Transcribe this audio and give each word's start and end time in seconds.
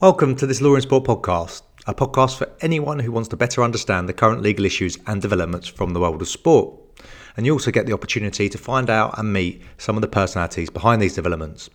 Welcome 0.00 0.36
to 0.36 0.46
this 0.46 0.60
Law 0.60 0.74
and 0.74 0.82
Sport 0.84 1.02
podcast, 1.02 1.62
a 1.88 1.92
podcast 1.92 2.38
for 2.38 2.48
anyone 2.60 3.00
who 3.00 3.10
wants 3.10 3.28
to 3.30 3.36
better 3.36 3.64
understand 3.64 4.08
the 4.08 4.12
current 4.12 4.42
legal 4.42 4.64
issues 4.64 4.96
and 5.08 5.20
developments 5.20 5.66
from 5.66 5.92
the 5.92 5.98
world 5.98 6.22
of 6.22 6.28
sport. 6.28 6.72
And 7.36 7.44
you 7.44 7.52
also 7.52 7.72
get 7.72 7.86
the 7.86 7.94
opportunity 7.94 8.48
to 8.48 8.56
find 8.56 8.90
out 8.90 9.18
and 9.18 9.32
meet 9.32 9.60
some 9.76 9.96
of 9.96 10.02
the 10.02 10.06
personalities 10.06 10.70
behind 10.70 11.02
these 11.02 11.16
developments. 11.16 11.68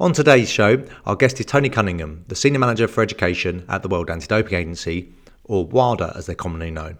On 0.00 0.14
today's 0.14 0.48
show, 0.48 0.82
our 1.04 1.14
guest 1.14 1.40
is 1.40 1.44
Tony 1.44 1.68
Cunningham, 1.68 2.24
the 2.28 2.34
Senior 2.34 2.58
Manager 2.58 2.88
for 2.88 3.02
Education 3.02 3.66
at 3.68 3.82
the 3.82 3.88
World 3.88 4.08
Anti 4.08 4.28
Doping 4.28 4.54
Agency, 4.54 5.12
or 5.44 5.66
WADA 5.66 6.14
as 6.16 6.24
they're 6.24 6.34
commonly 6.34 6.70
known. 6.70 6.96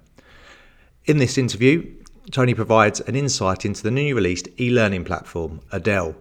In 1.07 1.17
this 1.17 1.39
interview, 1.39 1.91
Tony 2.31 2.53
provides 2.53 3.01
an 3.01 3.17
insight 3.17 3.65
into 3.65 3.83
the 3.83 3.91
newly 3.91 4.13
released 4.13 4.49
e 4.61 4.69
learning 4.69 5.05
platform, 5.05 5.63
ADEL, 5.73 6.15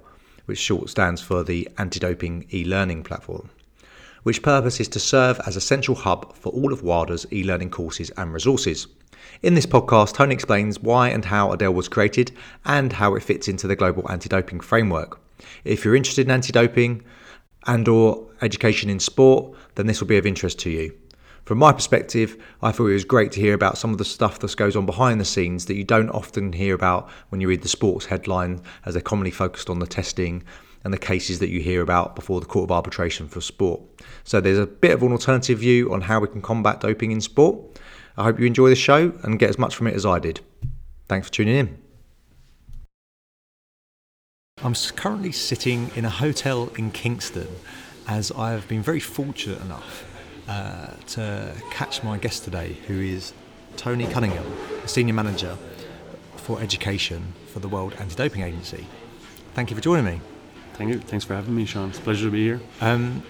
which 0.46 0.58
short 0.58 0.90
stands 0.90 1.22
for 1.22 1.44
the 1.44 1.68
Anti 1.78 2.00
Doping 2.00 2.48
E 2.54 2.64
Learning 2.64 3.04
Platform, 3.04 3.50
which 4.24 4.44
purpose 4.44 4.80
is 4.80 4.88
to 4.90 5.00
serve 5.00 5.40
as 5.46 5.56
a 5.56 5.62
central 5.62 5.96
hub 5.96 6.36
for 6.36 6.50
all 6.50 6.74
of 6.74 6.84
WADA's 6.84 7.26
e 7.32 7.44
learning 7.44 7.70
courses 7.70 8.10
and 8.18 8.34
resources. 8.34 8.88
In 9.42 9.54
this 9.56 9.66
podcast, 9.66 10.14
Tony 10.14 10.34
explains 10.34 10.80
why 10.80 11.10
and 11.10 11.26
how 11.26 11.52
ADEL 11.52 11.74
was 11.74 11.88
created 11.88 12.32
and 12.66 12.94
how 12.94 13.16
it 13.16 13.24
fits 13.24 13.48
into 13.48 13.68
the 13.68 13.76
global 13.76 14.10
anti-doping 14.12 14.60
framework. 14.60 15.20
If 15.64 15.84
you're 15.84 15.96
interested 15.96 16.28
in 16.28 16.32
anti-doping 16.32 17.04
and 17.68 17.88
or 17.88 18.28
education 18.42 18.90
in 18.90 19.00
sport, 19.00 19.56
then 19.76 19.88
this 19.88 20.00
will 20.00 20.08
be 20.08 20.18
of 20.18 20.26
interest 20.26 20.60
to 20.60 20.70
you. 20.70 20.96
From 21.46 21.58
my 21.58 21.74
perspective, 21.74 22.42
I 22.62 22.72
thought 22.72 22.88
it 22.88 22.94
was 22.94 23.04
great 23.04 23.32
to 23.34 23.42
hear 23.42 23.56
about 23.56 23.78
some 23.78 23.92
of 23.92 23.98
the 23.98 24.06
stuff 24.06 24.40
that 24.40 24.56
goes 24.56 24.76
on 24.76 24.86
behind 24.86 25.20
the 25.20 25.26
scenes 25.26 25.66
that 25.66 25.76
you 25.76 25.84
don't 25.84 26.10
often 26.10 26.54
hear 26.54 26.76
about 26.76 27.10
when 27.30 27.42
you 27.42 27.48
read 27.48 27.64
the 27.64 27.68
sports 27.68 28.06
headline, 28.06 28.62
as 28.86 28.94
they're 28.94 29.02
commonly 29.02 29.32
focused 29.32 29.70
on 29.70 29.80
the 29.80 29.88
testing 29.88 30.44
and 30.84 30.94
the 30.94 31.00
cases 31.00 31.40
that 31.40 31.50
you 31.50 31.60
hear 31.60 31.82
about 31.82 32.16
before 32.16 32.40
the 32.40 32.46
Court 32.46 32.66
of 32.66 32.72
Arbitration 32.72 33.28
for 33.28 33.42
Sport. 33.42 33.82
So 34.24 34.42
there's 34.42 34.60
a 34.60 34.68
bit 34.68 34.92
of 34.92 35.04
an 35.04 35.12
alternative 35.12 35.60
view 35.60 35.94
on 35.94 36.02
how 36.02 36.20
we 36.20 36.28
can 36.28 36.42
combat 36.42 36.80
doping 36.80 37.12
in 37.12 37.22
sport. 37.22 37.80
I 38.18 38.24
hope 38.24 38.40
you 38.40 38.46
enjoy 38.46 38.70
the 38.70 38.76
show 38.76 39.14
and 39.24 39.40
get 39.40 39.50
as 39.50 39.58
much 39.58 39.76
from 39.76 39.88
it 39.88 39.96
as 39.96 40.06
I 40.06 40.20
did. 40.20 40.42
Thanks 41.08 41.28
for 41.28 41.34
tuning 41.34 41.56
in. 41.56 41.78
I'm 44.64 44.76
currently 44.96 45.32
sitting 45.32 45.90
in 45.96 46.06
a 46.06 46.10
hotel 46.10 46.70
in 46.78 46.92
Kingston 46.92 47.48
as 48.08 48.32
I 48.32 48.52
have 48.52 48.68
been 48.68 48.84
very 48.84 49.00
fortunate 49.00 49.62
enough 49.62 50.06
uh, 50.48 50.94
to 51.08 51.54
catch 51.72 52.04
my 52.04 52.18
guest 52.18 52.44
today, 52.44 52.78
who 52.88 53.00
is 53.00 53.34
Tony 53.78 54.06
Cunningham, 54.06 54.46
Senior 54.86 55.14
Manager 55.14 55.58
for 56.36 56.62
Education 56.62 57.34
for 57.48 57.60
the 57.60 57.68
World 57.70 57.96
Anti 58.00 58.16
Doping 58.16 58.44
Agency. 58.44 58.86
Thank 59.54 59.70
you 59.70 59.76
for 59.76 59.82
joining 59.82 60.06
me. 60.06 60.22
Thank 60.74 60.92
you. 60.92 61.00
Thanks 61.00 61.26
for 61.26 61.36
having 61.36 61.56
me, 61.56 61.66
Sean. 61.66 61.90
It's 61.90 62.00
a 62.00 62.02
pleasure 62.02 62.26
to 62.26 62.32
be 62.32 62.44
here. 62.44 62.62
Um, 62.82 63.24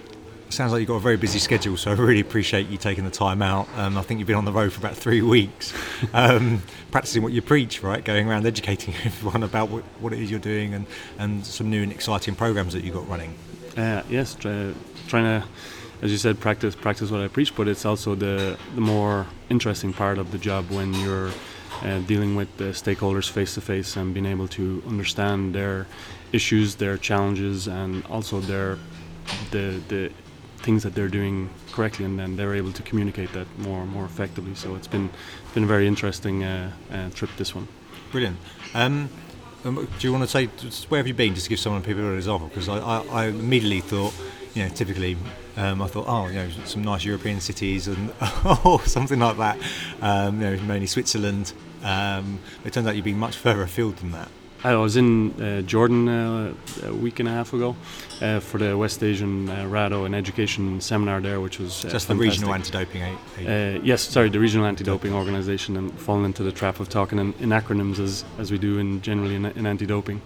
sounds 0.53 0.71
like 0.71 0.79
you've 0.79 0.87
got 0.87 0.95
a 0.95 0.99
very 0.99 1.17
busy 1.17 1.39
schedule, 1.39 1.77
so 1.77 1.91
I 1.91 1.93
really 1.93 2.19
appreciate 2.19 2.67
you 2.67 2.77
taking 2.77 3.05
the 3.05 3.11
time 3.11 3.41
out. 3.41 3.67
Um, 3.77 3.97
I 3.97 4.01
think 4.01 4.19
you've 4.19 4.27
been 4.27 4.35
on 4.35 4.45
the 4.45 4.51
road 4.51 4.73
for 4.73 4.79
about 4.79 4.95
three 4.95 5.21
weeks, 5.37 5.73
um, 6.13 6.61
practicing 6.91 7.23
what 7.23 7.33
you 7.33 7.41
preach, 7.41 7.83
right? 7.83 8.03
Going 8.03 8.27
around 8.27 8.45
educating 8.45 8.93
everyone 9.03 9.43
about 9.43 9.69
what, 9.69 9.83
what, 9.99 10.13
it 10.13 10.19
is 10.19 10.29
you're 10.29 10.39
doing 10.39 10.73
and, 10.73 10.85
and 11.17 11.45
some 11.45 11.69
new 11.69 11.83
and 11.83 11.91
exciting 11.91 12.35
programs 12.35 12.73
that 12.73 12.83
you've 12.83 12.95
got 12.95 13.07
running. 13.07 13.35
Uh, 13.77 14.03
yes, 14.09 14.35
try, 14.35 14.73
trying 15.07 15.41
to, 15.41 15.47
as 16.01 16.11
you 16.11 16.17
said, 16.17 16.39
practice 16.39 16.75
practice 16.75 17.11
what 17.11 17.21
I 17.21 17.27
preach, 17.27 17.55
but 17.55 17.67
it's 17.67 17.85
also 17.85 18.15
the, 18.15 18.57
the 18.75 18.81
more 18.81 19.27
interesting 19.49 19.93
part 19.93 20.17
of 20.17 20.31
the 20.31 20.37
job 20.37 20.69
when 20.69 20.93
you're 20.95 21.31
uh, 21.83 21.99
dealing 21.99 22.35
with 22.35 22.55
the 22.57 22.65
stakeholders 22.65 23.29
face 23.29 23.55
to 23.55 23.61
face 23.61 23.95
and 23.95 24.13
being 24.13 24.25
able 24.25 24.47
to 24.49 24.83
understand 24.87 25.55
their 25.55 25.87
issues, 26.31 26.75
their 26.75 26.97
challenges, 26.97 27.67
and 27.67 28.05
also 28.07 28.39
their 28.41 28.77
the 29.51 29.81
the 29.87 30.11
things 30.61 30.83
that 30.83 30.95
they're 30.95 31.07
doing 31.09 31.49
correctly, 31.71 32.05
and 32.05 32.17
then 32.17 32.35
they're 32.35 32.55
able 32.55 32.71
to 32.73 32.83
communicate 32.83 33.31
that 33.33 33.47
more 33.59 33.85
more 33.85 34.05
effectively. 34.05 34.55
So 34.55 34.75
it's 34.75 34.87
been 34.87 35.09
been 35.53 35.63
a 35.63 35.67
very 35.67 35.87
interesting 35.87 36.43
uh, 36.43 36.71
uh, 36.91 37.09
trip. 37.11 37.29
This 37.37 37.55
one. 37.55 37.67
Brilliant. 38.11 38.37
Um, 38.73 39.09
um, 39.63 39.87
do 39.99 40.07
you 40.07 40.11
want 40.11 40.23
to 40.23 40.29
say 40.29 40.47
where 40.89 40.97
have 40.97 41.07
you 41.07 41.13
been? 41.13 41.33
Just 41.33 41.45
to 41.45 41.49
give 41.49 41.59
someone 41.59 41.81
people 41.83 42.01
an 42.01 42.15
example, 42.15 42.47
because 42.47 42.67
I, 42.67 42.77
I, 42.79 43.05
I, 43.05 43.25
immediately 43.27 43.79
thought, 43.79 44.13
you 44.55 44.63
know, 44.63 44.69
typically 44.69 45.17
um, 45.55 45.81
I 45.81 45.87
thought, 45.87 46.05
oh, 46.07 46.27
you 46.27 46.33
know, 46.33 46.49
some 46.65 46.83
nice 46.83 47.05
European 47.05 47.39
cities 47.39 47.87
and 47.87 48.11
oh, 48.21 48.81
something 48.85 49.19
like 49.19 49.37
that. 49.37 49.57
Um, 50.01 50.41
you 50.41 50.49
know, 50.49 50.63
mainly 50.63 50.87
Switzerland. 50.87 51.53
Um, 51.83 52.39
it 52.65 52.73
turns 52.73 52.87
out 52.87 52.95
you've 52.95 53.05
been 53.05 53.19
much 53.19 53.35
further 53.35 53.61
afield 53.61 53.97
than 53.97 54.11
that. 54.11 54.29
I 54.63 54.75
was 54.75 54.95
in 54.95 55.41
uh, 55.41 55.61
Jordan 55.63 56.07
uh, 56.07 56.53
a 56.83 56.93
week 56.93 57.19
and 57.19 57.27
a 57.27 57.31
half 57.31 57.51
ago 57.53 57.75
uh, 58.21 58.39
for 58.39 58.59
the 58.59 58.77
West 58.77 59.01
Asian 59.01 59.49
uh, 59.49 59.65
RADO 59.67 60.05
and 60.05 60.13
education 60.13 60.79
seminar 60.81 61.19
there, 61.19 61.41
which 61.41 61.57
was 61.57 61.83
uh, 61.83 61.89
just 61.89 62.07
fantastic. 62.07 62.07
the 62.07 62.15
regional 62.15 62.53
anti-doping. 62.53 63.01
Uh, 63.01 63.79
yes, 63.83 64.03
sorry, 64.03 64.29
the 64.29 64.39
regional 64.39 64.67
anti-doping 64.67 65.13
organisation, 65.13 65.77
and 65.77 65.91
falling 65.99 66.25
into 66.25 66.43
the 66.43 66.51
trap 66.51 66.79
of 66.79 66.89
talking 66.89 67.17
in, 67.17 67.33
in, 67.39 67.49
acronyms 67.49 67.97
as 67.97 68.23
as 68.37 68.51
we 68.51 68.59
do 68.59 68.77
in 68.77 69.01
generally 69.01 69.35
in, 69.35 69.45
in 69.45 69.65
anti-doping. 69.65 70.21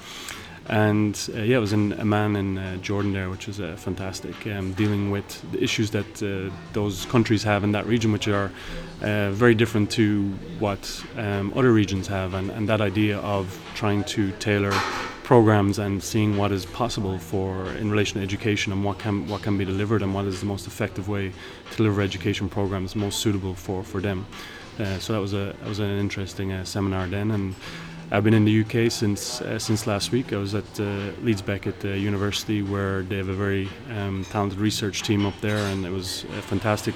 And 0.68 1.30
uh, 1.36 1.42
yeah, 1.42 1.58
I 1.58 1.60
was 1.60 1.74
in 1.74 1.94
Amman 1.94 2.36
in 2.36 2.58
uh, 2.58 2.78
Jordan 2.78 3.14
there, 3.14 3.30
which 3.30 3.46
was 3.46 3.60
uh, 3.60 3.76
fantastic, 3.78 4.48
um, 4.48 4.74
dealing 4.74 5.12
with 5.12 5.52
the 5.52 5.64
issues 5.64 5.92
that 5.92 6.24
uh, 6.24 6.52
those 6.74 7.06
countries 7.06 7.44
have 7.44 7.64
in 7.64 7.72
that 7.74 7.86
region, 7.86 8.12
which 8.12 8.28
are 8.28 8.52
uh, 9.02 9.30
very 9.32 9.54
different 9.54 9.92
to 9.92 10.30
what 10.58 11.04
um, 11.18 11.54
other 11.56 11.72
regions 11.72 12.08
have, 12.08 12.34
and, 12.34 12.50
and 12.50 12.68
that 12.68 12.82
idea 12.82 13.20
of 13.20 13.60
trying 13.76 14.04
to 14.06 14.32
tailor 14.34 14.72
programs 15.24 15.78
and 15.78 16.04
seeing 16.04 16.36
what 16.36 16.52
is 16.52 16.66
possible 16.66 17.20
for 17.20 17.66
in 17.74 17.92
relation 17.92 18.20
to 18.20 18.24
education 18.24 18.72
and 18.72 18.84
what 18.84 19.00
can 19.00 19.28
what 19.28 19.42
can 19.42 19.58
be 19.58 19.66
delivered 19.66 20.04
and 20.04 20.14
what 20.14 20.26
is 20.26 20.40
the 20.40 20.46
most 20.46 20.68
effective 20.68 21.10
way 21.10 21.32
to 21.72 21.78
deliver 21.78 22.00
education 22.02 22.48
programs 22.48 22.96
most 22.96 23.20
suitable 23.20 23.54
for 23.56 23.84
for 23.84 24.02
them. 24.02 24.26
Uh, 24.80 25.00
so 25.00 25.14
that 25.14 25.20
was 25.20 25.34
a 25.34 25.56
that 25.60 25.68
was 25.68 25.80
an 25.80 26.00
interesting 26.00 26.64
seminar 26.66 27.08
then 27.08 27.32
and 27.32 27.56
I've 28.12 28.24
been 28.24 28.36
in 28.36 28.46
the 28.46 28.62
UK 28.62 28.92
since 28.92 29.42
uh, 29.42 29.58
since 29.58 29.88
last 29.88 30.12
week. 30.12 30.32
I 30.32 30.38
was 30.38 30.54
at 30.54 30.80
uh, 30.80 31.12
Leeds 31.24 31.42
Beckett 31.42 31.84
uh, 31.84 31.90
University 31.90 32.62
where 32.62 33.02
they 33.02 33.18
have 33.18 33.30
a 33.30 33.34
very 33.34 33.68
um, 33.90 34.24
talented 34.30 34.60
research 34.60 35.02
team 35.02 35.26
up 35.26 35.34
there, 35.42 35.58
and 35.58 35.86
it 35.86 35.92
was 35.92 36.24
a 36.38 36.42
fantastic 36.44 36.94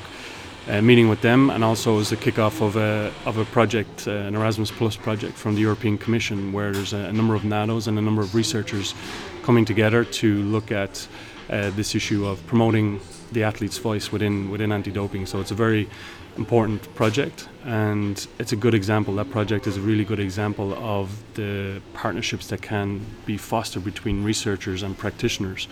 uh, 0.67 0.81
meeting 0.83 1.09
with 1.09 1.21
them, 1.21 1.49
and 1.49 1.63
also 1.63 1.95
it 1.95 1.97
was 1.97 2.11
a 2.11 2.17
kickoff 2.17 2.61
of 2.61 2.75
a 2.75 3.11
of 3.25 3.37
a 3.37 3.45
project, 3.45 4.07
uh, 4.07 4.11
an 4.11 4.35
Erasmus 4.35 4.69
Plus 4.69 4.95
project 4.95 5.35
from 5.35 5.55
the 5.55 5.61
European 5.61 5.97
Commission, 5.97 6.53
where 6.53 6.71
there's 6.71 6.93
a, 6.93 7.05
a, 7.05 7.13
number 7.13 7.33
of 7.33 7.41
NADOs 7.41 7.87
and 7.87 7.97
a 7.97 8.01
number 8.01 8.21
of 8.21 8.35
researchers 8.35 8.93
coming 9.41 9.65
together 9.65 10.05
to 10.05 10.43
look 10.43 10.71
at 10.71 11.07
uh, 11.49 11.71
this 11.71 11.95
issue 11.95 12.27
of 12.27 12.45
promoting 12.45 12.99
the 13.31 13.43
athlete's 13.43 13.79
voice 13.79 14.11
within 14.11 14.51
within 14.51 14.71
anti-doping. 14.71 15.25
So 15.25 15.39
it's 15.39 15.51
a 15.51 15.55
very 15.55 15.89
important 16.39 16.81
project 16.95 17.49
and 17.65 18.27
it's 18.39 18.53
a 18.53 18.55
good 18.55 18.73
example. 18.73 19.13
That 19.15 19.29
project 19.29 19.67
is 19.67 19.75
a 19.75 19.81
really 19.81 20.05
good 20.05 20.21
example 20.21 20.73
of 20.73 21.05
the 21.33 21.81
partnerships 21.93 22.47
that 22.47 22.61
can 22.61 23.05
be 23.25 23.37
fostered 23.37 23.83
between 23.83 24.23
researchers 24.23 24.81
and 24.81 24.97
practitioners 24.97 25.67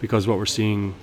because 0.00 0.26
what 0.26 0.36
we're 0.36 0.54
seeing 0.60 0.94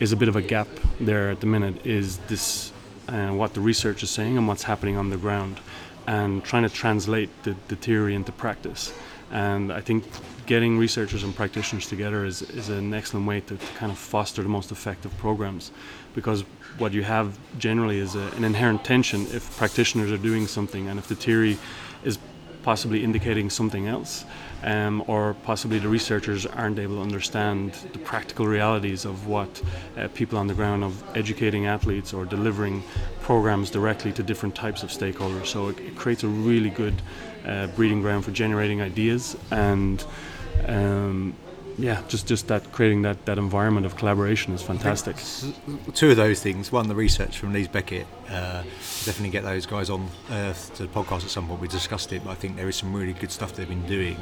is 0.00 0.10
a 0.10 0.16
bit 0.16 0.28
of 0.28 0.36
a 0.36 0.42
gap 0.42 0.68
there 0.98 1.30
at 1.30 1.40
the 1.40 1.46
minute 1.46 1.86
is 1.86 2.16
this 2.32 2.72
uh, 3.08 3.28
what 3.28 3.52
the 3.52 3.60
research 3.60 4.02
is 4.02 4.10
saying 4.10 4.38
and 4.38 4.48
what's 4.48 4.62
happening 4.62 4.96
on 4.96 5.10
the 5.10 5.18
ground 5.18 5.60
and 6.06 6.42
trying 6.42 6.62
to 6.62 6.74
translate 6.82 7.30
the, 7.42 7.54
the 7.68 7.76
theory 7.76 8.14
into 8.14 8.32
practice 8.32 8.92
and 9.32 9.72
I 9.72 9.80
think 9.80 10.04
getting 10.46 10.78
researchers 10.78 11.22
and 11.22 11.34
practitioners 11.34 11.86
together 11.86 12.24
is, 12.24 12.42
is 12.42 12.68
an 12.68 12.92
excellent 12.92 13.26
way 13.26 13.40
to, 13.40 13.56
to 13.56 13.66
kind 13.74 13.90
of 13.90 13.98
foster 13.98 14.42
the 14.42 14.48
most 14.48 14.70
effective 14.70 15.16
programs. 15.16 15.72
Because 16.14 16.42
what 16.78 16.92
you 16.92 17.02
have 17.02 17.38
generally 17.58 17.98
is 17.98 18.14
a, 18.14 18.30
an 18.36 18.44
inherent 18.44 18.84
tension 18.84 19.22
if 19.30 19.56
practitioners 19.56 20.12
are 20.12 20.18
doing 20.18 20.46
something 20.46 20.88
and 20.88 20.98
if 20.98 21.08
the 21.08 21.14
theory 21.14 21.58
is 22.04 22.18
possibly 22.62 23.02
indicating 23.02 23.50
something 23.50 23.86
else, 23.86 24.24
um, 24.62 25.02
or 25.06 25.34
possibly 25.42 25.78
the 25.78 25.88
researchers 25.88 26.46
aren't 26.46 26.78
able 26.78 26.96
to 26.96 27.02
understand 27.02 27.72
the 27.92 27.98
practical 27.98 28.46
realities 28.46 29.04
of 29.04 29.26
what 29.26 29.62
uh, 29.96 30.08
people 30.14 30.38
on 30.38 30.46
the 30.46 30.54
ground 30.54 30.84
of 30.84 31.02
educating 31.16 31.66
athletes 31.66 32.12
or 32.12 32.24
delivering 32.24 32.82
programs 33.20 33.70
directly 33.70 34.12
to 34.12 34.22
different 34.22 34.54
types 34.54 34.82
of 34.82 34.90
stakeholders. 34.90 35.46
So 35.46 35.68
it, 35.68 35.78
it 35.80 35.96
creates 35.96 36.22
a 36.22 36.28
really 36.28 36.70
good 36.70 37.02
uh, 37.46 37.66
breeding 37.68 38.02
ground 38.02 38.24
for 38.24 38.30
generating 38.30 38.80
ideas 38.80 39.36
and 39.50 40.04
um, 40.66 41.34
yeah, 41.82 42.00
just 42.06 42.28
just 42.28 42.46
that 42.46 42.70
creating 42.70 43.02
that, 43.02 43.26
that 43.26 43.38
environment 43.38 43.86
of 43.86 43.96
collaboration 43.96 44.54
is 44.54 44.62
fantastic. 44.62 45.16
Two 45.94 46.12
of 46.12 46.16
those 46.16 46.40
things. 46.40 46.70
One, 46.70 46.86
the 46.86 46.94
research 46.94 47.38
from 47.38 47.52
Leeds 47.52 47.66
Beckett. 47.66 48.06
Uh, 48.28 48.62
definitely 49.04 49.30
get 49.30 49.42
those 49.42 49.66
guys 49.66 49.90
on 49.90 50.08
uh, 50.30 50.52
to 50.52 50.86
the 50.86 50.88
podcast 50.88 51.24
at 51.24 51.30
some 51.30 51.48
point. 51.48 51.60
We 51.60 51.66
discussed 51.66 52.12
it, 52.12 52.22
but 52.24 52.30
I 52.30 52.34
think 52.36 52.54
there 52.54 52.68
is 52.68 52.76
some 52.76 52.94
really 52.94 53.14
good 53.14 53.32
stuff 53.32 53.54
they've 53.54 53.68
been 53.68 53.84
doing. 53.86 54.16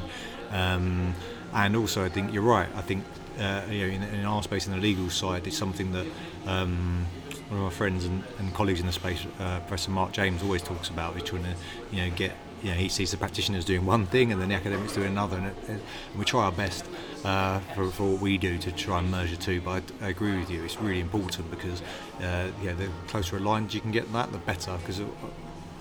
Um, 0.49 1.13
and 1.53 1.75
also, 1.75 2.03
I 2.03 2.09
think 2.09 2.33
you're 2.33 2.41
right. 2.41 2.67
I 2.75 2.81
think 2.81 3.03
uh, 3.37 3.61
you 3.69 3.87
know, 3.87 3.93
in, 3.93 4.03
in, 4.15 4.25
our 4.25 4.41
space, 4.41 4.65
in 4.65 4.73
the 4.73 4.79
legal 4.79 5.11
side, 5.11 5.45
it's 5.45 5.57
something 5.57 5.91
that 5.91 6.07
um, 6.47 7.05
one 7.49 7.59
of 7.59 7.65
my 7.65 7.69
friends 7.69 8.05
and, 8.05 8.23
and, 8.39 8.51
colleagues 8.55 8.79
in 8.79 8.87
the 8.87 8.91
space, 8.91 9.23
uh, 9.39 9.59
Professor 9.59 9.91
Mark 9.91 10.13
James, 10.13 10.41
always 10.41 10.63
talks 10.63 10.89
about. 10.89 11.15
Is 11.15 11.23
trying 11.23 11.43
to 11.43 11.55
you 11.91 12.01
know 12.01 12.15
get 12.15 12.31
you 12.63 12.69
know, 12.69 12.75
he 12.75 12.89
sees 12.89 13.11
the 13.11 13.17
practitioners 13.17 13.65
doing 13.65 13.85
one 13.85 14.05
thing 14.05 14.31
and 14.31 14.41
then 14.41 14.49
the 14.49 14.55
academics 14.55 14.93
doing 14.93 15.07
another, 15.07 15.37
and, 15.37 15.47
it, 15.47 15.55
and 15.67 15.81
we 16.17 16.25
try 16.25 16.45
our 16.45 16.51
best 16.51 16.85
uh, 17.25 17.59
for, 17.75 17.89
for 17.89 18.11
what 18.11 18.21
we 18.21 18.37
do 18.37 18.57
to 18.57 18.71
try 18.71 18.99
and 18.99 19.09
merge 19.09 19.31
the 19.31 19.37
two. 19.37 19.61
But 19.61 19.83
I, 20.01 20.05
I 20.05 20.09
agree 20.09 20.37
with 20.37 20.49
you; 20.49 20.63
it's 20.63 20.79
really 20.79 20.99
important 20.99 21.49
because 21.49 21.81
uh, 22.21 22.51
the 22.63 22.89
closer 23.07 23.37
aligned 23.37 23.73
you 23.73 23.81
can 23.81 23.91
get 23.91 24.11
that, 24.13 24.31
the 24.31 24.37
better. 24.37 24.77
Because 24.77 24.99
uh, 24.99 25.05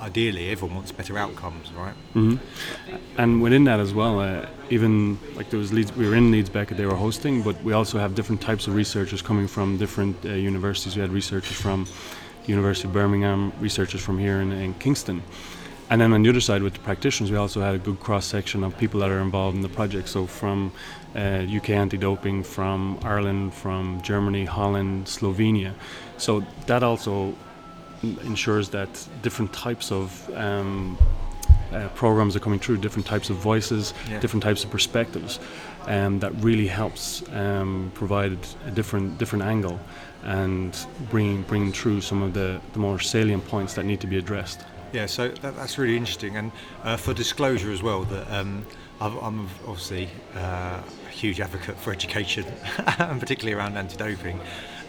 ideally, 0.01 0.51
everyone 0.51 0.77
wants 0.77 0.93
better 0.93 1.19
outcomes, 1.19 1.73
right? 1.73 1.95
Mm-hmm. 2.15 2.97
And 3.19 3.43
within 3.43 3.65
that 3.65 3.81
as 3.81 3.93
well, 3.93 4.21
uh, 4.21 4.47
even 4.71 5.19
like 5.35 5.51
there 5.51 5.59
was 5.59 5.73
Leeds, 5.73 5.95
we 5.95 6.09
were 6.09 6.15
in 6.15 6.31
Leeds 6.31 6.49
Beckett, 6.49 6.77
they 6.77 6.87
were 6.87 6.95
hosting, 6.95 7.43
but 7.43 7.63
we 7.63 7.73
also 7.73 7.99
have 7.99 8.15
different 8.15 8.41
types 8.41 8.67
of 8.67 8.75
researchers 8.75 9.23
coming 9.23 9.47
from 9.47 9.77
different 9.77 10.17
uh, 10.25 10.31
universities. 10.31 10.97
We 10.97 11.03
had 11.03 11.11
researchers 11.11 11.61
from 11.61 11.87
University 12.47 12.89
of 12.89 12.95
Birmingham, 12.95 13.53
researchers 13.61 14.01
from 14.01 14.19
here 14.19 14.41
in, 14.41 14.53
in 14.53 14.75
Kingston. 14.75 15.23
And 15.91 16.01
then 16.01 16.13
on 16.13 16.23
the 16.23 16.31
other 16.31 16.41
side, 16.41 16.63
with 16.63 16.75
the 16.75 16.81
practitioners, 16.81 17.33
we 17.33 17.37
also 17.37 17.61
had 17.61 17.75
a 17.75 17.79
good 17.79 17.99
cross 17.99 18.25
section 18.25 18.63
of 18.63 18.79
people 18.79 19.01
that 19.01 19.11
are 19.11 19.19
involved 19.19 19.57
in 19.57 19.63
the 19.63 19.69
project. 19.69 20.09
So 20.09 20.25
from 20.25 20.73
uh, 21.17 21.45
UK 21.49 21.71
anti-doping, 21.71 22.45
from 22.45 22.99
Ireland, 23.03 23.53
from 23.55 24.01
Germany, 24.01 24.45
Holland, 24.45 25.07
Slovenia. 25.07 25.75
So 26.17 26.45
that 26.67 26.85
also 26.85 27.35
ensures 28.03 28.69
that 28.71 28.89
different 29.23 29.53
types 29.53 29.91
of 29.91 30.31
um, 30.35 30.97
uh, 31.73 31.89
programs 31.89 32.37
are 32.37 32.41
coming 32.41 32.61
through, 32.61 32.79
different 32.79 33.07
types 33.07 33.29
of 33.29 33.37
voices, 33.37 33.93
yeah. 34.09 34.21
different 34.21 34.43
types 34.43 34.65
of 34.65 34.71
perspectives, 34.71 35.41
and 35.89 36.07
um, 36.07 36.19
that 36.21 36.33
really 36.43 36.67
helps 36.67 37.23
um, 37.33 37.91
provide 37.95 38.39
a 38.67 38.71
different 38.71 39.19
different 39.19 39.45
angle 39.45 39.79
and 40.25 40.87
bring 41.11 41.43
bringing 41.43 41.73
through 41.73 42.01
some 42.01 42.23
of 42.23 42.35
the, 42.35 42.61
the 42.73 42.79
more 42.79 42.99
salient 42.99 43.47
points 43.47 43.75
that 43.75 43.85
need 43.85 44.01
to 44.01 44.07
be 44.07 44.19
addressed. 44.19 44.65
Yeah, 44.93 45.07
so 45.07 45.29
that, 45.29 45.57
that's 45.57 45.79
really 45.79 45.97
interesting. 45.97 46.37
And 46.37 46.53
uh, 46.83 46.97
for 46.97 47.15
disclosure 47.15 47.71
as 47.71 47.83
well, 47.83 48.03
that 48.05 48.31
um, 48.33 48.67
I'm 49.01 49.49
obviously 49.67 50.09
uh, 50.35 50.83
a 51.07 51.11
huge 51.11 51.41
advocate 51.41 51.77
for 51.79 51.93
education, 51.93 52.45
and 52.99 53.21
particularly 53.21 53.59
around 53.59 53.77
anti-doping. 53.77 54.41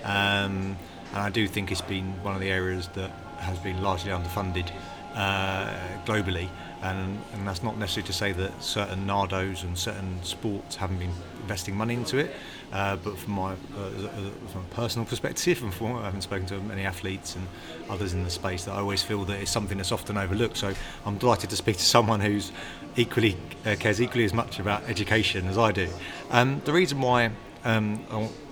Um, 0.04 0.76
and 1.14 1.18
I 1.20 1.30
do 1.30 1.48
think 1.48 1.72
it's 1.72 1.82
been 1.82 2.12
one 2.24 2.34
of 2.34 2.42
the 2.42 2.50
areas 2.50 2.88
that 2.90 3.12
has 3.38 3.60
been 3.60 3.82
largely 3.82 4.12
underfunded 4.12 4.72
uh, 5.14 5.74
globally. 6.06 6.50
And, 6.82 7.22
and 7.34 7.48
that's 7.48 7.62
not 7.62 7.78
necessarily 7.78 8.08
to 8.08 8.14
say 8.14 8.32
that 8.32 8.64
certain 8.64 9.06
NADOs 9.06 9.64
and 9.64 9.78
certain 9.78 10.24
sports 10.24 10.76
haven't 10.78 10.98
been 10.98 11.14
investing 11.42 11.76
money 11.76 11.94
into 11.94 12.18
it. 12.18 12.32
Uh, 12.72 12.96
but 12.96 13.18
from 13.18 13.34
my 13.34 13.52
uh, 13.52 14.10
from 14.48 14.62
a 14.62 14.74
personal 14.74 15.06
perspective, 15.06 15.62
and 15.62 15.74
from 15.74 15.98
I 15.98 16.06
haven't 16.06 16.22
spoken 16.22 16.46
to 16.48 16.60
many 16.62 16.84
athletes 16.84 17.36
and 17.36 17.46
others 17.90 18.14
in 18.14 18.24
the 18.24 18.30
space, 18.30 18.64
that 18.66 18.72
I 18.72 18.80
always 18.80 19.04
feel 19.04 19.26
that 19.26 19.40
it's 19.42 19.52
something 19.52 19.78
that's 19.78 19.92
often 19.92 20.18
overlooked. 20.18 20.58
So 20.58 20.74
I'm 21.06 21.18
delighted 21.18 21.50
to 21.50 21.56
speak 21.56 21.78
to 21.78 21.84
someone 21.84 22.22
who's 22.22 22.52
equally 22.96 23.38
uh, 23.66 23.76
cares 23.78 24.02
equally 24.02 24.24
as 24.24 24.34
much 24.34 24.60
about 24.60 24.84
education 24.90 25.48
as 25.48 25.58
I 25.58 25.72
do. 25.72 25.90
Um, 26.30 26.62
the 26.66 26.74
reason 26.74 27.02
why. 27.02 27.32
Um, 27.64 28.04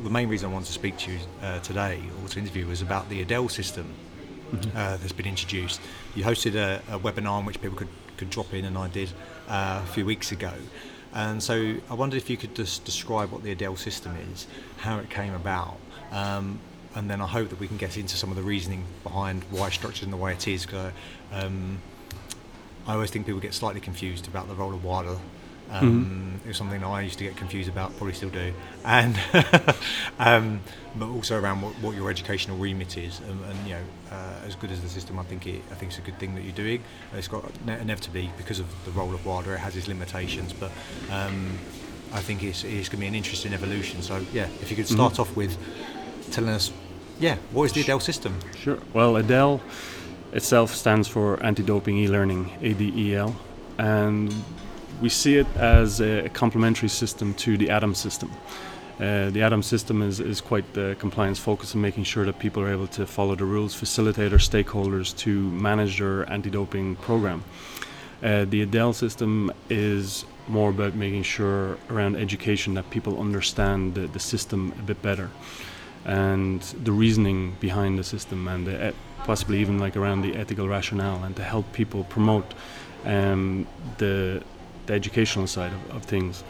the 0.03 0.09
main 0.11 0.29
reason 0.29 0.51
I 0.51 0.53
wanted 0.53 0.67
to 0.67 0.73
speak 0.73 0.95
to 0.99 1.11
you 1.11 1.17
uh, 1.41 1.57
today 1.61 1.99
or 2.21 2.29
to 2.29 2.37
interview 2.37 2.67
was 2.67 2.83
about 2.83 3.09
the 3.09 3.21
ADEL 3.25 3.49
system 3.49 3.91
mm-hmm. 4.51 4.77
Uh, 4.77 4.97
that's 4.97 5.11
been 5.11 5.25
introduced. 5.25 5.81
You 6.15 6.23
hosted 6.23 6.55
a, 6.55 6.81
a, 6.93 6.99
webinar 6.99 7.39
in 7.39 7.45
which 7.45 7.61
people 7.61 7.77
could, 7.77 7.89
could 8.17 8.29
drop 8.29 8.53
in, 8.53 8.65
and 8.65 8.77
I 8.77 8.87
did 8.87 9.11
uh, 9.47 9.81
a 9.83 9.87
few 9.87 10.05
weeks 10.05 10.31
ago. 10.31 10.53
And 11.13 11.41
so 11.41 11.75
I 11.89 11.93
wondered 11.93 12.17
if 12.17 12.29
you 12.29 12.37
could 12.37 12.55
just 12.55 12.85
describe 12.85 13.31
what 13.31 13.43
the 13.43 13.51
ADEL 13.51 13.77
system 13.77 14.15
is, 14.31 14.47
how 14.77 14.99
it 14.99 15.09
came 15.09 15.33
about, 15.33 15.77
um, 16.11 16.59
and 16.95 17.09
then 17.09 17.21
I 17.21 17.27
hope 17.27 17.49
that 17.49 17.59
we 17.59 17.67
can 17.67 17.77
get 17.77 17.97
into 17.97 18.15
some 18.15 18.29
of 18.29 18.35
the 18.35 18.43
reasoning 18.43 18.83
behind 19.03 19.43
why 19.51 19.67
it's 19.67 19.75
structured 19.75 20.03
in 20.03 20.11
the 20.11 20.17
way 20.17 20.33
it 20.33 20.47
is. 20.47 20.65
Because 20.65 20.91
um, 21.31 21.79
I 22.87 22.93
always 22.93 23.11
think 23.11 23.25
people 23.25 23.41
get 23.41 23.53
slightly 23.53 23.81
confused 23.81 24.27
about 24.27 24.47
the 24.47 24.55
role 24.55 24.73
of 24.73 24.83
WADA 24.83 25.19
um, 25.71 26.05
mm-hmm. 26.05 26.35
It 26.45 26.47
was 26.47 26.57
something 26.57 26.83
I 26.83 27.01
used 27.01 27.19
to 27.19 27.25
get 27.25 27.35
confused 27.35 27.69
about, 27.69 27.95
probably 27.97 28.13
still 28.13 28.29
do, 28.29 28.53
and 28.83 29.19
um, 30.19 30.61
but 30.95 31.07
also 31.07 31.39
around 31.39 31.61
what, 31.61 31.73
what, 31.75 31.95
your 31.95 32.09
educational 32.09 32.57
remit 32.57 32.97
is, 32.97 33.19
and, 33.19 33.43
and 33.45 33.67
you 33.67 33.73
know, 33.75 33.81
uh, 34.11 34.45
as 34.45 34.55
good 34.55 34.71
as 34.71 34.81
the 34.81 34.89
system, 34.89 35.19
I 35.19 35.23
think 35.23 35.45
it, 35.45 35.61
I 35.71 35.75
think 35.75 35.91
it's 35.91 35.99
a 35.99 36.01
good 36.01 36.17
thing 36.17 36.33
that 36.35 36.43
you're 36.43 36.53
doing. 36.53 36.83
It's 37.13 37.27
got 37.27 37.51
inevitably 37.67 38.31
because 38.37 38.59
of 38.59 38.67
the 38.85 38.91
role 38.91 39.13
of 39.13 39.25
WADA, 39.25 39.53
it 39.53 39.59
has 39.59 39.75
its 39.75 39.87
limitations, 39.87 40.53
but 40.53 40.71
um, 41.11 41.59
I 42.13 42.21
think 42.21 42.41
it's, 42.41 42.63
it's 42.63 42.89
going 42.89 42.97
to 42.97 42.97
be 42.97 43.07
an 43.07 43.15
interesting 43.15 43.53
evolution. 43.53 44.01
So 44.01 44.25
yeah, 44.33 44.47
if 44.61 44.71
you 44.71 44.75
could 44.75 44.87
start 44.87 45.13
mm-hmm. 45.13 45.21
off 45.21 45.35
with 45.35 45.55
telling 46.31 46.49
us, 46.49 46.71
yeah, 47.19 47.37
what 47.51 47.65
is 47.65 47.73
the 47.73 47.81
ADEL 47.81 48.01
system? 48.01 48.39
Sure. 48.57 48.79
Well, 48.93 49.17
ADEL 49.17 49.61
itself 50.31 50.73
stands 50.73 51.07
for 51.07 51.41
Anti-Doping 51.43 51.97
E-Learning, 51.97 52.51
ADEL, 52.61 53.35
and 53.77 54.33
we 55.01 55.09
see 55.09 55.37
it 55.37 55.47
as 55.55 56.01
a 56.01 56.29
complementary 56.29 56.89
system 56.89 57.33
to 57.35 57.57
the 57.57 57.67
ADAM 57.69 57.95
system. 57.95 58.31
Uh, 58.99 59.29
the 59.29 59.39
ADAM 59.41 59.63
system 59.63 60.01
is, 60.01 60.19
is 60.19 60.41
quite 60.41 60.73
the 60.73 60.95
compliance 60.99 61.39
focus 61.39 61.73
and 61.73 61.81
making 61.81 62.03
sure 62.03 62.25
that 62.25 62.37
people 62.37 62.61
are 62.61 62.69
able 62.69 62.87
to 62.87 63.05
follow 63.05 63.33
the 63.33 63.45
rules, 63.45 63.73
facilitate 63.73 64.33
our 64.33 64.39
stakeholders 64.39 65.15
to 65.17 65.49
manage 65.51 65.99
their 65.99 66.29
anti 66.31 66.49
doping 66.49 66.97
program. 66.97 67.43
Uh, 68.21 68.43
the 68.43 68.61
ADEL 68.61 68.93
system 68.93 69.49
is 69.69 70.25
more 70.49 70.69
about 70.69 70.95
making 70.95 71.23
sure 71.23 71.77
around 71.89 72.17
education 72.17 72.73
that 72.73 72.89
people 72.89 73.19
understand 73.19 73.95
the, 73.95 74.07
the 74.07 74.19
system 74.19 74.73
a 74.77 74.81
bit 74.81 75.01
better 75.01 75.29
and 76.05 76.61
the 76.83 76.91
reasoning 76.91 77.55
behind 77.59 77.97
the 77.97 78.03
system 78.03 78.47
and 78.47 78.67
the, 78.67 78.93
possibly 79.19 79.59
even 79.59 79.79
like 79.79 79.95
around 79.95 80.21
the 80.21 80.35
ethical 80.35 80.67
rationale 80.67 81.23
and 81.23 81.35
to 81.35 81.43
help 81.43 81.71
people 81.71 82.03
promote 82.05 82.53
um, 83.05 83.67
the 83.99 84.43
the 84.89 84.95
educational 84.95 85.47
side 85.47 85.71
of, 85.71 85.97
of 85.97 86.03
things. 86.03 86.43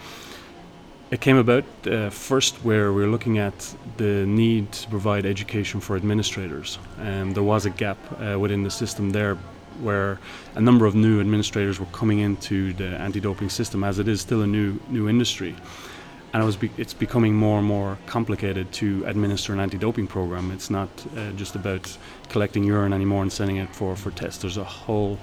It 1.12 1.21
came 1.21 1.38
about 1.38 1.65
uh, 1.86 2.09
first 2.09 2.56
where 2.63 2.94
we 2.94 3.03
are 3.03 3.07
looking 3.07 3.38
at 3.38 3.75
the 3.97 4.25
need 4.25 4.71
to 4.71 4.88
provide 4.89 5.25
education 5.25 5.80
for 5.80 5.95
administrators. 5.95 6.80
And 7.00 7.36
there 7.36 7.44
was 7.44 7.65
a 7.65 7.69
gap 7.69 7.97
uh, 8.12 8.39
within 8.39 8.63
the 8.63 8.71
system 8.71 9.12
there 9.12 9.38
where 9.81 10.19
a 10.56 10.62
number 10.62 10.86
of 10.86 10.94
new 10.95 11.19
administrators 11.19 11.80
were 11.80 11.91
coming 11.91 12.19
into 12.19 12.74
the 12.74 12.89
anti-doping 13.07 13.50
system 13.50 13.83
as 13.83 13.97
it 13.97 14.07
is 14.07 14.19
still 14.19 14.42
a 14.42 14.47
new 14.47 14.77
new 14.89 15.07
industry 15.07 15.56
and 16.33 16.44
it 16.44 16.45
was 16.45 16.57
be- 16.57 16.71
it's 16.77 16.94
becoming 16.94 17.33
more 17.33 17.59
and 17.59 17.68
more 17.68 17.97
complicated 18.06 18.69
to 18.74 19.03
administer 19.06 19.53
an 19.53 19.59
anti-doping 19.59 20.06
program 20.06 20.51
it's 20.51 20.69
not 20.69 20.89
uh, 21.15 21.31
just 21.31 21.56
about 21.56 21.97
collecting 22.27 22.63
urine 22.63 22.92
anymore 22.92 23.21
and 23.21 23.31
sending 23.31 23.57
it 23.57 23.74
for 23.74 23.95
for 23.95 24.12
tests 24.12 24.42
there's 24.42 24.57
a 24.57 24.63
whole 24.63 25.18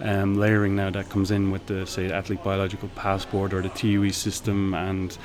um, 0.00 0.36
layering 0.36 0.76
now 0.76 0.90
that 0.90 1.08
comes 1.08 1.30
in 1.30 1.50
with 1.50 1.66
the 1.66 1.86
say 1.86 2.10
athlete 2.10 2.42
biological 2.42 2.88
passport 2.94 3.52
or 3.52 3.62
the 3.62 3.68
TUE 3.70 4.10
system 4.10 4.74
and 4.74 5.16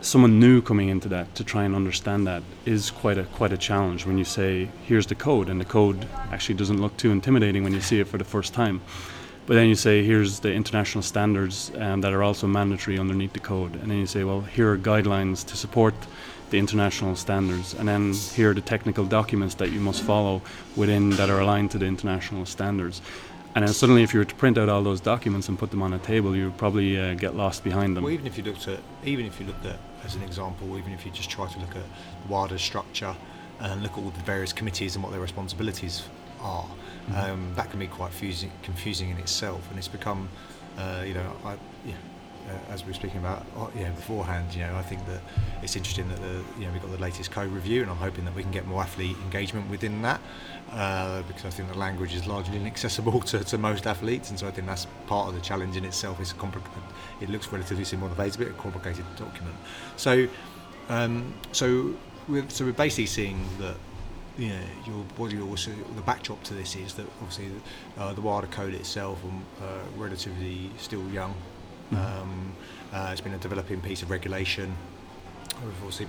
someone 0.00 0.40
new 0.40 0.62
coming 0.62 0.88
into 0.88 1.08
that 1.08 1.34
to 1.34 1.44
try 1.44 1.64
and 1.64 1.74
understand 1.74 2.26
that 2.26 2.42
is 2.64 2.90
quite 2.90 3.18
a 3.18 3.24
quite 3.24 3.52
a 3.52 3.58
challenge 3.58 4.06
when 4.06 4.16
you 4.16 4.24
say 4.24 4.68
here's 4.86 5.06
the 5.06 5.14
code 5.14 5.48
and 5.48 5.60
the 5.60 5.64
code 5.64 6.06
actually 6.32 6.54
doesn't 6.54 6.80
look 6.80 6.96
too 6.96 7.10
intimidating 7.10 7.62
when 7.62 7.72
you 7.72 7.80
see 7.80 8.00
it 8.00 8.08
for 8.08 8.18
the 8.18 8.24
first 8.24 8.54
time. 8.54 8.80
But 9.46 9.54
then 9.54 9.68
you 9.68 9.74
say 9.74 10.04
here's 10.04 10.40
the 10.40 10.52
international 10.52 11.02
standards 11.02 11.72
um, 11.76 12.00
that 12.02 12.12
are 12.12 12.22
also 12.22 12.46
mandatory 12.46 12.98
underneath 12.98 13.32
the 13.32 13.40
code. 13.40 13.74
And 13.74 13.90
then 13.90 13.98
you 13.98 14.06
say 14.06 14.24
well 14.24 14.40
here 14.40 14.72
are 14.72 14.78
guidelines 14.78 15.44
to 15.46 15.56
support 15.56 15.94
the 16.50 16.58
international 16.58 17.14
standards. 17.14 17.74
And 17.74 17.86
then 17.88 18.12
here 18.12 18.50
are 18.50 18.54
the 18.54 18.60
technical 18.60 19.04
documents 19.04 19.54
that 19.56 19.70
you 19.70 19.80
must 19.80 20.02
follow 20.02 20.42
within 20.76 21.10
that 21.10 21.30
are 21.30 21.40
aligned 21.40 21.70
to 21.72 21.78
the 21.78 21.86
international 21.86 22.46
standards 22.46 23.02
and 23.54 23.66
then 23.66 23.74
suddenly, 23.74 24.02
if 24.02 24.14
you 24.14 24.20
were 24.20 24.24
to 24.24 24.34
print 24.34 24.58
out 24.58 24.68
all 24.68 24.82
those 24.82 25.00
documents 25.00 25.48
and 25.48 25.58
put 25.58 25.70
them 25.70 25.82
on 25.82 25.92
a 25.92 25.98
table, 25.98 26.36
you 26.36 26.46
would 26.46 26.56
probably 26.56 27.00
uh, 27.00 27.14
get 27.14 27.34
lost 27.34 27.64
behind 27.64 27.96
them. 27.96 28.04
Well, 28.04 28.12
even 28.12 28.26
if 28.26 28.38
you 28.38 28.44
looked 28.44 28.68
at, 28.68 28.78
even 29.04 29.26
if 29.26 29.40
you 29.40 29.46
looked 29.46 29.66
at, 29.66 29.78
as 30.04 30.14
an 30.14 30.22
example, 30.22 30.78
even 30.78 30.92
if 30.92 31.04
you 31.04 31.10
just 31.10 31.30
try 31.30 31.48
to 31.48 31.58
look 31.58 31.74
at 31.74 31.82
WADA's 32.28 32.62
structure 32.62 33.14
and 33.58 33.82
look 33.82 33.92
at 33.92 33.98
all 33.98 34.10
the 34.10 34.20
various 34.20 34.52
committees 34.52 34.94
and 34.94 35.02
what 35.02 35.10
their 35.10 35.20
responsibilities 35.20 36.02
are, 36.40 36.64
mm-hmm. 36.64 37.14
um, 37.14 37.52
that 37.56 37.70
can 37.70 37.80
be 37.80 37.86
quite 37.86 38.10
confusing, 38.10 38.52
confusing 38.62 39.10
in 39.10 39.18
itself. 39.18 39.68
And 39.70 39.78
it's 39.78 39.88
become, 39.88 40.28
uh, 40.78 41.02
you 41.06 41.14
know, 41.14 41.36
I, 41.44 41.56
yeah, 41.84 41.94
uh, 41.94 41.96
as 42.70 42.84
we 42.84 42.90
were 42.90 42.94
speaking 42.94 43.18
about 43.18 43.44
uh, 43.56 43.68
beforehand, 43.90 44.54
you 44.54 44.60
know, 44.60 44.76
I 44.76 44.82
think 44.82 45.04
that 45.06 45.20
it's 45.62 45.76
interesting 45.76 46.08
that 46.08 46.20
the, 46.20 46.42
you 46.58 46.66
know, 46.66 46.72
we've 46.72 46.82
got 46.82 46.90
the 46.90 46.98
latest 46.98 47.30
code 47.30 47.50
review, 47.50 47.82
and 47.82 47.90
I'm 47.90 47.96
hoping 47.96 48.24
that 48.24 48.34
we 48.34 48.42
can 48.42 48.52
get 48.52 48.66
more 48.66 48.82
athlete 48.82 49.16
engagement 49.24 49.68
within 49.70 50.02
that, 50.02 50.20
uh, 50.72 51.22
because 51.22 51.44
I 51.44 51.50
think 51.50 51.70
the 51.70 51.78
language 51.78 52.14
is 52.14 52.26
largely 52.26 52.56
inaccessible 52.56 53.20
to, 53.32 53.44
to 53.44 53.58
most 53.58 53.86
athletes, 53.86 54.30
and 54.30 54.38
so 54.38 54.46
I 54.46 54.50
think 54.50 54.66
that's 54.66 54.86
part 55.06 55.28
of 55.28 55.34
the 55.34 55.40
challenge 55.40 55.76
in 55.76 55.84
itself. 55.84 56.20
It's 56.20 56.32
compli- 56.32 56.62
it 57.20 57.28
looks 57.28 57.50
relatively 57.52 57.84
simple 57.84 58.08
on 58.08 58.12
a 58.12 58.16
bit 58.16 58.40
of 58.40 58.48
a 58.48 58.52
complicated 58.54 59.04
document. 59.16 59.56
So, 59.96 60.28
um, 60.88 61.34
so 61.52 61.94
we're, 62.28 62.48
so 62.48 62.64
we're 62.64 62.72
basically 62.72 63.06
seeing 63.06 63.44
that 63.58 63.76
you 64.38 64.48
know, 64.48 64.60
your 64.86 65.04
body 65.18 65.40
also 65.40 65.70
the 65.96 66.02
backdrop 66.02 66.42
to 66.44 66.54
this 66.54 66.74
is 66.76 66.94
that 66.94 67.06
obviously 67.20 67.50
uh, 67.98 68.12
the 68.14 68.20
WADA 68.20 68.46
code 68.46 68.74
itself 68.74 69.22
um, 69.24 69.44
uh, 69.60 69.64
relatively 69.96 70.70
still 70.78 71.06
young 71.10 71.34
Mm-hmm. 71.90 72.22
Um, 72.22 72.52
uh, 72.92 73.10
it's 73.12 73.20
been 73.20 73.34
a 73.34 73.38
developing 73.38 73.80
piece 73.80 74.02
of 74.02 74.10
regulation. 74.10 74.74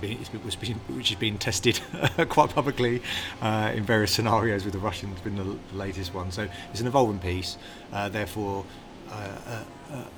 been, 0.00 0.76
which 0.96 1.10
has 1.10 1.18
been 1.18 1.36
tested 1.36 1.78
quite 2.30 2.50
publicly 2.50 3.02
uh, 3.42 3.72
in 3.74 3.84
various 3.84 4.10
scenarios 4.12 4.64
with 4.64 4.72
the 4.72 4.78
Russians, 4.78 5.20
been 5.20 5.36
the 5.36 5.58
latest 5.76 6.14
one. 6.14 6.30
So 6.30 6.48
it's 6.70 6.80
an 6.80 6.86
evolving 6.86 7.18
piece. 7.18 7.58
Uh, 7.92 8.08
therefore, 8.08 8.64
uh, 9.10 9.64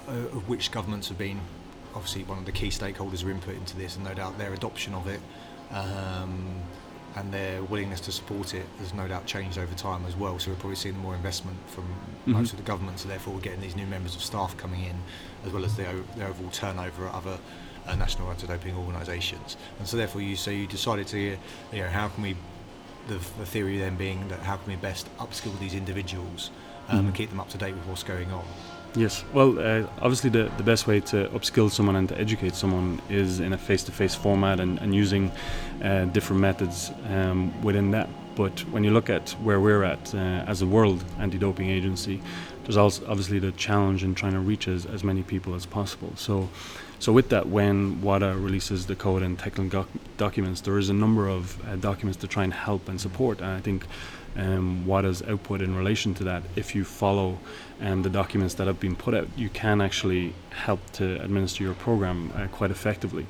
of 0.07 0.49
which 0.49 0.71
governments 0.71 1.09
have 1.09 1.19
been 1.19 1.41
obviously 1.95 2.23
one 2.25 2.39
of 2.39 2.47
the 2.47 2.53
key 2.53 2.69
stakeholders 2.69 3.25
are 3.25 3.31
input 3.31 3.57
into 3.57 3.77
this, 3.77 3.97
and 3.97 4.05
no 4.05 4.15
doubt 4.15 4.39
their 4.39 4.53
adoption 4.53 4.95
of 4.95 5.09
it 5.09 5.21
um, 5.71 6.63
and 7.17 7.33
their 7.33 7.63
willingness 7.63 8.01
to 8.01 8.13
support 8.13 8.55
it 8.55 8.67
has 8.79 8.93
no 8.93 9.07
doubt 9.07 9.25
changed 9.27 9.59
over 9.59 9.75
time 9.75 10.05
as 10.07 10.17
well. 10.17 10.39
So 10.39 10.51
we're 10.51 10.57
probably 10.57 10.77
seeing 10.77 10.99
more 10.99 11.15
investment 11.15 11.59
from 11.69 11.85
mm-hmm. 11.85 12.33
most 12.33 12.53
of 12.53 12.59
the 12.59 12.65
governments, 12.65 13.03
so 13.03 13.09
therefore 13.09 13.35
we're 13.35 13.41
getting 13.41 13.61
these 13.61 13.77
new 13.77 13.87
members 13.87 14.17
of 14.17 14.23
staff 14.23 14.57
coming 14.57 14.85
in, 14.85 14.97
as 15.47 15.53
well 15.53 15.65
as 15.65 15.77
the, 15.77 15.85
the 16.17 16.27
overall 16.27 16.51
turnover 16.51 17.07
at 17.07 17.15
other 17.15 17.39
uh, 17.87 17.95
national 17.95 18.31
anti-doping 18.31 18.77
organisations. 18.77 19.57
And 19.79 19.87
so 19.87 19.97
therefore 19.97 20.23
you 20.23 20.37
so 20.37 20.51
you 20.51 20.67
decided 20.67 21.07
to, 21.09 21.19
you 21.19 21.39
know, 21.73 21.89
how 21.89 22.09
can 22.09 22.23
we, 22.23 22.37
the, 23.09 23.15
the 23.15 23.47
theory 23.47 23.79
then 23.79 23.97
being 23.97 24.27
that 24.29 24.41
how 24.41 24.57
can 24.57 24.69
we 24.69 24.77
best 24.77 25.09
upskill 25.19 25.59
these 25.61 25.75
individuals 25.75 26.51
um, 26.89 26.99
mm-hmm. 26.99 27.07
and 27.07 27.15
keep 27.15 27.31
them 27.31 27.41
up 27.41 27.49
to 27.51 27.59
date 27.59 27.75
with 27.75 27.87
what's 27.87 28.03
going 28.03 28.31
on. 28.33 28.45
Yes, 28.97 29.25
well, 29.33 29.59
uh, 29.59 29.89
obviously, 30.01 30.31
the, 30.31 30.53
the 30.57 30.63
best 30.63 30.87
way 30.87 31.01
to 31.01 31.29
upskill 31.31 31.69
someone 31.69 31.97
and 31.97 32.09
to 32.11 32.19
educate 32.19 32.55
someone 32.55 33.03
is 33.09 33.41
in 33.41 33.53
a 33.53 33.59
face 33.59 33.83
to 33.85 33.93
face 33.93 34.15
format 34.15 34.61
and, 34.61 34.79
and 34.79 34.95
using 34.95 35.33
uh, 35.83 36.05
different 36.07 36.41
methods 36.41 36.93
um, 37.09 37.61
within 37.63 37.91
that. 37.91 38.09
But 38.37 38.61
when 38.71 38.85
you 38.85 38.91
look 38.91 39.11
at 39.11 39.31
where 39.43 39.61
we're 39.61 39.85
at 39.85 40.15
uh, 40.15 40.19
as 40.19 40.63
a 40.63 40.67
world 40.67 41.05
anti 41.19 41.39
doping 41.39 41.71
agency, 41.71 42.21
there's 42.65 42.77
also 42.77 43.07
obviously 43.07 43.39
the 43.39 43.53
challenge 43.53 44.03
in 44.03 44.15
trying 44.15 44.33
to 44.33 44.41
reach 44.41 44.69
as, 44.69 44.87
as 44.87 45.05
many 45.05 45.23
people 45.23 45.55
as 45.55 45.67
possible. 45.67 46.13
So, 46.17 46.49
so 46.99 47.13
with 47.13 47.29
that, 47.29 47.49
when 47.49 48.01
WADA 48.03 48.37
releases 48.37 48.87
the 48.87 48.97
code 48.97 49.23
and 49.23 49.39
technical 49.39 49.87
documents, 50.17 50.63
there 50.63 50.79
is 50.79 50.89
a 50.89 50.95
number 50.95 51.29
of 51.29 51.65
uh, 51.67 51.77
documents 51.77 52.19
to 52.21 52.27
try 52.27 52.45
and 52.45 52.53
help 52.53 52.89
and 52.89 53.01
support. 53.01 53.41
And 53.41 53.51
I 53.51 53.61
think 53.61 53.87
um, 54.37 54.87
WADA's 54.87 55.23
output 55.23 55.61
in 55.61 55.77
relation 55.77 56.15
to 56.15 56.25
that. 56.25 56.43
If 56.57 56.75
you 56.75 56.85
follow 56.85 57.39
um, 57.81 58.03
the 58.03 58.11
documents 58.11 58.55
that 58.55 58.67
have 58.67 58.81
been 58.81 58.97
put 58.97 59.15
out, 59.15 59.29
you 59.37 59.49
can 59.49 59.81
actually 59.81 60.35
help 60.51 60.81
to 60.93 61.23
administer 61.23 61.63
your 61.63 61.75
program 61.75 62.33
uh, 62.35 62.47
quite 62.49 62.71
effectively. 62.71 63.27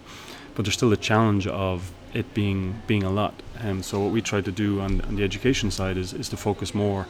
But 0.55 0.65
there's 0.65 0.75
still 0.75 0.93
a 0.93 0.97
challenge 0.97 1.47
of 1.47 1.93
it 2.15 2.33
being 2.35 2.81
being 2.87 3.03
a 3.03 3.11
lot. 3.11 3.35
Um, 3.61 3.83
so 3.83 4.01
what 4.01 4.13
we 4.13 4.23
try 4.23 4.41
to 4.41 4.53
do 4.53 4.81
on, 4.81 5.01
on 5.03 5.17
the 5.17 5.25
education 5.25 5.71
side 5.71 5.97
is, 5.97 6.13
is 6.13 6.29
to 6.31 6.37
focus 6.37 6.75
more 6.75 7.07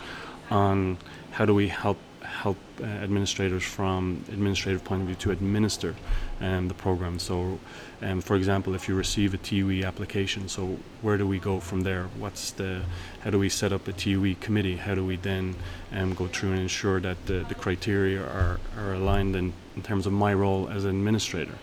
on 0.51 0.99
how 1.33 1.45
do 1.45 1.55
we 1.55 1.69
help 1.69 1.99
help 2.25 2.57
uh, 2.81 2.85
administrators 2.85 3.63
from 3.63 4.25
administrative 4.29 4.83
point 4.83 5.03
of 5.03 5.07
view 5.07 5.17
to 5.17 5.31
administer 5.31 5.95
um, 6.41 6.69
the 6.69 6.75
program. 6.75 7.19
So, 7.19 7.59
um, 8.03 8.21
for 8.21 8.35
example, 8.35 8.75
if 8.75 8.89
you 8.89 8.95
receive 8.95 9.35
a 9.35 9.37
TUE 9.37 9.85
application, 9.85 10.49
so 10.49 10.79
where 11.03 11.17
do 11.17 11.27
we 11.27 11.39
go 11.39 11.61
from 11.61 11.83
there? 11.83 12.05
What's 12.19 12.51
the 12.53 12.83
how 13.23 13.31
do 13.31 13.39
we 13.39 13.49
set 13.49 13.73
up 13.73 13.87
a 13.89 13.93
TUE 13.93 14.35
committee? 14.37 14.77
How 14.77 14.95
do 14.95 15.05
we 15.05 15.17
then 15.17 15.55
um, 15.93 16.15
go 16.15 16.27
through 16.27 16.53
and 16.53 16.61
ensure 16.61 16.99
that 17.01 17.27
the, 17.27 17.45
the 17.49 17.55
criteria 17.55 18.23
are, 18.23 18.59
are 18.79 18.95
aligned 18.95 19.37
in, 19.37 19.53
in 19.77 19.83
terms 19.83 20.07
of 20.07 20.13
my 20.13 20.35
role 20.35 20.69
as 20.69 20.85
an 20.85 20.91
administrator? 20.91 21.59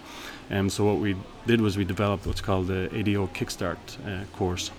And 0.49 0.59
um, 0.59 0.69
so 0.69 0.85
what 0.85 0.97
we 0.97 1.15
did 1.45 1.61
was 1.61 1.77
we 1.77 1.83
developed 1.83 2.25
what's 2.25 2.41
called 2.41 2.67
the 2.67 2.93
ADO 2.95 3.27
Kickstart 3.27 3.77
uh, 4.05 4.25
course. 4.35 4.71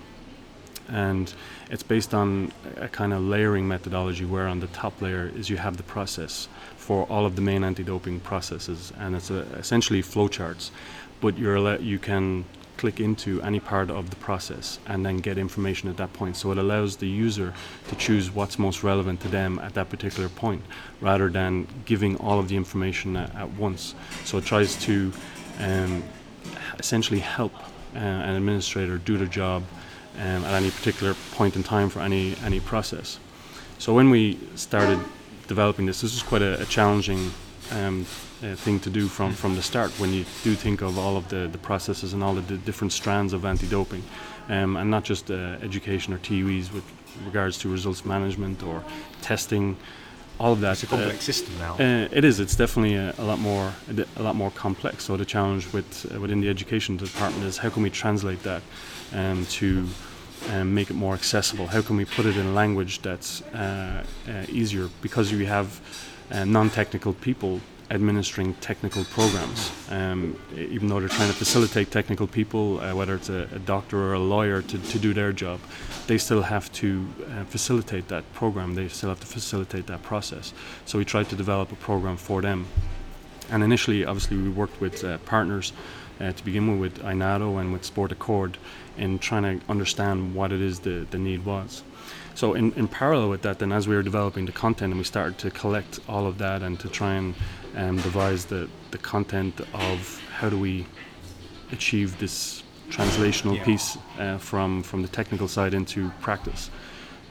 And 0.89 1.33
it's 1.69 1.83
based 1.83 2.13
on 2.13 2.51
a 2.77 2.89
kind 2.89 3.13
of 3.13 3.21
layering 3.21 3.67
methodology 3.67 4.25
where 4.25 4.47
on 4.47 4.59
the 4.59 4.67
top 4.67 5.01
layer 5.01 5.31
is 5.35 5.49
you 5.49 5.57
have 5.57 5.77
the 5.77 5.83
process 5.83 6.47
for 6.75 7.05
all 7.05 7.25
of 7.25 7.35
the 7.35 7.41
main 7.41 7.63
anti-doping 7.63 8.19
processes 8.19 8.91
and 8.99 9.15
it's 9.15 9.29
a, 9.29 9.41
essentially 9.57 10.01
flowcharts. 10.01 10.71
But 11.21 11.37
you're 11.37 11.79
you 11.79 11.99
can 11.99 12.43
click 12.75 12.99
into 12.99 13.41
any 13.43 13.59
part 13.59 13.89
of 13.89 14.09
the 14.09 14.15
process 14.17 14.79
and 14.87 15.05
then 15.05 15.17
get 15.17 15.37
information 15.37 15.87
at 15.89 15.95
that 15.95 16.11
point. 16.11 16.35
So 16.35 16.51
it 16.51 16.57
allows 16.57 16.97
the 16.97 17.07
user 17.07 17.53
to 17.87 17.95
choose 17.95 18.29
what's 18.29 18.59
most 18.59 18.83
relevant 18.83 19.21
to 19.21 19.29
them 19.29 19.59
at 19.59 19.73
that 19.75 19.89
particular 19.89 20.27
point 20.27 20.63
rather 20.99 21.29
than 21.29 21.67
giving 21.85 22.17
all 22.17 22.39
of 22.39 22.49
the 22.49 22.57
information 22.57 23.15
at, 23.15 23.33
at 23.35 23.49
once. 23.51 23.95
So 24.25 24.37
it 24.37 24.43
tries 24.43 24.75
to 24.83 25.13
um, 25.59 26.03
essentially 26.79 27.19
help 27.19 27.53
uh, 27.95 27.99
an 27.99 28.35
administrator 28.35 28.97
do 28.97 29.17
their 29.17 29.27
job 29.27 29.63
um, 30.17 30.43
at 30.45 30.53
any 30.53 30.71
particular 30.71 31.15
point 31.31 31.55
in 31.55 31.63
time 31.63 31.89
for 31.89 31.99
any 31.99 32.35
any 32.43 32.59
process. 32.59 33.19
So 33.79 33.93
when 33.93 34.09
we 34.09 34.39
started 34.55 34.99
developing 35.47 35.85
this, 35.85 36.01
this 36.01 36.13
was 36.13 36.23
quite 36.23 36.41
a, 36.41 36.61
a 36.61 36.65
challenging 36.65 37.31
um, 37.71 38.05
uh, 38.43 38.55
thing 38.55 38.79
to 38.81 38.89
do 38.89 39.07
from, 39.07 39.33
from 39.33 39.55
the 39.55 39.61
start 39.61 39.91
when 39.99 40.13
you 40.13 40.25
do 40.43 40.53
think 40.55 40.81
of 40.81 40.97
all 40.97 41.17
of 41.17 41.27
the, 41.29 41.47
the 41.51 41.57
processes 41.57 42.13
and 42.13 42.23
all 42.23 42.33
the 42.33 42.57
different 42.57 42.91
strands 42.91 43.33
of 43.33 43.45
anti-doping 43.45 44.03
um, 44.49 44.75
and 44.75 44.89
not 44.89 45.03
just 45.03 45.31
uh, 45.31 45.57
education 45.61 46.13
or 46.13 46.17
TUEs 46.19 46.71
with 46.71 46.83
regards 47.25 47.57
to 47.59 47.69
results 47.69 48.05
management 48.05 48.63
or 48.63 48.83
testing 49.21 49.77
all 50.39 50.53
of 50.53 50.61
that. 50.61 50.73
It's 50.73 50.83
a 50.83 50.87
complex 50.87 51.17
uh, 51.17 51.21
system 51.21 51.57
now. 51.59 51.73
Uh, 51.73 52.07
it 52.11 52.25
is. 52.25 52.39
It's 52.39 52.55
definitely 52.55 52.95
a, 52.95 53.13
a, 53.17 53.23
lot 53.23 53.39
more 53.39 53.73
a, 54.17 54.23
lot 54.23 54.35
more 54.35 54.51
complex. 54.51 55.05
So 55.05 55.17
the 55.17 55.25
challenge 55.25 55.71
with 55.73 56.11
uh, 56.13 56.19
within 56.19 56.41
the 56.41 56.49
education 56.49 56.97
department 56.97 57.45
is 57.45 57.57
how 57.57 57.69
can 57.69 57.83
we 57.83 57.89
translate 57.89 58.43
that 58.43 58.61
um, 59.13 59.45
to 59.47 59.87
um, 60.49 60.73
make 60.73 60.89
it 60.89 60.95
more 60.95 61.13
accessible? 61.13 61.67
How 61.67 61.81
can 61.81 61.97
we 61.97 62.05
put 62.05 62.25
it 62.25 62.37
in 62.37 62.55
language 62.55 63.01
that's 63.01 63.41
uh, 63.53 64.03
uh, 64.27 64.45
easier? 64.49 64.89
Because 65.01 65.31
we 65.31 65.45
have 65.45 65.79
uh, 66.31 66.45
non-technical 66.45 67.13
people 67.13 67.61
administering 67.91 68.53
technical 68.55 69.03
programs, 69.05 69.71
um, 69.89 70.39
even 70.55 70.87
though 70.87 70.99
they're 70.99 71.09
trying 71.09 71.29
to 71.29 71.35
facilitate 71.35 71.91
technical 71.91 72.27
people, 72.27 72.79
uh, 72.79 72.95
whether 72.95 73.15
it's 73.15 73.29
a, 73.29 73.47
a, 73.53 73.59
doctor 73.59 73.97
or 73.97 74.13
a 74.13 74.19
lawyer, 74.19 74.61
to, 74.61 74.77
to 74.77 74.99
do 74.99 75.13
their 75.13 75.31
job, 75.31 75.59
they 76.07 76.17
still 76.17 76.41
have 76.41 76.71
to 76.73 77.07
uh, 77.29 77.43
facilitate 77.45 78.07
that 78.07 78.23
program. 78.33 78.75
They 78.75 78.87
still 78.87 79.09
have 79.09 79.19
to 79.19 79.27
facilitate 79.27 79.87
that 79.87 80.01
process. 80.03 80.53
So 80.85 80.97
we 80.97 81.05
tried 81.05 81.29
to 81.29 81.35
develop 81.35 81.71
a 81.71 81.75
program 81.75 82.17
for 82.17 82.41
them. 82.41 82.67
And 83.49 83.63
initially, 83.63 84.05
obviously, 84.05 84.37
we 84.37 84.49
worked 84.49 84.79
with 84.79 85.03
uh, 85.03 85.17
partners 85.19 85.73
uh, 86.19 86.31
to 86.31 86.45
begin 86.45 86.79
with, 86.79 86.97
with 86.97 87.03
INADO 87.03 87.59
and 87.59 87.73
with 87.73 87.83
Sport 87.83 88.11
Accord 88.11 88.57
in 88.97 89.19
trying 89.19 89.59
to 89.59 89.65
understand 89.69 90.35
what 90.35 90.51
it 90.51 90.61
is 90.61 90.79
the, 90.79 91.05
the 91.11 91.17
need 91.17 91.45
was. 91.45 91.83
So 92.35 92.53
in, 92.53 92.71
in 92.73 92.87
parallel 92.87 93.29
with 93.29 93.43
that, 93.43 93.59
then 93.59 93.71
as 93.71 93.87
we 93.87 93.95
were 93.95 94.03
developing 94.03 94.45
the 94.45 94.51
content 94.51 94.91
and 94.91 94.99
we 94.99 95.03
started 95.03 95.37
to 95.39 95.51
collect 95.51 95.99
all 96.09 96.25
of 96.25 96.39
that 96.39 96.63
and 96.63 96.79
to 96.79 96.89
try 96.89 97.13
and 97.13 97.35
um, 97.75 97.97
devise 97.97 98.45
the, 98.45 98.69
the 98.91 98.97
content 98.97 99.61
of 99.73 100.21
how 100.31 100.49
do 100.49 100.57
we 100.57 100.85
achieve 101.71 102.17
this 102.19 102.63
translational 102.89 103.57
yeah. 103.57 103.63
piece 103.63 103.97
uh, 104.19 104.37
from, 104.37 104.83
from 104.83 105.01
the 105.01 105.07
technical 105.07 105.47
side 105.47 105.73
into 105.73 106.09
practice. 106.21 106.69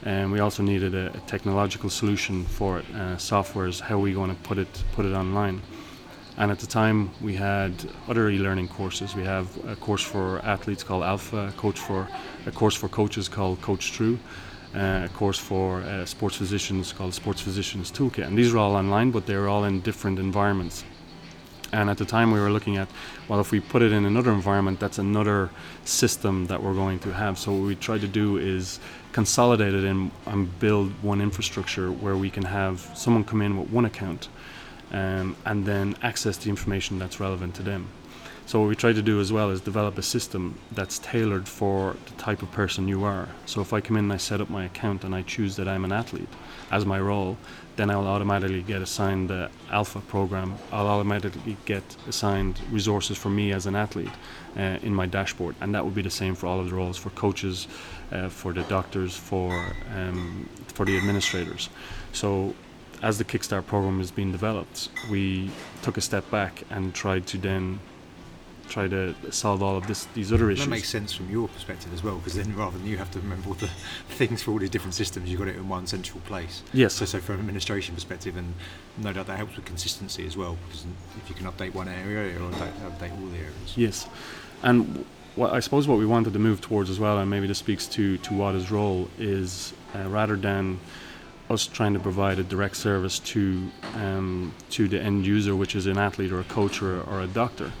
And 0.03 0.31
we 0.31 0.39
also 0.39 0.63
needed 0.63 0.93
a, 0.95 1.15
a 1.15 1.19
technological 1.27 1.89
solution 1.89 2.43
for 2.45 2.79
it. 2.79 2.85
Uh, 2.93 3.17
software 3.17 3.67
is 3.67 3.79
how 3.79 3.95
are 3.95 3.99
we 3.99 4.13
going 4.13 4.35
to 4.35 4.41
put 4.43 4.57
it 4.57 4.83
put 4.91 5.05
it 5.05 5.13
online. 5.13 5.61
And 6.35 6.51
at 6.51 6.59
the 6.59 6.67
time, 6.67 7.11
we 7.21 7.35
had 7.35 7.71
other 8.07 8.27
e-learning 8.29 8.67
courses. 8.67 9.15
We 9.15 9.23
have 9.23 9.47
a 9.67 9.75
course 9.75 10.01
for 10.01 10.39
athletes 10.39 10.83
called 10.83 11.03
Alpha, 11.03 11.47
a 11.47 11.51
coach 11.51 11.79
for 11.79 12.07
a 12.45 12.51
course 12.51 12.75
for 12.75 12.89
coaches 12.89 13.29
called 13.29 13.61
CoachTrue, 13.61 14.17
a 14.73 15.09
course 15.13 15.37
for 15.37 15.81
uh, 15.81 16.05
sports 16.05 16.35
physicians 16.35 16.93
called 16.93 17.13
Sports 17.13 17.41
Physicians 17.41 17.91
Toolkit. 17.91 18.25
And 18.25 18.37
these 18.37 18.53
are 18.53 18.57
all 18.57 18.75
online, 18.75 19.11
but 19.11 19.25
they're 19.25 19.47
all 19.47 19.63
in 19.65 19.81
different 19.81 20.19
environments. 20.19 20.83
And 21.71 21.89
at 21.89 21.97
the 21.97 22.05
time, 22.05 22.31
we 22.31 22.39
were 22.39 22.51
looking 22.51 22.77
at, 22.77 22.87
well, 23.27 23.39
if 23.39 23.51
we 23.51 23.59
put 23.59 23.81
it 23.81 23.91
in 23.91 24.05
another 24.05 24.31
environment, 24.31 24.79
that's 24.79 24.99
another 24.99 25.49
system 25.85 26.45
that 26.45 26.61
we're 26.61 26.75
going 26.75 26.99
to 26.99 27.11
have. 27.11 27.39
So 27.39 27.51
what 27.51 27.65
we 27.65 27.75
tried 27.75 28.01
to 28.01 28.07
do 28.07 28.37
is 28.37 28.79
consolidate 29.11 29.73
it 29.73 29.83
and, 29.83 30.11
and 30.27 30.59
build 30.59 30.91
one 31.03 31.19
infrastructure 31.19 31.91
where 31.91 32.15
we 32.15 32.29
can 32.29 32.43
have 32.43 32.79
someone 32.95 33.23
come 33.23 33.41
in 33.41 33.57
with 33.57 33.71
one 33.71 33.85
account 33.85 34.29
um, 34.91 35.35
and 35.45 35.65
then 35.65 35.95
access 36.03 36.37
the 36.37 36.49
information 36.49 36.99
that's 36.99 37.19
relevant 37.19 37.55
to 37.55 37.63
them. 37.63 37.87
So 38.45 38.59
what 38.59 38.67
we 38.67 38.75
try 38.75 38.93
to 38.93 39.01
do 39.01 39.21
as 39.21 39.31
well 39.31 39.49
is 39.49 39.61
develop 39.61 39.97
a 39.97 40.03
system 40.03 40.59
that's 40.71 40.99
tailored 40.99 41.47
for 41.47 41.95
the 42.05 42.11
type 42.13 42.41
of 42.41 42.51
person 42.51 42.87
you 42.87 43.03
are. 43.03 43.29
So 43.45 43.61
if 43.61 43.71
I 43.73 43.79
come 43.81 43.97
in 43.97 44.05
and 44.05 44.13
I 44.13 44.17
set 44.17 44.41
up 44.41 44.49
my 44.49 44.65
account 44.65 45.03
and 45.03 45.15
I 45.15 45.21
choose 45.21 45.55
that 45.55 45.67
I'm 45.67 45.85
an 45.85 45.93
athlete 45.93 46.27
as 46.69 46.85
my 46.85 46.99
role, 46.99 47.37
then 47.77 47.89
I'll 47.89 48.05
automatically 48.05 48.61
get 48.61 48.81
assigned 48.81 49.29
the 49.29 49.49
Alpha 49.71 50.01
program. 50.01 50.55
I'll 50.71 50.87
automatically 50.87 51.57
get 51.65 51.83
assigned 52.07 52.59
resources 52.69 53.17
for 53.17 53.29
me 53.29 53.51
as 53.51 53.65
an 53.65 53.75
athlete 53.75 54.11
uh, 54.57 54.77
in 54.83 54.93
my 54.93 55.05
dashboard, 55.05 55.55
and 55.61 55.73
that 55.73 55.83
would 55.83 55.95
be 55.95 56.01
the 56.01 56.11
same 56.11 56.35
for 56.35 56.47
all 56.47 56.59
of 56.59 56.69
the 56.69 56.75
roles 56.75 56.97
for 56.97 57.09
coaches, 57.11 57.67
uh, 58.11 58.29
for 58.29 58.53
the 58.53 58.63
doctors, 58.63 59.15
for 59.15 59.73
um, 59.95 60.47
for 60.67 60.85
the 60.85 60.97
administrators. 60.97 61.69
So 62.11 62.53
as 63.01 63.17
the 63.17 63.25
Kickstart 63.25 63.65
program 63.65 63.99
is 63.99 64.11
being 64.11 64.31
developed, 64.31 64.89
we 65.09 65.49
took 65.81 65.97
a 65.97 66.01
step 66.01 66.29
back 66.29 66.63
and 66.69 66.93
tried 66.93 67.25
to 67.27 67.37
then 67.37 67.79
try 68.69 68.87
to 68.87 69.13
solve 69.31 69.61
all 69.61 69.75
of 69.75 69.87
this 69.87 70.05
these 70.13 70.31
other 70.31 70.49
issues. 70.49 70.65
That 70.65 70.71
makes 70.71 70.89
sense 70.89 71.13
from 71.13 71.29
your 71.29 71.47
perspective 71.47 71.93
as 71.93 72.03
well, 72.03 72.17
because 72.17 72.35
then 72.35 72.55
rather 72.55 72.77
than 72.77 72.87
you 72.87 72.97
have 72.97 73.11
to 73.11 73.19
remember 73.19 73.49
all 73.49 73.53
the 73.55 73.67
things 74.09 74.43
for 74.43 74.51
all 74.51 74.59
these 74.59 74.69
different 74.69 74.93
systems, 74.93 75.29
you've 75.29 75.39
got 75.39 75.47
it 75.47 75.55
in 75.55 75.67
one 75.67 75.87
central 75.87 76.19
place. 76.21 76.63
Yes. 76.73 76.93
So, 76.93 77.05
so 77.05 77.19
from 77.19 77.35
an 77.35 77.41
administration 77.41 77.95
perspective, 77.95 78.37
and 78.37 78.53
no 78.97 79.13
doubt 79.13 79.27
that 79.27 79.37
helps 79.37 79.55
with 79.55 79.65
consistency 79.65 80.25
as 80.25 80.37
well, 80.37 80.57
because 80.67 80.85
if 81.21 81.29
you 81.29 81.35
can 81.35 81.45
update 81.45 81.73
one 81.73 81.87
area, 81.87 82.33
you'll 82.33 82.49
update, 82.49 82.73
update 82.81 83.11
all 83.11 83.27
the 83.27 83.37
areas. 83.37 83.73
Yes, 83.75 84.07
and 84.61 85.05
what 85.35 85.53
I 85.53 85.59
suppose 85.59 85.87
what 85.87 85.97
we 85.97 86.05
wanted 86.05 86.33
to 86.33 86.39
move 86.39 86.61
towards 86.61 86.89
as 86.89 86.99
well, 86.99 87.17
and 87.19 87.29
maybe 87.29 87.47
this 87.47 87.59
speaks 87.59 87.87
to 87.87 88.17
to 88.17 88.33
WADA's 88.33 88.71
role, 88.71 89.09
is 89.17 89.73
uh, 89.95 90.07
rather 90.09 90.35
than 90.35 90.79
us 91.49 91.67
trying 91.67 91.93
to 91.93 91.99
provide 91.99 92.39
a 92.39 92.43
direct 92.43 92.75
service 92.75 93.19
to 93.19 93.69
um, 93.95 94.53
to 94.71 94.87
the 94.87 95.01
end 95.01 95.25
user, 95.25 95.55
which 95.55 95.75
is 95.75 95.87
an 95.87 95.97
athlete 95.97 96.31
or 96.31 96.39
a 96.39 96.45
coach 96.45 96.81
or, 96.81 97.01
or 97.03 97.21
a 97.21 97.27
doctor, 97.27 97.71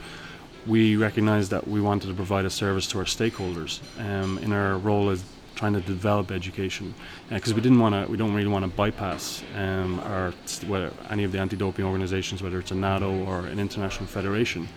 we 0.65 0.95
recognized 0.95 1.51
that 1.51 1.67
we 1.67 1.81
wanted 1.81 2.07
to 2.07 2.13
provide 2.13 2.45
a 2.45 2.49
service 2.49 2.87
to 2.87 2.99
our 2.99 3.05
stakeholders 3.05 3.81
um, 3.99 4.37
in 4.39 4.53
our 4.53 4.77
role 4.77 5.09
as 5.09 5.23
trying 5.55 5.73
to 5.73 5.81
develop 5.81 6.31
education. 6.31 6.93
Because 7.29 7.51
uh, 7.51 7.55
we 7.55 7.61
didn't 7.61 7.79
want 7.79 7.93
to 7.95 8.11
we 8.11 8.17
don't 8.17 8.33
really 8.33 8.47
want 8.47 8.65
to 8.65 8.71
bypass 8.71 9.43
um, 9.55 9.99
our 10.01 10.33
whether 10.67 10.91
any 11.09 11.23
of 11.23 11.31
the 11.31 11.39
anti-doping 11.39 11.85
organizations 11.85 12.41
whether 12.41 12.59
it's 12.59 12.71
a 12.71 12.75
NADO 12.75 13.25
or 13.27 13.47
an 13.47 13.59
international 13.59 14.07
federation. 14.07 14.67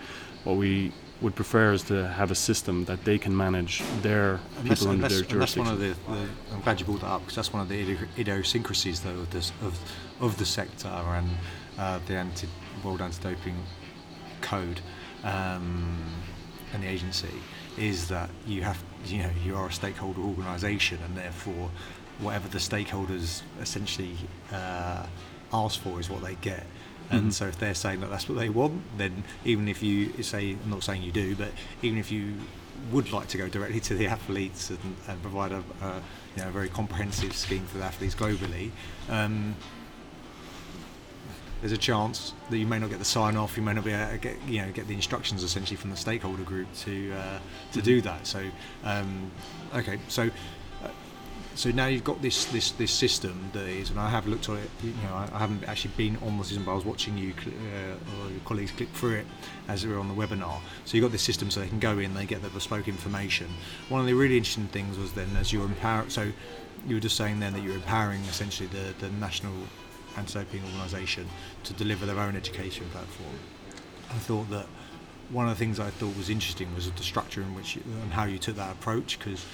What 0.43 0.57
we 0.57 0.91
would 1.21 1.35
prefer 1.35 1.73
is 1.73 1.81
to 1.83 2.07
have 2.07 2.29
a 2.29 2.35
system 2.35 2.85
that 2.85 3.03
they 3.03 3.17
can 3.17 3.35
manage 3.35 3.81
their 4.01 4.39
and 4.59 4.69
people 4.69 4.89
under 4.89 5.07
their 5.07 5.21
jurisdiction. 5.23 5.39
That's 5.39 5.57
one 5.57 5.67
of 5.67 5.79
the, 5.79 5.95
the, 6.11 6.27
I'm 6.53 6.61
glad 6.61 6.79
you 6.79 6.85
brought 6.85 7.01
that 7.01 7.07
up 7.07 7.21
because 7.21 7.35
that's 7.35 7.51
one 7.51 7.63
of 7.63 7.69
the 7.69 7.97
idiosyncrasies 8.19 9.01
though 9.01 9.09
of 9.09 9.29
this 9.31 9.51
of 9.61 9.79
of 10.19 10.37
the 10.37 10.45
sector 10.45 10.87
and 10.87 11.29
uh, 11.77 11.99
the 12.05 12.15
anti 12.15 12.47
World 12.83 13.01
Anti-Doping 13.01 13.55
Code 14.41 14.81
um, 15.23 15.97
and 16.73 16.83
the 16.83 16.87
agency 16.87 17.33
is 17.77 18.07
that 18.07 18.29
you 18.45 18.63
have 18.63 18.81
you 19.05 19.19
know 19.19 19.29
you 19.45 19.55
are 19.55 19.67
a 19.67 19.71
stakeholder 19.71 20.21
organisation 20.21 20.99
and 21.05 21.15
therefore 21.15 21.69
whatever 22.19 22.47
the 22.47 22.57
stakeholders 22.57 23.41
essentially 23.61 24.15
uh, 24.51 25.05
ask 25.53 25.79
for 25.79 25.99
is 25.99 26.09
what 26.09 26.23
they 26.23 26.35
get. 26.35 26.65
And 27.09 27.21
mm-hmm. 27.21 27.29
so 27.29 27.45
if 27.45 27.57
they're 27.57 27.75
saying 27.75 28.01
that 28.01 28.09
that's 28.09 28.27
what 28.27 28.37
they 28.37 28.49
want, 28.49 28.81
then 28.97 29.23
even 29.45 29.67
if 29.67 29.81
you 29.81 30.11
say, 30.23 30.57
I'm 30.63 30.69
not 30.69 30.83
saying 30.83 31.03
you 31.03 31.11
do, 31.11 31.35
but 31.35 31.51
even 31.81 31.97
if 31.97 32.11
you 32.11 32.33
would 32.91 33.11
like 33.11 33.27
to 33.29 33.37
go 33.37 33.47
directly 33.47 33.79
to 33.81 33.95
the 33.95 34.07
athletes 34.07 34.69
and, 34.69 34.95
and 35.07 35.21
provide 35.21 35.51
a, 35.51 35.63
a, 35.81 36.01
you 36.35 36.43
know, 36.43 36.49
a 36.49 36.51
very 36.51 36.69
comprehensive 36.69 37.35
scheme 37.35 37.65
for 37.65 37.77
the 37.77 37.85
athletes 37.85 38.15
globally, 38.15 38.71
um, 39.09 39.55
there's 41.61 41.71
a 41.71 41.77
chance 41.77 42.33
that 42.49 42.57
you 42.57 42.67
may 42.67 42.79
not 42.79 42.89
get 42.89 42.99
the 42.99 43.05
sign 43.05 43.35
off, 43.35 43.57
you 43.57 43.63
may 43.63 43.73
not 43.73 43.83
be 43.83 43.91
able 43.91 44.11
to 44.11 44.17
get 44.17 44.41
you 44.47 44.61
know 44.61 44.71
get 44.71 44.87
the 44.87 44.93
instructions 44.93 45.43
essentially 45.43 45.77
from 45.77 45.89
the 45.89 45.97
stakeholder 45.97 46.43
group 46.43 46.67
to 46.79 47.13
uh, 47.13 47.39
to 47.73 47.81
do 47.81 48.01
that. 48.01 48.27
So 48.27 48.43
um, 48.83 49.31
okay, 49.75 49.99
so 50.07 50.29
uh, 50.83 50.89
so 51.55 51.71
now 51.71 51.87
you've 51.87 52.03
got 52.03 52.21
this 52.21 52.45
this 52.45 52.71
this 52.71 52.91
system 52.91 53.49
that 53.53 53.67
is, 53.67 53.89
and 53.89 53.99
I 53.99 54.09
have 54.09 54.27
looked 54.27 54.49
at 54.49 54.57
it. 54.57 54.69
You 54.83 54.93
know, 55.03 55.15
I, 55.15 55.29
I 55.33 55.39
haven't 55.39 55.63
actually 55.63 55.93
been 55.97 56.17
on 56.17 56.37
the 56.37 56.43
system, 56.43 56.63
but 56.63 56.71
I 56.73 56.75
was 56.75 56.85
watching 56.85 57.17
you 57.17 57.33
uh, 57.45 58.21
or 58.21 58.29
your 58.29 58.39
colleagues 58.45 58.71
click 58.71 58.89
through 58.89 59.15
it 59.15 59.25
as 59.67 59.85
we 59.85 59.91
were 59.91 59.99
on 59.99 60.07
the 60.07 60.15
webinar. 60.15 60.59
So 60.85 60.95
you've 60.95 61.03
got 61.03 61.11
this 61.11 61.23
system, 61.23 61.49
so 61.49 61.59
they 61.59 61.67
can 61.67 61.79
go 61.79 61.97
in, 61.97 62.13
they 62.13 62.25
get 62.25 62.43
the 62.43 62.49
bespoke 62.49 62.87
information. 62.87 63.47
One 63.89 63.99
of 63.99 64.07
the 64.07 64.13
really 64.13 64.37
interesting 64.37 64.67
things 64.67 64.97
was 64.97 65.13
then 65.13 65.35
as 65.37 65.51
you 65.51 65.63
empower. 65.63 66.09
So 66.09 66.31
you 66.85 66.95
were 66.95 67.01
just 67.01 67.17
saying 67.17 67.39
then 67.39 67.53
that 67.53 67.63
you're 67.63 67.75
empowering 67.75 68.21
essentially 68.25 68.69
the 68.69 68.93
the 68.99 69.09
national 69.13 69.53
anti-doping 70.17 70.63
organisation 70.73 71.27
to 71.63 71.73
deliver 71.73 72.05
their 72.05 72.19
own 72.19 72.35
education 72.35 72.85
platform. 72.91 73.35
I 74.09 74.17
thought 74.19 74.49
that 74.49 74.65
one 75.29 75.47
of 75.47 75.57
the 75.57 75.59
things 75.59 75.79
I 75.79 75.89
thought 75.89 76.15
was 76.15 76.29
interesting 76.29 76.73
was 76.73 76.89
the 76.89 77.03
structure 77.03 77.41
in 77.41 77.53
which 77.53 77.75
you, 77.75 77.83
and 78.01 78.13
how 78.13 78.23
you 78.23 78.37
took 78.37 78.55
that 78.55 78.71
approach 78.71 79.19
because 79.19 79.45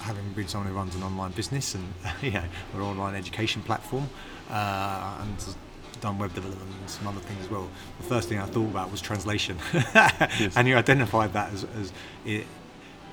having 0.00 0.32
been 0.32 0.48
someone 0.48 0.68
who 0.68 0.76
runs 0.76 0.94
an 0.94 1.02
online 1.02 1.32
business 1.32 1.74
and 1.74 1.92
you 2.22 2.32
know 2.32 2.44
an 2.74 2.80
online 2.80 3.14
education 3.14 3.62
platform 3.62 4.08
uh, 4.50 5.18
and 5.22 5.56
done 6.00 6.18
web 6.18 6.34
development 6.34 6.70
and 6.80 6.90
some 6.90 7.06
other 7.06 7.20
things 7.20 7.44
as 7.44 7.50
well. 7.50 7.68
The 7.98 8.06
first 8.06 8.28
thing 8.28 8.38
I 8.38 8.46
thought 8.46 8.68
about 8.68 8.90
was 8.90 9.00
translation, 9.00 9.58
yes. 9.72 10.56
and 10.56 10.68
you 10.68 10.76
identified 10.76 11.32
that 11.32 11.52
as, 11.52 11.64
as 11.80 11.92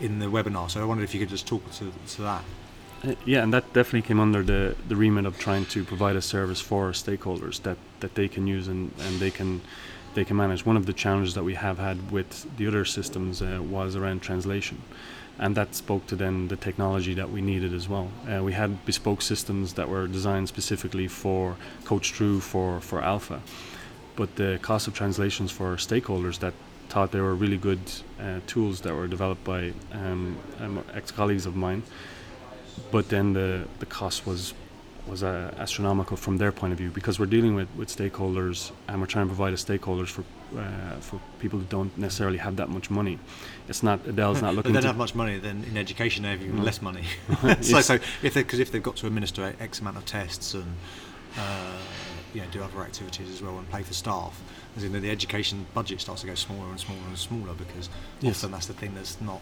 in 0.01 0.19
the 0.19 0.25
webinar. 0.25 0.69
So 0.69 0.81
I 0.81 0.85
wondered 0.85 1.03
if 1.03 1.13
you 1.13 1.19
could 1.19 1.29
just 1.29 1.47
talk 1.47 1.69
to, 1.73 1.91
to 2.15 2.21
that. 2.23 2.43
Yeah, 3.25 3.43
and 3.43 3.53
that 3.53 3.73
definitely 3.73 4.03
came 4.03 4.19
under 4.19 4.43
the, 4.43 4.75
the 4.87 4.95
remit 4.95 5.25
of 5.25 5.37
trying 5.37 5.65
to 5.67 5.83
provide 5.83 6.15
a 6.15 6.21
service 6.21 6.61
for 6.61 6.91
stakeholders 6.91 7.61
that, 7.63 7.77
that 7.99 8.15
they 8.15 8.29
can 8.29 8.47
use 8.47 8.69
and, 8.69 8.93
and 8.99 9.19
they 9.19 9.31
can 9.31 9.61
they 10.13 10.23
can 10.23 10.37
manage. 10.37 10.63
One 10.63 10.77
of 10.77 10.85
the 10.85 10.93
challenges 10.93 11.33
that 11.33 11.43
we 11.43 11.55
have 11.55 11.79
had 11.79 12.11
with 12.11 12.45
the 12.57 12.67
other 12.67 12.85
systems 12.85 13.41
uh, 13.41 13.59
was 13.61 13.95
around 13.95 14.21
translation, 14.21 14.83
and 15.39 15.55
that 15.55 15.73
spoke 15.73 16.05
to 16.07 16.15
then 16.15 16.49
the 16.49 16.55
technology 16.55 17.15
that 17.15 17.31
we 17.31 17.41
needed 17.41 17.73
as 17.73 17.89
well. 17.89 18.09
Uh, 18.31 18.43
we 18.43 18.53
had 18.53 18.85
bespoke 18.85 19.23
systems 19.23 19.73
that 19.73 19.89
were 19.89 20.07
designed 20.07 20.47
specifically 20.47 21.07
for 21.07 21.57
CoachTrue 21.83 22.41
for 22.41 22.79
for 22.79 23.01
Alpha, 23.01 23.41
but 24.15 24.35
the 24.35 24.59
cost 24.61 24.87
of 24.87 24.93
translations 24.93 25.51
for 25.51 25.75
stakeholders 25.75 26.39
that 26.39 26.53
thought 26.89 27.11
they 27.11 27.21
were 27.21 27.35
really 27.35 27.57
good 27.57 27.81
uh, 28.21 28.39
tools 28.45 28.81
that 28.81 28.93
were 28.93 29.07
developed 29.07 29.43
by 29.43 29.73
um, 29.91 30.37
um, 30.59 30.83
ex 30.93 31.11
colleagues 31.11 31.45
of 31.45 31.55
mine 31.55 31.81
but 32.91 33.09
then 33.09 33.33
the 33.33 33.67
the 33.79 33.85
cost 33.85 34.25
was 34.25 34.53
was 35.07 35.21
uh, 35.21 35.53
astronomical 35.57 36.15
from 36.15 36.37
their 36.37 36.51
point 36.51 36.71
of 36.71 36.79
view 36.79 36.89
because 36.89 37.19
we're 37.19 37.25
dealing 37.25 37.55
with, 37.55 37.67
with 37.75 37.89
stakeholders 37.89 38.71
and 38.87 39.01
we're 39.01 39.07
trying 39.07 39.25
to 39.25 39.35
provide 39.35 39.53
a 39.53 39.57
stakeholders 39.57 40.07
for 40.07 40.23
uh, 40.57 40.95
for 41.01 41.19
people 41.39 41.59
who 41.59 41.65
don't 41.65 41.97
necessarily 41.97 42.37
have 42.37 42.55
that 42.55 42.69
much 42.69 42.89
money. 42.89 43.19
It's 43.67 43.83
not 43.83 43.99
Edell's 44.07 44.41
not 44.41 44.55
looking. 44.55 44.71
they 44.71 44.79
don't 44.79 44.87
have 44.87 44.97
much 44.97 45.15
money. 45.15 45.39
Then 45.39 45.65
in 45.69 45.77
education 45.77 46.23
they 46.23 46.29
have 46.29 46.41
even 46.41 46.59
mm. 46.59 46.63
less 46.63 46.81
money. 46.81 47.03
so, 47.61 47.81
so 47.81 47.95
if 48.21 48.35
because 48.35 48.59
if 48.59 48.71
they've 48.71 48.83
got 48.83 48.95
to 48.97 49.07
administer 49.07 49.53
X 49.59 49.79
amount 49.79 49.97
of 49.97 50.05
tests 50.05 50.53
and 50.53 50.75
uh, 51.37 51.77
you 52.33 52.41
know 52.41 52.47
do 52.51 52.63
other 52.63 52.81
activities 52.81 53.29
as 53.29 53.41
well 53.41 53.57
and 53.57 53.69
pay 53.71 53.83
for 53.83 53.93
staff, 53.93 54.41
as 54.77 54.83
in 54.83 54.93
the 54.93 55.09
education 55.09 55.65
budget 55.73 55.99
starts 55.99 56.21
to 56.21 56.27
go 56.27 56.35
smaller 56.35 56.69
and 56.69 56.79
smaller 56.79 57.01
and 57.07 57.17
smaller 57.17 57.53
because 57.53 57.89
yes. 58.21 58.37
often 58.37 58.51
that's 58.51 58.67
the 58.67 58.73
thing 58.73 58.93
that's 58.95 59.19
not. 59.19 59.41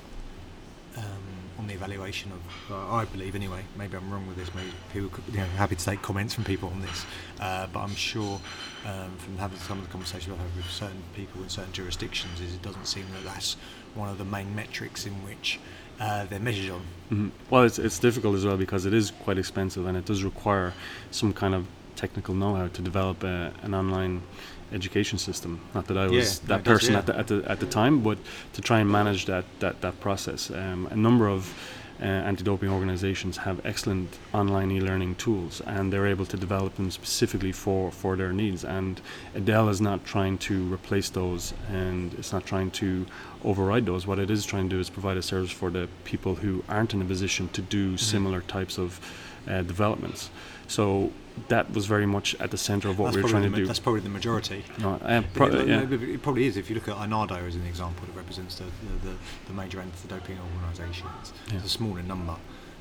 Um, 0.98 1.41
on 1.62 1.68
the 1.68 1.74
evaluation 1.76 2.32
of, 2.32 2.72
uh, 2.72 2.96
I 2.96 3.06
believe 3.06 3.36
anyway, 3.36 3.64
maybe 3.78 3.96
I'm 3.96 4.12
wrong 4.12 4.28
with 4.28 4.36
this, 4.36 4.54
maybe 4.56 4.72
people 4.92 5.10
could, 5.10 5.24
you 5.32 5.40
know, 5.40 5.46
happy 5.58 5.76
to 5.76 5.86
take 5.86 6.02
comments 6.02 6.34
from 6.34 6.44
people 6.44 6.70
on 6.70 6.82
this, 6.82 7.06
uh, 7.40 7.68
but 7.72 7.80
I'm 7.82 7.96
sure 7.96 8.42
um, 8.86 9.16
from 9.18 9.38
having 9.38 9.60
some 9.60 9.78
of 9.78 9.86
the 9.86 9.92
conversations 9.92 10.34
I've 10.34 10.40
had 10.40 10.56
with 10.56 10.70
certain 10.70 11.04
people 11.16 11.44
in 11.44 11.50
certain 11.50 11.72
jurisdictions 11.72 12.42
is 12.42 12.56
it 12.56 12.64
doesn't 12.64 12.86
seem 12.86 13.06
that 13.14 13.24
that's 13.24 13.58
one 13.94 14.10
of 14.10 14.18
the 14.18 14.26
main 14.26 14.56
metrics 14.56 15.06
in 15.06 15.14
which 15.24 15.60
uh, 16.00 16.26
they're 16.26 16.40
measured 16.40 16.72
on. 16.72 16.82
Mm-hmm. 17.12 17.30
Well, 17.52 17.64
it's, 17.64 17.78
it's 17.78 18.00
difficult 18.00 18.36
as 18.36 18.46
well 18.46 18.58
because 18.58 18.88
it 18.88 18.94
is 18.94 19.12
quite 19.12 19.38
expensive 19.38 19.86
and 19.86 19.96
it 19.96 20.06
does 20.06 20.24
require 20.24 20.74
some 21.12 21.32
kind 21.32 21.54
of 21.54 21.68
technical 21.96 22.34
know-how 22.34 22.70
to 22.70 22.82
develop 22.82 23.24
a, 23.24 23.54
an 23.62 23.76
online 23.76 24.24
education 24.74 25.18
system. 25.18 25.60
Not 25.74 25.88
that 25.88 25.98
I 25.98 26.08
was 26.08 26.40
yeah, 26.40 26.48
that 26.48 26.64
person 26.64 26.94
does, 26.94 27.08
yeah. 27.08 27.20
at, 27.20 27.28
the, 27.28 27.36
at 27.36 27.44
the 27.44 27.52
at 27.52 27.60
the 27.60 27.66
time, 27.66 28.02
but 28.02 28.18
to 28.54 28.62
try 28.62 28.80
and 28.80 28.90
manage 28.90 29.26
that 29.26 29.46
that 29.60 29.82
that 29.82 30.00
process. 30.00 30.50
Um, 30.50 30.88
a 30.92 30.96
number 30.96 31.28
of 31.28 31.54
uh, 32.02 32.06
anti-doping 32.06 32.70
organizations 32.70 33.38
have 33.38 33.64
excellent 33.64 34.18
online 34.34 34.72
e-learning 34.72 35.14
tools, 35.16 35.62
and 35.68 35.94
they're 35.94 36.08
able 36.08 36.26
to 36.26 36.38
develop 36.38 36.76
them 36.76 36.90
specifically 36.90 37.52
for 37.52 37.92
for 37.92 38.16
their 38.16 38.34
needs. 38.34 38.64
And 38.66 39.00
ADEL 39.36 39.70
is 39.70 39.82
not 39.82 40.04
trying 40.04 40.40
to 40.40 40.74
replace 40.74 41.10
those, 41.10 41.54
and 41.70 42.14
it's 42.16 42.34
not 42.34 42.46
trying 42.46 42.72
to 42.72 43.06
override 43.44 43.86
those. 43.86 44.08
What 44.08 44.20
it 44.20 44.32
is 44.32 44.46
trying 44.46 44.70
to 44.70 44.76
do 44.76 44.80
is 44.80 44.90
provide 44.90 45.18
a 45.18 45.22
service 45.22 45.52
for 45.52 45.70
the 45.70 45.88
people 46.04 46.36
who 46.36 46.64
aren't 46.68 46.94
in 46.94 47.02
a 47.02 47.06
position 47.06 47.50
to 47.50 47.62
do 47.62 47.90
mm-hmm. 47.90 47.98
similar 47.98 48.42
types 48.42 48.80
of 48.80 49.00
uh, 49.48 49.62
developments. 49.62 50.30
So 50.68 51.12
that 51.48 51.72
was 51.74 51.86
very 51.86 52.06
much 52.06 52.36
at 52.40 52.52
the 52.52 52.58
centre 52.58 52.90
of 52.90 53.00
what 53.00 53.06
that's 53.06 53.18
we 53.18 53.24
were 53.24 53.30
trying 53.30 53.44
to 53.44 53.50
ma- 53.50 53.58
do. 53.58 53.66
That's 53.66 53.80
probably 53.80 54.02
the 54.02 54.10
majority. 54.10 54.64
No, 54.80 54.94
uh, 54.96 55.24
pro- 55.34 55.48
it, 55.48 55.68
yeah. 55.68 55.90
it, 55.90 56.22
probably 56.22 56.46
is. 56.46 56.58
If 56.58 56.70
you 56.70 56.76
look 56.76 56.88
at 56.88 56.98
INADO 56.98 57.48
as 57.48 57.56
an 57.56 57.66
example 57.66 58.06
that 58.06 58.16
represents 58.16 58.56
the, 58.56 58.66
the, 58.66 59.10
the, 59.10 59.16
the 59.48 59.54
major 59.54 59.80
anti-doping 59.80 60.38
organisations, 60.56 61.34
yeah. 61.48 61.56
it's 61.56 61.66
a 61.66 61.70
smaller 61.70 62.04
number 62.04 62.36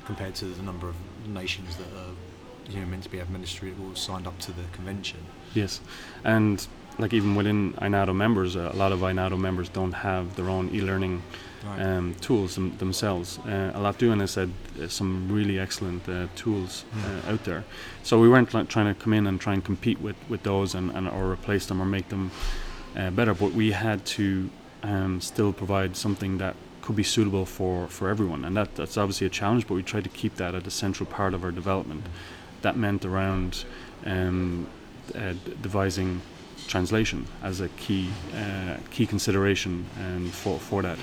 compared 0.05 0.35
to 0.35 0.45
the 0.45 0.63
number 0.63 0.89
of 0.89 0.95
nations 1.27 1.77
that 1.77 1.87
are 1.87 2.13
you 2.69 2.79
know, 2.79 2.85
meant 2.85 3.03
to 3.03 3.09
be 3.09 3.19
administered 3.19 3.73
or 3.79 3.95
signed 3.95 4.27
up 4.27 4.37
to 4.39 4.51
the 4.51 4.63
convention. 4.73 5.19
Yes, 5.53 5.81
and 6.23 6.65
like 7.01 7.13
even 7.13 7.35
within 7.35 7.73
INADO 7.73 8.15
members, 8.15 8.55
uh, 8.55 8.71
a 8.73 8.77
lot 8.77 8.91
of 8.91 8.99
INADO 8.99 9.37
members 9.37 9.69
don't 9.69 9.93
have 9.93 10.35
their 10.35 10.49
own 10.49 10.69
e-learning 10.73 11.21
right. 11.65 11.81
um, 11.81 12.15
tools 12.21 12.55
them, 12.55 12.77
themselves. 12.77 13.39
Uh, 13.39 13.71
Alatduan 13.75 14.19
has 14.21 14.31
said 14.31 14.51
uh, 14.81 14.87
some 14.87 15.31
really 15.31 15.59
excellent 15.59 16.07
uh, 16.07 16.27
tools 16.35 16.85
mm. 16.93 17.31
out 17.31 17.43
there. 17.43 17.63
So 18.03 18.19
we 18.19 18.29
weren't 18.29 18.49
trying 18.49 18.93
to 18.93 18.93
come 18.93 19.13
in 19.13 19.27
and 19.27 19.41
try 19.41 19.53
and 19.53 19.63
compete 19.63 19.99
with, 19.99 20.15
with 20.29 20.43
those 20.43 20.75
and, 20.75 20.91
and 20.91 21.07
or 21.09 21.31
replace 21.31 21.65
them 21.65 21.81
or 21.81 21.85
make 21.85 22.09
them 22.09 22.31
uh, 22.95 23.09
better, 23.09 23.33
but 23.33 23.51
we 23.53 23.71
had 23.71 24.05
to 24.05 24.49
um, 24.83 25.21
still 25.21 25.53
provide 25.53 25.95
something 25.95 26.37
that 26.37 26.55
could 26.81 26.95
be 26.95 27.03
suitable 27.03 27.45
for, 27.45 27.87
for 27.87 28.09
everyone. 28.09 28.45
And 28.45 28.55
that, 28.57 28.75
that's 28.75 28.97
obviously 28.97 29.27
a 29.27 29.29
challenge, 29.29 29.67
but 29.67 29.75
we 29.75 29.83
tried 29.83 30.03
to 30.03 30.09
keep 30.09 30.35
that 30.35 30.55
at 30.55 30.63
the 30.63 30.71
central 30.71 31.07
part 31.07 31.33
of 31.33 31.43
our 31.43 31.51
development. 31.51 32.05
That 32.61 32.75
meant 32.77 33.05
around 33.05 33.65
um, 34.05 34.67
uh, 35.15 35.33
devising 35.61 36.21
translation 36.67 37.25
as 37.43 37.61
a 37.61 37.69
key 37.69 38.09
uh, 38.35 38.77
key 38.91 39.05
consideration 39.05 39.85
and 39.99 40.31
for, 40.31 40.59
for 40.59 40.81
that 40.81 40.97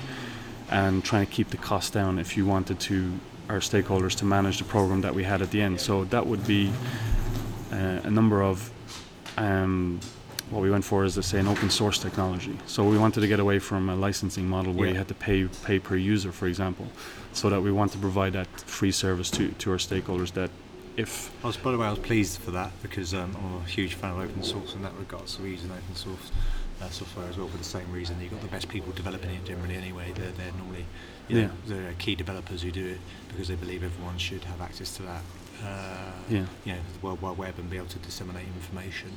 and 0.71 1.03
trying 1.03 1.25
to 1.25 1.31
keep 1.31 1.49
the 1.49 1.57
cost 1.57 1.93
down 1.93 2.19
if 2.19 2.37
you 2.37 2.45
wanted 2.45 2.79
to 2.79 3.11
our 3.49 3.59
stakeholders 3.59 4.15
to 4.15 4.25
manage 4.25 4.59
the 4.59 4.63
program 4.63 5.01
that 5.01 5.13
we 5.15 5.23
had 5.23 5.41
at 5.41 5.49
the 5.49 5.59
end. 5.61 5.81
So 5.81 6.05
that 6.05 6.27
would 6.27 6.45
be 6.45 6.71
uh, 7.71 8.01
a 8.03 8.11
number 8.11 8.43
of 8.43 8.71
um, 9.37 9.99
what 10.51 10.61
we 10.61 10.69
went 10.69 10.85
for 10.85 11.03
is 11.03 11.15
to 11.15 11.23
say 11.23 11.39
an 11.39 11.47
open 11.47 11.69
source 11.69 11.97
technology. 11.97 12.57
So 12.67 12.83
we 12.83 12.97
wanted 12.97 13.21
to 13.21 13.27
get 13.27 13.39
away 13.39 13.57
from 13.59 13.89
a 13.89 13.95
licensing 13.95 14.47
model 14.47 14.73
where 14.73 14.87
yeah. 14.87 14.93
you 14.93 14.97
had 14.99 15.07
to 15.07 15.15
pay 15.15 15.47
pay 15.65 15.79
per 15.79 15.95
user, 15.95 16.31
for 16.31 16.47
example, 16.47 16.87
so 17.33 17.49
that 17.49 17.61
we 17.61 17.71
want 17.71 17.91
to 17.93 17.97
provide 17.97 18.33
that 18.33 18.47
free 18.61 18.91
service 18.91 19.31
to, 19.31 19.49
to 19.49 19.71
our 19.71 19.77
stakeholders 19.77 20.33
that 20.33 20.51
if 20.99 21.31
I 21.45 21.47
was, 21.47 21.55
by 21.55 21.71
the 21.71 21.77
way, 21.77 21.87
I 21.87 21.91
was 21.91 21.99
pleased 21.99 22.39
for 22.39 22.51
that 22.51 22.71
because 22.81 23.13
um, 23.13 23.35
I'm 23.39 23.61
a 23.61 23.65
huge 23.65 23.93
fan 23.93 24.11
of 24.11 24.19
open 24.19 24.43
source 24.43 24.73
in 24.75 24.81
that 24.81 24.91
regard. 24.99 25.29
So 25.29 25.41
we 25.41 25.51
use 25.51 25.63
an 25.63 25.71
open 25.71 25.95
source 25.95 26.31
uh, 26.81 26.89
software 26.89 27.25
as 27.29 27.37
well 27.37 27.47
for 27.47 27.57
the 27.57 27.63
same 27.63 27.89
reason. 27.93 28.19
You've 28.19 28.31
got 28.31 28.41
the 28.41 28.47
best 28.47 28.67
people 28.67 28.91
developing 28.91 29.29
it 29.29 29.45
generally 29.45 29.75
anyway. 29.75 30.11
They're, 30.13 30.31
they're 30.31 30.51
normally 30.51 30.85
you 31.29 31.35
know, 31.35 31.41
yeah. 31.41 31.49
they're 31.67 31.93
key 31.93 32.15
developers 32.15 32.63
who 32.63 32.71
do 32.71 32.85
it 32.85 32.97
because 33.29 33.47
they 33.47 33.55
believe 33.55 33.81
everyone 33.81 34.17
should 34.17 34.43
have 34.43 34.59
access 34.59 34.93
to 34.97 35.03
that. 35.03 35.21
Uh, 35.63 36.11
yeah. 36.29 36.45
You 36.65 36.73
know, 36.73 36.79
the 36.93 37.05
World 37.05 37.21
Wide 37.21 37.37
Web 37.37 37.59
and 37.59 37.69
be 37.69 37.77
able 37.77 37.87
to 37.87 37.99
disseminate 37.99 38.47
information. 38.47 39.11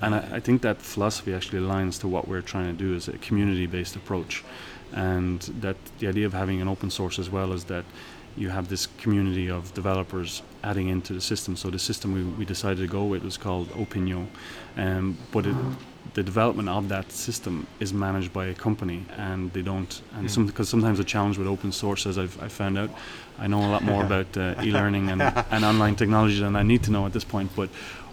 And 0.00 0.14
I, 0.14 0.36
I, 0.36 0.40
think 0.40 0.62
that 0.62 0.82
philosophy 0.82 1.34
actually 1.34 1.60
aligns 1.60 2.00
to 2.00 2.08
what 2.08 2.28
we're 2.28 2.42
trying 2.42 2.66
to 2.66 2.72
do 2.72 2.94
as 2.94 3.08
a 3.08 3.16
community-based 3.18 3.96
approach, 3.96 4.44
and 4.92 5.40
that 5.60 5.76
the 5.98 6.08
idea 6.08 6.26
of 6.26 6.32
having 6.32 6.60
an 6.60 6.68
open 6.68 6.90
source 6.90 7.18
as 7.18 7.30
well 7.30 7.52
is 7.52 7.64
that 7.64 7.84
you 8.36 8.48
have 8.48 8.68
this 8.68 8.86
community 8.98 9.48
of 9.48 9.72
developers 9.74 10.42
adding 10.62 10.88
into 10.88 11.12
the 11.12 11.20
system. 11.20 11.56
So 11.56 11.70
the 11.70 11.78
system 11.78 12.14
we, 12.14 12.24
we 12.24 12.44
decided 12.44 12.78
to 12.78 12.86
go 12.86 13.04
with 13.04 13.22
was 13.22 13.36
called 13.36 13.68
Opigno, 13.70 14.26
um, 14.76 15.16
but 15.30 15.46
it, 15.46 15.54
the 16.14 16.22
development 16.22 16.68
of 16.68 16.88
that 16.88 17.10
system 17.12 17.66
is 17.80 17.92
managed 17.92 18.32
by 18.32 18.46
a 18.46 18.54
company, 18.54 19.04
and 19.16 19.52
they 19.52 19.62
don't. 19.62 20.02
And 20.14 20.26
mm. 20.26 20.30
some 20.30 20.46
because 20.46 20.68
sometimes 20.68 20.98
the 20.98 21.04
challenge 21.04 21.38
with 21.38 21.46
open 21.46 21.72
source, 21.72 22.06
as 22.06 22.18
I've, 22.18 22.40
i 22.42 22.48
found 22.48 22.78
out, 22.78 22.90
I 23.38 23.46
know 23.46 23.60
a 23.60 23.70
lot 23.70 23.82
more 23.82 24.04
about 24.10 24.36
uh, 24.36 24.54
e-learning 24.62 25.10
and, 25.10 25.22
and 25.50 25.64
online 25.64 25.96
technology 25.96 26.40
than 26.40 26.56
I 26.56 26.62
need 26.62 26.82
to 26.84 26.90
know 26.90 27.06
at 27.06 27.12
this 27.12 27.24
point. 27.24 27.50
But 27.54 27.68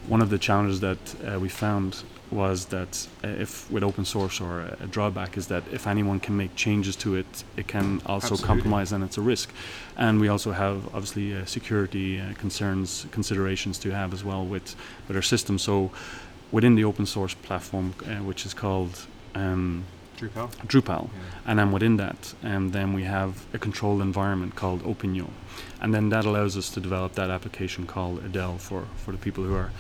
one 0.08 0.22
of 0.22 0.30
the 0.30 0.40
challenges 0.40 0.80
that 0.82 1.16
uh, 1.26 1.40
we 1.40 1.50
found 1.50 2.04
was 2.32 2.66
that 2.66 3.08
uh, 3.24 3.28
if 3.28 3.70
with 3.72 3.84
open 3.84 4.06
source 4.06 4.40
or 4.40 4.62
a, 4.80 4.88
drawback 4.88 5.38
is 5.38 5.48
that 5.48 5.64
if 5.72 5.88
anyone 5.88 6.20
can 6.20 6.38
make 6.38 6.56
changes 6.56 6.96
to 6.98 7.16
it, 7.16 7.44
it 7.58 7.68
can 7.68 8.02
also 8.06 8.34
Absolutely. 8.34 8.48
compromise 8.48 8.92
and 8.92 9.04
it's 9.04 9.18
a 9.18 9.22
risk. 9.22 9.52
And 9.98 10.20
we 10.20 10.28
also 10.28 10.52
have 10.52 10.86
obviously 10.88 11.36
uh, 11.36 11.46
security 11.46 12.20
uh, 12.20 12.34
concerns, 12.34 13.06
considerations 13.12 13.78
to 13.80 13.92
have 13.92 14.14
as 14.14 14.24
well 14.24 14.46
with, 14.46 14.76
with 15.08 15.18
our 15.18 15.24
system. 15.24 15.60
So 15.60 15.92
within 16.52 16.76
the 16.76 16.84
open 16.84 17.06
source 17.06 17.34
platform, 17.34 17.94
uh, 18.06 18.24
which 18.24 18.46
is 18.46 18.54
called 18.54 19.06
um, 19.36 19.86
Drupal, 20.18 20.52
Drupal. 20.68 21.10
Yeah. 21.10 21.20
and 21.48 21.60
then 21.60 21.72
within 21.72 21.98
that, 21.98 22.34
um, 22.44 22.72
then 22.72 22.94
we 22.94 23.04
have 23.04 23.46
a 23.54 23.58
controlled 23.58 24.02
environment 24.02 24.56
called 24.56 24.84
Opigno, 24.84 25.30
and 25.82 25.94
then 25.94 26.10
that 26.10 26.26
allows 26.26 26.56
us 26.56 26.70
to 26.72 26.80
develop 26.80 27.14
that 27.14 27.32
application 27.32 27.88
called 27.88 28.24
ADEL 28.24 28.60
for, 28.60 28.86
for 28.98 29.12
the 29.12 29.18
people 29.18 29.44
who 29.44 29.56
are 29.56 29.72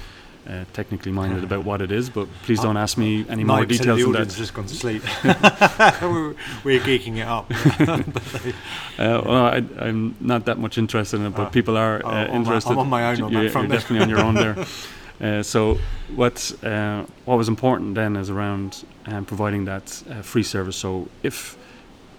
uh, 0.47 0.65
technically 0.73 1.11
minded 1.11 1.43
about 1.43 1.63
what 1.63 1.81
it 1.81 1.91
is, 1.91 2.09
but 2.09 2.27
please 2.43 2.59
don't 2.59 2.77
ask 2.77 2.97
me 2.97 3.25
any 3.29 3.43
more 3.43 3.65
details. 3.65 3.99
The 3.99 4.05
audience 4.05 4.37
just 4.37 4.53
gone 4.53 4.65
to 4.65 4.75
sleep. 4.75 5.03
we're, 5.23 6.35
we're, 6.63 6.79
geeking 6.79 7.17
it 7.17 7.27
up. 7.27 7.49
uh, 8.99 9.21
well, 9.25 9.45
I, 9.45 9.57
am 9.87 10.15
not 10.19 10.45
that 10.45 10.57
much 10.57 10.77
interested 10.77 11.19
in 11.19 11.27
it, 11.27 11.35
but 11.35 11.47
uh, 11.47 11.49
people 11.49 11.77
are 11.77 12.05
uh, 12.05 12.27
interested. 12.27 12.71
I'm 12.71 12.79
on 12.79 12.89
my 12.89 13.11
own. 13.11 13.21
On 13.21 13.31
you're, 13.31 13.43
you're 13.43 13.67
definitely 13.67 13.99
on 13.99 14.09
your 14.09 14.21
own 14.21 14.35
there. 14.35 14.65
Uh, 15.21 15.43
so 15.43 15.77
what 16.15 16.51
uh, 16.63 17.05
what 17.25 17.37
was 17.37 17.47
important 17.47 17.93
then 17.93 18.15
is 18.15 18.31
around 18.31 18.83
um, 19.05 19.23
providing 19.23 19.65
that 19.65 20.01
uh, 20.09 20.23
free 20.23 20.41
service. 20.41 20.75
So 20.75 21.09
if 21.21 21.55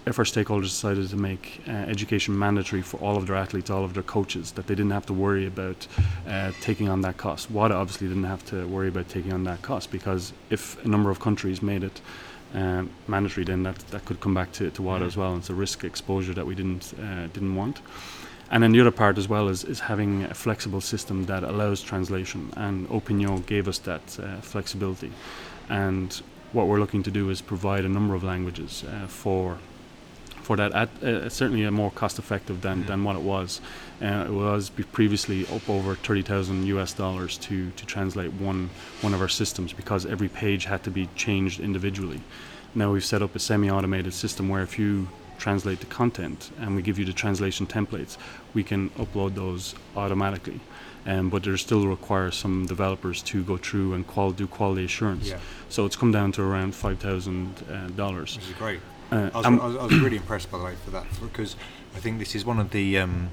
if 0.05 0.19
our 0.19 0.25
stakeholders 0.25 0.63
decided 0.63 1.09
to 1.09 1.15
make 1.15 1.61
uh, 1.67 1.71
education 1.71 2.37
mandatory 2.37 2.81
for 2.81 2.97
all 2.97 3.15
of 3.15 3.27
their 3.27 3.35
athletes, 3.35 3.69
all 3.69 3.85
of 3.85 3.93
their 3.93 4.03
coaches, 4.03 4.51
that 4.53 4.67
they 4.67 4.75
didn't 4.75 4.91
have 4.91 5.05
to 5.05 5.13
worry 5.13 5.47
about 5.47 5.87
uh, 6.27 6.51
taking 6.61 6.89
on 6.89 7.01
that 7.01 7.17
cost. 7.17 7.49
WADA 7.49 7.73
obviously 7.73 8.07
didn't 8.07 8.25
have 8.25 8.45
to 8.45 8.67
worry 8.67 8.89
about 8.89 9.07
taking 9.07 9.31
on 9.31 9.43
that 9.45 9.61
cost 9.61 9.91
because 9.91 10.33
if 10.49 10.83
a 10.83 10.87
number 10.87 11.09
of 11.09 11.19
countries 11.19 11.61
made 11.61 11.83
it 11.83 12.01
um, 12.53 12.89
mandatory, 13.07 13.45
then 13.45 13.63
that, 13.63 13.77
that 13.91 14.05
could 14.05 14.19
come 14.19 14.33
back 14.33 14.51
to, 14.53 14.69
to 14.71 14.81
WADA 14.81 15.05
as 15.05 15.15
well. 15.15 15.35
It's 15.37 15.49
a 15.49 15.53
risk 15.53 15.83
exposure 15.83 16.33
that 16.33 16.45
we 16.45 16.55
didn't 16.55 16.93
uh, 16.99 17.27
didn't 17.27 17.55
want. 17.55 17.81
And 18.51 18.61
then 18.61 18.71
the 18.71 18.81
other 18.81 18.91
part 18.91 19.17
as 19.17 19.27
well 19.27 19.47
is, 19.47 19.63
is 19.63 19.79
having 19.79 20.25
a 20.25 20.33
flexible 20.35 20.81
system 20.81 21.25
that 21.25 21.43
allows 21.43 21.81
translation. 21.81 22.51
And 22.55 22.87
Opigno 22.89 23.43
gave 23.47 23.67
us 23.67 23.79
that 23.79 24.19
uh, 24.19 24.41
flexibility. 24.41 25.11
And 25.69 26.13
what 26.51 26.67
we're 26.67 26.79
looking 26.79 27.01
to 27.03 27.09
do 27.09 27.31
is 27.31 27.41
provide 27.41 27.83
a 27.83 27.89
number 27.89 28.13
of 28.13 28.23
languages 28.23 28.83
uh, 28.83 29.07
for 29.07 29.57
for 30.43 30.57
that 30.57 30.71
at 30.73 31.03
uh, 31.03 31.29
certainly 31.29 31.63
a 31.63 31.71
more 31.71 31.89
cost 31.91 32.19
effective 32.19 32.61
than, 32.61 32.79
mm-hmm. 32.79 32.87
than 32.87 33.03
what 33.03 33.15
it 33.15 33.21
was. 33.21 33.61
Uh, 34.01 34.25
it 34.27 34.31
was 34.31 34.69
previously 34.69 35.47
up 35.47 35.67
over 35.69 35.95
30,000 35.95 36.65
US 36.65 36.93
dollars 36.93 37.37
to, 37.39 37.71
to 37.71 37.85
translate 37.85 38.33
one 38.33 38.69
one 39.01 39.13
of 39.13 39.21
our 39.21 39.29
systems 39.29 39.73
because 39.73 40.05
every 40.05 40.27
page 40.27 40.65
had 40.65 40.83
to 40.83 40.91
be 40.91 41.07
changed 41.15 41.59
individually. 41.59 42.21
Now 42.75 42.91
we've 42.91 43.05
set 43.05 43.21
up 43.21 43.35
a 43.35 43.39
semi-automated 43.39 44.13
system 44.13 44.49
where 44.49 44.61
if 44.61 44.77
you 44.77 45.07
translate 45.37 45.79
the 45.79 45.85
content 45.85 46.51
and 46.59 46.75
we 46.75 46.81
give 46.81 46.99
you 46.99 47.05
the 47.05 47.13
translation 47.13 47.65
templates, 47.65 48.17
we 48.53 48.63
can 48.63 48.89
upload 48.91 49.35
those 49.35 49.75
automatically. 49.95 50.59
Um, 51.05 51.29
but 51.29 51.43
there 51.43 51.57
still 51.57 51.85
requires 51.87 52.35
some 52.35 52.65
developers 52.65 53.21
to 53.23 53.43
go 53.43 53.57
through 53.57 53.93
and 53.93 54.07
qual- 54.07 54.31
do 54.31 54.47
quality 54.47 54.85
assurance. 54.85 55.29
Yeah. 55.29 55.39
So 55.69 55.85
it's 55.85 55.97
come 55.97 56.11
down 56.13 56.31
to 56.33 56.41
around 56.41 56.73
five 56.75 56.99
thousand 56.99 57.61
uh, 57.69 57.87
dollars. 57.87 58.35
Which 58.37 58.47
is 58.47 58.53
great. 58.53 58.79
Uh, 59.11 59.29
I, 59.33 59.37
was, 59.37 59.45
um, 59.45 59.61
I, 59.61 59.67
was, 59.67 59.75
I, 59.75 59.83
was, 59.83 59.99
really 59.99 60.17
impressed 60.17 60.51
by 60.51 60.57
the 60.57 60.63
way 60.63 60.75
for 60.83 60.91
that 60.91 61.05
because 61.21 61.55
I 61.95 61.99
think 61.99 62.19
this 62.19 62.35
is 62.35 62.45
one 62.45 62.59
of 62.59 62.71
the 62.71 62.97
um, 62.97 63.29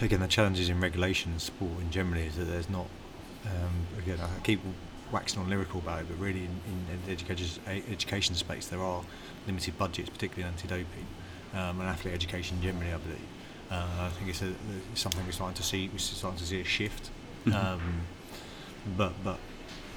again 0.00 0.20
the 0.20 0.28
challenges 0.28 0.68
in 0.68 0.80
regulation 0.80 1.32
and 1.32 1.40
sport 1.40 1.80
in 1.80 1.90
general 1.90 2.20
is 2.20 2.36
that 2.36 2.44
there's 2.44 2.70
not 2.70 2.86
um, 3.46 3.86
again 3.98 4.18
I 4.20 4.28
keep 4.42 4.60
waxing 5.12 5.42
on 5.42 5.50
lyrical 5.50 5.80
about 5.80 6.00
it, 6.00 6.06
but 6.08 6.18
really 6.18 6.40
in, 6.40 6.60
in 6.66 6.98
the 7.06 7.12
education, 7.12 7.62
education 7.68 8.34
space 8.34 8.66
there 8.68 8.80
are 8.80 9.02
limited 9.46 9.78
budgets, 9.78 10.08
particularly 10.08 10.42
in 10.42 10.54
anti-doping 10.54 11.06
um, 11.54 11.80
and 11.80 11.88
athlete 11.88 12.14
education 12.14 12.60
generally. 12.62 12.92
I 12.92 12.96
believe. 12.96 13.18
Uh, 13.70 13.86
I 14.00 14.08
think 14.10 14.28
it's, 14.28 14.42
a, 14.42 14.52
it's, 14.92 15.00
something 15.00 15.24
we're 15.24 15.32
starting 15.32 15.56
to 15.56 15.62
see. 15.62 15.88
We're 15.90 15.98
starting 15.98 16.38
to 16.38 16.44
see 16.44 16.60
a 16.60 16.64
shift. 16.64 17.10
Mm-hmm. 17.46 17.56
Um, 17.56 18.00
but 18.96 19.12
but 19.22 19.38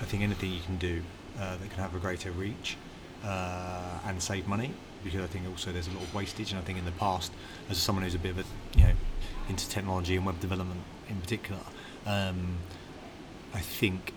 I 0.02 0.06
think 0.06 0.24
anything 0.24 0.52
you 0.52 0.62
can 0.62 0.78
do 0.78 1.02
uh, 1.40 1.58
that 1.58 1.70
can 1.70 1.80
have 1.80 1.96
a 1.96 2.00
greater 2.00 2.32
reach 2.32 2.78
uh, 3.24 4.00
and 4.06 4.22
save 4.22 4.48
money, 4.48 4.72
because 5.04 5.22
I 5.22 5.28
think 5.28 5.48
also 5.48 5.72
there's 5.72 5.88
a 5.88 5.92
lot 5.92 6.04
of 6.04 6.14
wastage. 6.14 6.52
And 6.52 6.60
I 6.60 6.64
think 6.64 6.78
in 6.78 6.86
the 6.86 6.92
past, 6.92 7.32
as 7.70 7.78
someone 7.78 8.04
who's 8.04 8.16
a 8.16 8.20
bit 8.20 8.32
of 8.32 8.40
a 8.40 8.44
you 8.78 8.86
know 8.86 8.94
into 9.50 9.70
technology 9.70 10.16
and 10.16 10.26
web 10.26 10.40
development 10.40 10.82
in 11.10 11.18
particular, 11.22 11.62
um, 12.06 12.58
I 13.54 13.60
think 13.60 14.14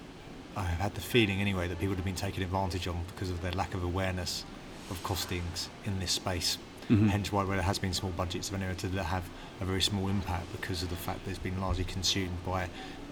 I 0.56 0.64
have 0.64 0.80
had 0.80 0.94
the 0.94 1.00
feeling 1.00 1.40
anyway 1.40 1.68
that 1.68 1.78
people 1.78 1.94
have 1.94 2.04
been 2.04 2.14
taken 2.14 2.42
advantage 2.42 2.88
of 2.88 2.96
because 3.08 3.30
of 3.30 3.42
their 3.42 3.52
lack 3.52 3.74
of 3.74 3.84
awareness 3.84 4.44
of 4.90 5.02
costings 5.02 5.68
in 5.84 6.00
this 6.00 6.12
space. 6.12 6.58
Mm-hmm. 6.88 7.08
Hence 7.08 7.30
why 7.30 7.44
there 7.44 7.60
has 7.60 7.78
been 7.78 7.92
small 7.92 8.12
budgets 8.12 8.48
of 8.48 8.54
anywhere 8.54 8.74
to 8.74 8.88
have 9.04 9.24
a 9.60 9.64
very 9.64 9.82
small 9.82 10.08
impact 10.08 10.50
because 10.52 10.82
of 10.82 10.88
the 10.88 10.96
fact 10.96 11.24
that 11.24 11.30
it's 11.30 11.38
been 11.38 11.60
largely 11.60 11.84
consumed 11.84 12.42
by 12.46 12.68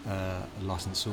uh, 0.08 0.42
a 0.60 0.64
licensor 0.64 1.12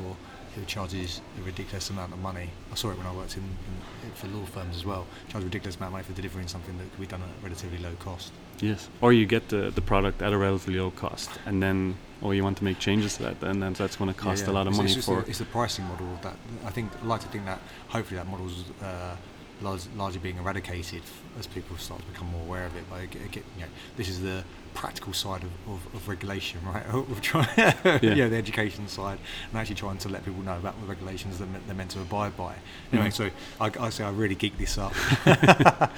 who 0.56 0.64
charges 0.66 1.22
a 1.40 1.44
ridiculous 1.44 1.90
amount 1.90 2.14
of 2.14 2.20
money. 2.20 2.50
I 2.72 2.76
saw 2.76 2.92
it 2.92 2.98
when 2.98 3.08
I 3.08 3.14
worked 3.14 3.38
in, 3.38 3.44
in 3.44 4.12
for 4.12 4.28
law 4.28 4.46
firms 4.46 4.76
as 4.76 4.86
well. 4.86 5.06
Charge 5.30 5.44
a 5.44 5.48
ridiculous 5.48 5.76
amount 5.76 5.90
of 5.90 5.94
money 5.94 6.04
for 6.04 6.14
delivering 6.14 6.48
something 6.48 6.78
that 6.78 6.90
could 6.92 7.00
be 7.00 7.08
done 7.08 7.22
at 7.22 7.28
a 7.28 7.44
relatively 7.44 7.78
low 7.80 7.94
cost. 8.00 8.32
Yes, 8.60 8.90
or 9.02 9.14
you 9.14 9.26
get 9.26 9.50
the, 9.50 9.72
the 9.72 9.82
product 9.82 10.22
at 10.22 10.32
a 10.32 10.38
relatively 10.38 10.80
low 10.80 10.92
cost, 10.92 11.30
and 11.46 11.62
then 11.62 11.98
or 12.22 12.34
you 12.34 12.44
want 12.44 12.58
to 12.58 12.64
make 12.64 12.80
changes 12.80 13.18
to 13.18 13.24
that, 13.24 13.40
then 13.42 13.60
that's 13.60 13.98
going 13.98 14.14
to 14.14 14.20
cost 14.20 14.42
yeah, 14.42 14.48
yeah. 14.48 14.54
a 14.54 14.56
lot 14.56 14.68
of 14.68 14.74
it's, 14.74 14.78
money 14.78 14.92
it's 14.94 15.06
for. 15.06 15.20
A, 15.20 15.26
it's 15.26 15.40
the 15.40 15.46
pricing 15.46 15.86
model 15.86 16.08
that 16.22 16.36
I 16.66 16.70
think. 16.70 16.92
I 17.02 17.06
like 17.06 17.22
to 17.22 17.28
think 17.28 17.46
that 17.46 17.60
hopefully 17.90 18.18
that 18.18 18.28
model's 18.28 18.64
uh, 18.82 19.16
largely 19.62 20.20
being 20.20 20.38
eradicated 20.38 21.02
as 21.40 21.48
people 21.48 21.78
start 21.78 22.02
to 22.02 22.08
become 22.08 22.28
more 22.28 22.42
aware 22.42 22.66
of 22.66 22.76
it. 22.76 22.90
By 22.90 23.02
you 23.02 23.42
know, 23.60 23.66
this 23.96 24.10
is 24.10 24.22
the 24.22 24.44
practical 24.74 25.14
side 25.14 25.44
of, 25.44 25.52
of, 25.68 25.96
of 25.96 26.08
regulation, 26.08 26.60
right? 26.66 26.86
of 26.88 27.22
trying, 27.22 27.48
yeah. 27.58 28.28
the 28.28 28.36
education 28.36 28.88
side, 28.88 29.20
and 29.50 29.60
actually 29.60 29.76
trying 29.76 29.98
to 30.00 30.10
let 30.10 30.26
people 30.26 30.42
know 30.42 30.58
about 30.58 30.80
the 30.82 30.88
regulations 30.88 31.40
that 31.40 31.48
they're 31.68 31.76
meant 31.76 31.92
to 31.92 32.02
abide 32.02 32.36
by. 32.36 32.56
Anyway, 32.92 33.10
mm. 33.10 33.14
so 33.14 33.30
I, 33.62 33.72
I 33.80 33.90
say 33.90 34.04
I 34.04 34.12
really 34.12 34.36
geek 34.36 34.58
this 34.58 34.78
up. 34.78 34.94
yeah, 35.26 35.90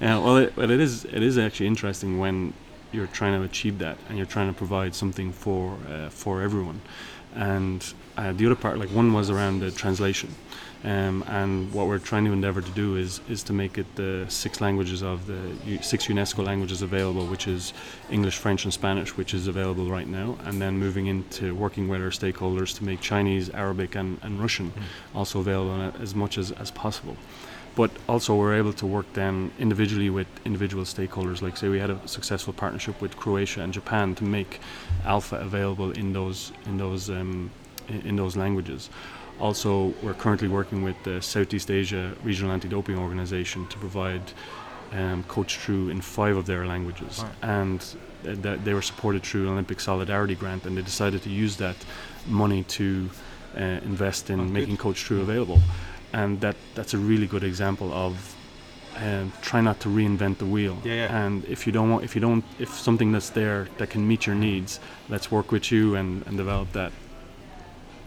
well, 0.00 0.36
it, 0.38 0.56
well, 0.56 0.70
it 0.70 0.80
is 0.80 1.04
it 1.04 1.22
is 1.22 1.38
actually 1.38 1.66
interesting 1.66 2.18
when 2.18 2.52
you're 2.92 3.06
trying 3.06 3.38
to 3.38 3.44
achieve 3.44 3.78
that 3.78 3.98
and 4.08 4.16
you're 4.16 4.26
trying 4.26 4.48
to 4.48 4.56
provide 4.56 4.94
something 4.94 5.32
for 5.32 5.76
uh, 5.88 6.08
for 6.08 6.42
everyone. 6.42 6.80
And 7.34 7.84
uh, 8.16 8.32
the 8.32 8.46
other 8.46 8.56
part, 8.56 8.78
like 8.78 8.88
one 8.88 9.12
was 9.12 9.30
around 9.30 9.60
the 9.60 9.70
translation. 9.70 10.34
Um, 10.84 11.24
and 11.26 11.72
what 11.72 11.88
we're 11.88 11.98
trying 11.98 12.24
to 12.26 12.32
endeavour 12.32 12.60
to 12.60 12.70
do 12.70 12.96
is 12.96 13.20
is 13.28 13.42
to 13.44 13.52
make 13.52 13.78
it 13.78 13.96
the 13.96 14.26
six 14.28 14.60
languages 14.60 15.02
of 15.02 15.26
the 15.26 15.40
U- 15.66 15.82
six 15.82 16.06
UNESCO 16.06 16.44
languages 16.46 16.82
available, 16.82 17.26
which 17.26 17.48
is 17.48 17.72
English, 18.10 18.38
French, 18.38 18.62
and 18.62 18.72
Spanish, 18.72 19.16
which 19.16 19.34
is 19.34 19.48
available 19.48 19.90
right 19.90 20.06
now, 20.06 20.38
and 20.44 20.62
then 20.62 20.78
moving 20.78 21.06
into 21.06 21.52
working 21.54 21.88
with 21.88 22.00
our 22.00 22.10
stakeholders 22.10 22.76
to 22.76 22.84
make 22.84 23.00
Chinese, 23.00 23.50
Arabic, 23.50 23.96
and, 23.96 24.18
and 24.22 24.40
Russian 24.40 24.70
mm. 24.70 24.82
also 25.16 25.40
available 25.40 25.92
as 26.00 26.14
much 26.14 26.38
as, 26.38 26.52
as 26.52 26.70
possible. 26.70 27.16
But 27.74 27.90
also, 28.08 28.36
we're 28.36 28.54
able 28.54 28.72
to 28.74 28.86
work 28.86 29.06
then 29.14 29.50
individually 29.58 30.10
with 30.10 30.28
individual 30.44 30.84
stakeholders. 30.84 31.42
Like, 31.42 31.56
say, 31.56 31.68
we 31.68 31.80
had 31.80 31.90
a 31.90 32.00
successful 32.06 32.52
partnership 32.52 33.00
with 33.00 33.16
Croatia 33.16 33.62
and 33.62 33.72
Japan 33.72 34.14
to 34.16 34.24
make 34.24 34.60
Alpha 35.04 35.36
available 35.36 35.90
in 35.90 36.12
those 36.12 36.52
in 36.66 36.78
those 36.78 37.10
um, 37.10 37.50
in, 37.88 38.00
in 38.02 38.16
those 38.16 38.36
languages 38.36 38.90
also, 39.40 39.94
we're 40.02 40.14
currently 40.14 40.48
working 40.48 40.82
with 40.82 40.96
the 41.04 41.20
Southeast 41.22 41.70
Asia 41.70 42.14
Regional 42.24 42.52
Anti-Doping 42.52 42.98
Organization 42.98 43.66
to 43.68 43.78
provide 43.78 44.22
um, 44.92 45.22
CoachTrue 45.24 45.90
in 45.90 46.00
five 46.00 46.36
of 46.36 46.46
their 46.46 46.66
languages, 46.66 47.24
and 47.42 47.80
uh, 48.26 48.34
that 48.42 48.64
they 48.64 48.74
were 48.74 48.82
supported 48.82 49.22
through 49.22 49.44
an 49.46 49.52
Olympic 49.52 49.80
Solidarity 49.80 50.34
Grant, 50.34 50.64
and 50.66 50.76
they 50.76 50.82
decided 50.82 51.22
to 51.22 51.30
use 51.30 51.56
that 51.58 51.76
money 52.26 52.64
to 52.64 53.08
uh, 53.56 53.60
invest 53.62 54.30
in 54.30 54.40
Oh, 54.40 54.44
good. 54.44 54.52
making 54.52 54.76
CoachTrue 54.76 55.20
available, 55.20 55.60
and 56.12 56.40
that 56.40 56.56
that's 56.74 56.94
a 56.94 56.98
really 56.98 57.26
good 57.26 57.44
example 57.44 57.92
of. 57.92 58.34
Um, 58.96 59.32
try 59.42 59.60
not 59.60 59.78
to 59.80 59.88
reinvent 59.88 60.38
the 60.38 60.44
wheel. 60.46 60.76
Yeah, 60.82 60.94
yeah. 60.94 61.24
And 61.24 61.44
if 61.44 61.66
you 61.68 61.72
don't 61.72 61.88
want, 61.88 62.02
if 62.02 62.16
you 62.16 62.20
don't, 62.20 62.44
if 62.58 62.70
something 62.70 63.12
that's 63.12 63.30
there 63.30 63.68
that 63.76 63.90
can 63.90 64.08
meet 64.08 64.26
your 64.26 64.34
needs, 64.34 64.80
let's 65.08 65.30
work 65.30 65.52
with 65.52 65.70
you 65.70 65.94
and, 65.94 66.26
and 66.26 66.36
develop 66.36 66.72
that. 66.72 66.90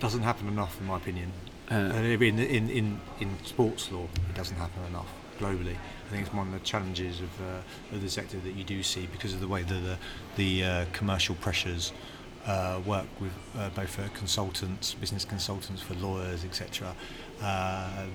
Doesn't 0.02 0.24
happen 0.24 0.48
enough, 0.48 0.82
in 0.82 0.88
my 0.88 0.98
opinion. 0.98 1.32
Uh, 1.72 1.76
in, 1.76 2.40
in, 2.40 2.70
in, 2.72 3.00
in 3.20 3.38
sports 3.46 3.92
law, 3.92 4.08
it 4.30 4.36
doesn't 4.36 4.58
happen 4.58 4.84
enough 4.86 5.08
globally. 5.40 5.76
I 5.76 6.10
think 6.10 6.26
it's 6.26 6.34
one 6.34 6.48
of 6.48 6.54
the 6.54 6.60
challenges 6.62 7.22
of, 7.22 7.30
uh, 7.40 7.96
of 7.96 8.02
the 8.02 8.10
sector 8.10 8.40
that 8.40 8.56
you 8.56 8.64
do 8.64 8.82
see 8.82 9.06
because 9.06 9.36
of 9.36 9.40
the 9.40 9.48
way 9.48 9.62
that 9.62 9.74
the, 9.76 9.98
the 10.38 10.64
uh, 10.64 10.86
commercial 10.92 11.36
pressures 11.36 11.94
uh, 12.48 12.82
work 12.84 13.06
with 13.20 13.32
uh, 13.56 13.70
both 13.70 14.00
uh, 14.00 14.08
consultants, 14.16 14.96
business 14.96 15.24
consultants 15.24 15.84
for 15.84 15.94
lawyers, 15.94 16.44
etc. 16.44 16.96
Uh, 17.40 18.06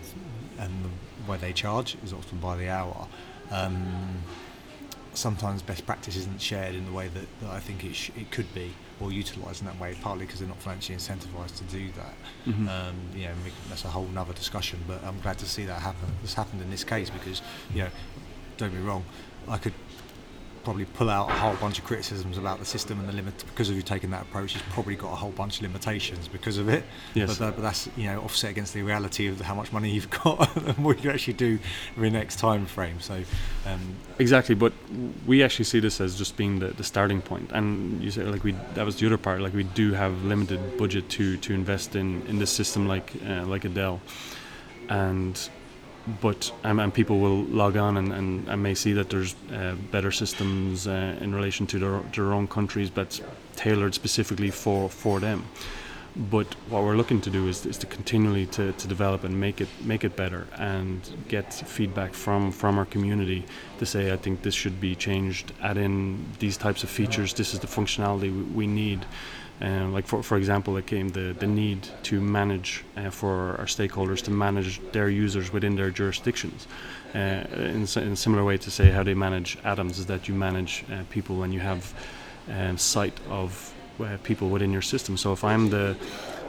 and 0.59 0.73
the 0.85 1.31
way 1.31 1.39
they 1.39 1.53
charge 1.53 1.97
is 2.05 2.13
often 2.13 2.39
by 2.39 2.57
the 2.57 2.69
hour. 2.69 3.07
Um, 3.53 4.25
sometimes 5.15 5.63
best 5.63 5.87
practice 5.87 6.17
isn't 6.17 6.41
shared 6.41 6.75
in 6.75 6.85
the 6.85 6.93
way 6.93 7.07
that, 7.07 7.27
that 7.43 7.51
I 7.51 7.61
think 7.61 7.85
it, 7.85 7.95
sh- 7.95 8.11
it 8.17 8.33
could 8.33 8.53
be 8.53 8.75
or 9.01 9.13
utilised 9.13 9.61
in 9.61 9.67
that 9.67 9.79
way, 9.79 9.95
partly 10.01 10.25
because 10.25 10.41
they're 10.41 10.49
not 10.49 10.59
financially 10.59 10.97
incentivised 10.97 11.57
to 11.59 11.65
do 11.65 11.89
that. 11.93 12.15
mhm. 12.47 12.69
Um, 12.69 12.95
you 13.15 13.25
know, 13.25 13.35
that's 13.69 13.85
a 13.85 13.89
whole 13.89 14.07
nother 14.07 14.33
discussion. 14.33 14.79
But 14.87 15.03
I'm 15.05 15.21
glad 15.21 15.39
to 15.39 15.47
see 15.47 15.65
that 15.67 15.81
happen. 15.81 16.09
This 16.23 16.35
happened 16.35 16.63
in 16.63 16.71
this 16.71 16.85
case 16.85 17.11
because, 17.11 17.43
you 17.75 17.83
know, 17.83 17.91
don't 18.57 18.73
be 18.73 18.81
wrong, 18.81 19.05
I 19.49 19.59
could 19.59 19.75
probably 20.67 20.85
pull 20.85 21.09
out 21.09 21.31
a 21.31 21.33
whole 21.33 21.55
bunch 21.55 21.79
of 21.79 21.85
criticisms 21.85 22.37
about 22.39 22.59
the 22.59 22.65
system 22.65 22.99
and 22.99 23.09
the 23.09 23.13
limit 23.13 23.33
because 23.47 23.71
of 23.71 23.77
you 23.77 23.83
taking 23.83 24.11
that 24.11 24.23
approach. 24.23 24.57
It's 24.57 24.65
probably 24.71 24.97
got 24.97 25.13
a 25.13 25.15
whole 25.15 25.31
bunch 25.31 25.59
of 25.59 25.63
limitations 25.63 26.27
because 26.27 26.59
of 26.59 26.69
it. 26.69 26.83
yes. 27.15 27.29
But, 27.29 27.39
that, 27.39 27.55
but 27.55 27.63
that's 27.63 27.89
you 27.97 28.07
know 28.07 28.21
offset 28.23 28.51
against 28.51 28.75
the 28.75 28.83
reality 28.83 29.29
of 29.29 29.41
how 29.41 29.55
much 29.55 29.73
money 29.73 29.91
you've 29.91 30.11
got 30.25 30.57
and 30.57 30.79
what 30.79 31.05
you 31.05 31.11
actually 31.13 31.35
do 31.35 31.61
in 31.95 32.03
the 32.03 32.11
next 32.11 32.41
time 32.41 32.67
frame. 32.67 32.99
So. 32.99 33.23
Um, 33.65 33.81
Exactly, 34.19 34.55
but 34.55 34.73
we 35.27 35.43
actually 35.43 35.67
see 35.67 35.79
this 35.79 36.01
as 36.01 36.17
just 36.17 36.37
being 36.37 36.59
the, 36.59 36.69
the 36.69 36.83
starting 36.83 37.21
point. 37.21 37.51
And 37.53 38.03
you 38.03 38.11
say 38.11 38.25
like 38.25 38.43
we 38.43 38.57
that 38.75 38.85
was 38.85 38.97
the 38.97 39.07
other 39.07 39.19
part. 39.19 39.41
Like 39.41 39.55
we 39.55 39.65
do 39.65 39.93
have 39.93 40.25
limited 40.25 40.79
budget 40.79 41.09
to, 41.11 41.37
to 41.37 41.53
invest 41.53 41.95
in, 41.95 42.27
in 42.27 42.39
this 42.41 42.51
system 42.51 42.89
like 42.89 43.13
uh, 43.25 43.45
like 43.45 43.63
ADEL, 43.65 44.01
and 44.89 45.49
but 46.21 46.53
um, 46.65 46.79
and 46.79 46.93
people 46.93 47.19
will 47.19 47.45
log 47.45 47.77
on 47.77 47.97
and, 47.97 48.13
and, 48.13 48.49
and 48.49 48.63
may 48.63 48.75
see 48.75 48.93
that 48.93 49.11
there's 49.11 49.35
uh, 49.53 49.75
better 49.91 50.11
systems 50.11 50.87
uh, 50.87 51.17
in 51.21 51.35
relation 51.35 51.67
to 51.67 51.79
their, 51.79 52.01
their 52.15 52.33
own 52.33 52.47
countries, 52.47 52.91
but 52.91 53.21
tailored 53.57 53.95
specifically 53.95 54.51
for, 54.51 54.89
for 54.89 55.21
them. 55.21 55.45
But 56.17 56.55
what 56.71 56.83
we're 56.83 56.97
looking 56.97 57.21
to 57.23 57.31
do 57.31 57.47
is, 57.47 57.67
is 57.67 57.77
to 57.79 57.87
continually 57.87 58.47
to, 58.47 58.73
to 58.73 58.89
develop 58.89 59.25
and 59.25 59.39
make 59.39 59.61
it 59.61 59.69
make 59.85 60.03
it 60.03 60.17
better 60.17 60.47
and 60.57 61.01
get 61.29 61.53
feedback 61.53 62.15
from, 62.15 62.53
from 62.53 62.79
our 62.79 62.87
community 62.87 63.45
to 63.79 63.85
say 63.85 64.11
I 64.11 64.17
think 64.17 64.41
this 64.41 64.55
should 64.55 64.81
be 64.81 64.95
changed, 64.95 65.53
add 65.61 65.77
in 65.77 66.25
these 66.39 66.57
types 66.57 66.83
of 66.83 66.89
features, 66.89 67.35
this 67.35 67.53
is 67.53 67.61
the 67.61 67.67
functionality 67.67 68.33
we, 68.35 68.43
we 68.61 68.67
need. 68.67 69.05
Um, 69.61 69.93
like 69.93 70.07
for, 70.07 70.23
for 70.23 70.37
example, 70.39 70.77
it 70.79 70.87
came 70.87 71.09
the, 71.11 71.35
the 71.39 71.47
need 71.47 71.87
to 72.05 72.21
manage 72.21 72.85
uh, 72.97 73.11
for 73.11 73.57
our 73.59 73.67
stakeholders 73.67 74.23
to 74.23 74.31
manage 74.31 74.81
their 74.93 75.11
users 75.11 75.53
within 75.53 75.77
their 75.77 75.91
jurisdictions. 75.91 76.67
Uh, 77.15 77.45
in, 77.55 77.87
in 77.97 78.13
a 78.13 78.17
similar 78.17 78.45
way 78.45 78.57
to 78.59 78.71
say 78.71 78.91
how 78.91 79.03
they 79.03 79.15
manage 79.15 79.59
ADAMS 79.65 79.99
is 79.99 80.07
that 80.07 80.29
you 80.29 80.35
manage 80.35 80.85
uh, 80.91 81.03
people 81.11 81.37
when 81.37 81.53
you 81.53 81.61
have 81.61 81.95
um, 82.51 82.77
sight 82.79 83.19
of 83.29 83.75
people 84.23 84.49
within 84.49 84.73
your 84.73 84.83
system. 84.83 85.17
So 85.17 85.33
if 85.33 85.45
I'm 85.45 85.71
the 85.71 85.97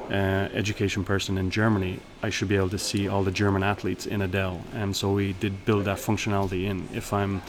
uh, 0.10 0.14
education 0.54 1.04
person 1.04 1.38
in 1.38 1.50
Germany, 1.50 2.00
I 2.24 2.30
should 2.30 2.48
be 2.48 2.56
able 2.56 2.70
to 2.70 2.80
see 2.80 3.08
all 3.08 3.24
the 3.24 3.32
German 3.32 3.64
athletes 3.64 4.06
in 4.06 4.22
ADEL. 4.22 4.62
And 4.74 4.96
so 4.96 5.12
we 5.12 5.34
did 5.34 5.66
build 5.66 5.86
that 5.86 5.98
functionality 5.98 6.66
in. 6.66 6.88
If 6.94 7.12
I'm 7.14 7.42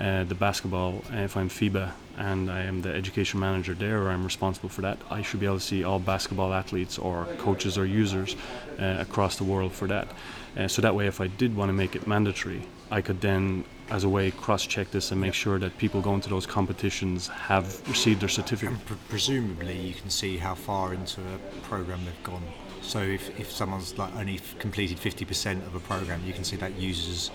uh, 0.00 0.24
the 0.24 0.34
basketball, 0.34 1.02
uh, 1.12 1.18
if 1.18 1.36
I'm 1.36 1.48
FIBA 1.48 1.92
and 2.18 2.50
I 2.50 2.62
am 2.62 2.82
the 2.82 2.94
education 2.94 3.40
manager 3.40 3.74
there 3.74 4.02
or 4.02 4.08
I'm 4.08 4.24
responsible 4.24 4.68
for 4.68 4.82
that, 4.82 4.98
I 5.10 5.22
should 5.22 5.40
be 5.40 5.46
able 5.46 5.58
to 5.58 5.64
see 5.64 5.84
all 5.84 5.98
basketball 5.98 6.52
athletes 6.52 6.98
or 6.98 7.26
coaches 7.38 7.76
or 7.76 7.86
users 7.86 8.36
uh, 8.78 8.96
across 8.98 9.36
the 9.36 9.44
world 9.44 9.72
for 9.72 9.86
that. 9.88 10.08
Uh, 10.56 10.68
so 10.68 10.80
that 10.82 10.94
way, 10.94 11.06
if 11.06 11.20
I 11.20 11.26
did 11.26 11.54
want 11.54 11.68
to 11.68 11.74
make 11.74 11.94
it 11.94 12.06
mandatory, 12.06 12.62
I 12.90 13.02
could 13.02 13.20
then, 13.20 13.64
as 13.90 14.04
a 14.04 14.08
way, 14.08 14.30
cross-check 14.30 14.90
this 14.90 15.12
and 15.12 15.20
make 15.20 15.34
sure 15.34 15.58
that 15.58 15.76
people 15.78 16.00
going 16.00 16.20
to 16.20 16.28
those 16.28 16.46
competitions 16.46 17.28
have 17.28 17.88
received 17.88 18.20
their 18.20 18.28
certificate. 18.28 18.74
And 18.74 18.86
pre- 18.86 18.96
presumably, 19.08 19.78
you 19.78 19.94
can 19.94 20.10
see 20.10 20.38
how 20.38 20.54
far 20.54 20.92
into 20.92 21.20
a 21.20 21.66
program 21.66 22.00
they've 22.04 22.22
gone. 22.24 22.42
So 22.82 23.00
if, 23.00 23.38
if 23.38 23.50
someone's 23.50 23.96
like 23.98 24.14
only 24.16 24.36
f- 24.36 24.58
completed 24.58 24.98
50% 24.98 25.66
of 25.66 25.74
a 25.74 25.80
program, 25.80 26.20
you 26.26 26.32
can 26.32 26.44
see 26.44 26.56
that 26.56 26.78
user's 26.78 27.30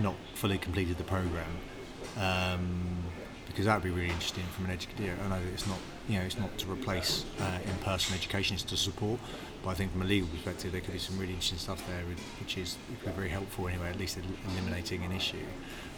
not 0.00 0.14
fully 0.34 0.58
completed 0.58 0.96
the 0.98 1.04
program. 1.04 1.50
Um, 2.18 3.02
because 3.46 3.66
that 3.66 3.74
would 3.74 3.84
be 3.84 3.90
really 3.90 4.08
interesting 4.08 4.44
from 4.44 4.64
an 4.64 4.70
educator. 4.70 5.14
I 5.22 5.28
know 5.28 5.40
it's 5.52 5.66
not, 5.66 5.76
you 6.08 6.18
know, 6.18 6.24
it's 6.24 6.38
not 6.38 6.56
to 6.58 6.72
replace 6.72 7.26
uh, 7.38 7.58
in-person 7.66 8.14
education; 8.14 8.54
it's 8.54 8.62
to 8.64 8.78
support. 8.78 9.20
But 9.62 9.70
I 9.70 9.74
think 9.74 9.92
from 9.92 10.02
a 10.02 10.04
legal 10.04 10.28
perspective, 10.28 10.72
there 10.72 10.80
could 10.80 10.92
be 10.92 10.98
some 10.98 11.18
really 11.18 11.32
interesting 11.32 11.58
stuff 11.58 11.86
there, 11.86 12.02
which 12.40 12.58
is 12.58 12.76
it 12.90 13.00
could 13.00 13.14
be 13.14 13.16
very 13.16 13.28
helpful 13.28 13.68
anyway. 13.68 13.90
At 13.90 13.98
least 13.98 14.18
eliminating 14.56 15.04
an 15.04 15.12
issue 15.12 15.36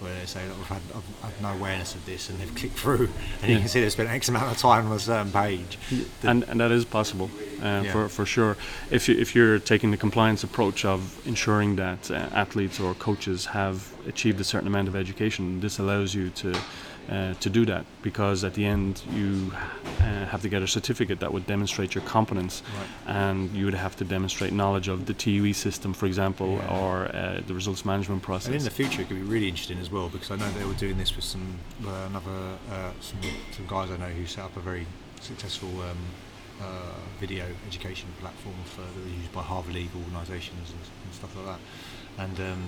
where 0.00 0.14
they 0.14 0.26
say, 0.26 0.46
"Look, 0.48 0.58
I've 0.60 0.66
had 0.68 0.82
I've, 0.94 1.24
I've 1.24 1.40
no 1.40 1.48
awareness 1.52 1.94
of 1.94 2.04
this," 2.04 2.28
and 2.28 2.38
they've 2.38 2.54
clicked 2.60 2.78
through, 2.78 3.08
and 3.42 3.50
you 3.50 3.58
can 3.58 3.68
see 3.68 3.80
they've 3.80 3.90
spent 3.92 4.10
X 4.10 4.28
amount 4.28 4.50
of 4.52 4.58
time 4.58 4.86
on 4.86 4.92
a 4.92 4.98
certain 4.98 5.32
page. 5.32 5.78
And, 6.22 6.42
and 6.44 6.60
that 6.60 6.70
is 6.70 6.84
possible 6.84 7.30
uh, 7.62 7.82
Yeah. 7.84 7.92
for, 7.92 8.08
for 8.08 8.26
sure. 8.26 8.56
If, 8.90 9.08
you, 9.08 9.18
if 9.18 9.34
you're 9.34 9.58
taking 9.58 9.90
the 9.90 9.96
compliance 9.96 10.44
approach 10.44 10.84
of 10.84 11.26
ensuring 11.26 11.76
that 11.76 12.10
uh, 12.10 12.14
athletes 12.32 12.78
or 12.80 12.94
coaches 12.94 13.46
have 13.46 13.92
achieved 14.06 14.40
a 14.40 14.44
certain 14.44 14.68
amount 14.68 14.88
of 14.88 14.96
education, 14.96 15.60
this 15.60 15.78
allows 15.78 16.14
you 16.14 16.28
to 16.30 16.54
uh, 17.10 17.34
to 17.34 17.50
do 17.50 17.64
that 17.66 17.84
because 18.02 18.44
at 18.44 18.54
the 18.54 18.64
end 18.64 19.02
you 19.12 19.52
uh, 20.00 20.24
have 20.26 20.42
to 20.42 20.48
get 20.48 20.62
a 20.62 20.66
certificate 20.66 21.20
that 21.20 21.32
would 21.32 21.46
demonstrate 21.46 21.94
your 21.94 22.04
competence 22.04 22.62
Right. 23.06 23.16
and 23.16 23.50
you 23.54 23.64
would 23.66 23.74
have 23.74 23.96
to 23.96 24.04
demonstrate 24.04 24.52
knowledge 24.52 24.88
of 24.88 25.06
the 25.06 25.14
TUE 25.14 25.52
system, 25.52 25.92
for 25.94 26.06
example, 26.06 26.58
Yeah. 26.58 26.78
or 26.78 27.04
uh, 27.14 27.40
the 27.46 27.54
results 27.54 27.84
management 27.84 28.22
process. 28.22 28.46
And 28.46 28.56
in 28.56 28.64
the 28.64 28.70
future, 28.70 29.02
it 29.02 29.08
could 29.08 29.16
be 29.16 29.22
really 29.22 29.48
interesting 29.48 29.78
as 29.78 29.90
well 29.90 30.08
because 30.08 30.30
I 30.30 30.36
know 30.36 30.50
they 30.52 30.64
were 30.64 30.74
doing 30.74 30.98
this 30.98 31.14
with 31.16 31.24
some 31.24 31.58
uh, 31.86 32.06
another 32.08 32.58
uh, 32.70 32.92
some, 33.00 33.18
some 33.52 33.66
guys 33.66 33.90
I 33.90 33.96
know 33.96 34.06
who 34.18 34.26
set 34.26 34.44
up 34.44 34.56
a 34.56 34.60
very 34.60 34.86
successful 35.20 35.70
um, 35.82 35.98
uh, 36.60 36.66
video 37.20 37.44
education 37.66 38.08
platform 38.20 38.54
for, 38.64 38.80
that 38.82 39.04
was 39.04 39.12
used 39.12 39.32
by 39.32 39.42
Harvard 39.42 39.74
League 39.74 39.90
organisations 39.96 40.70
and, 40.70 40.80
and 41.04 41.14
stuff 41.14 41.34
like 41.36 41.46
that. 41.46 41.60
And 42.22 42.40
um, 42.52 42.62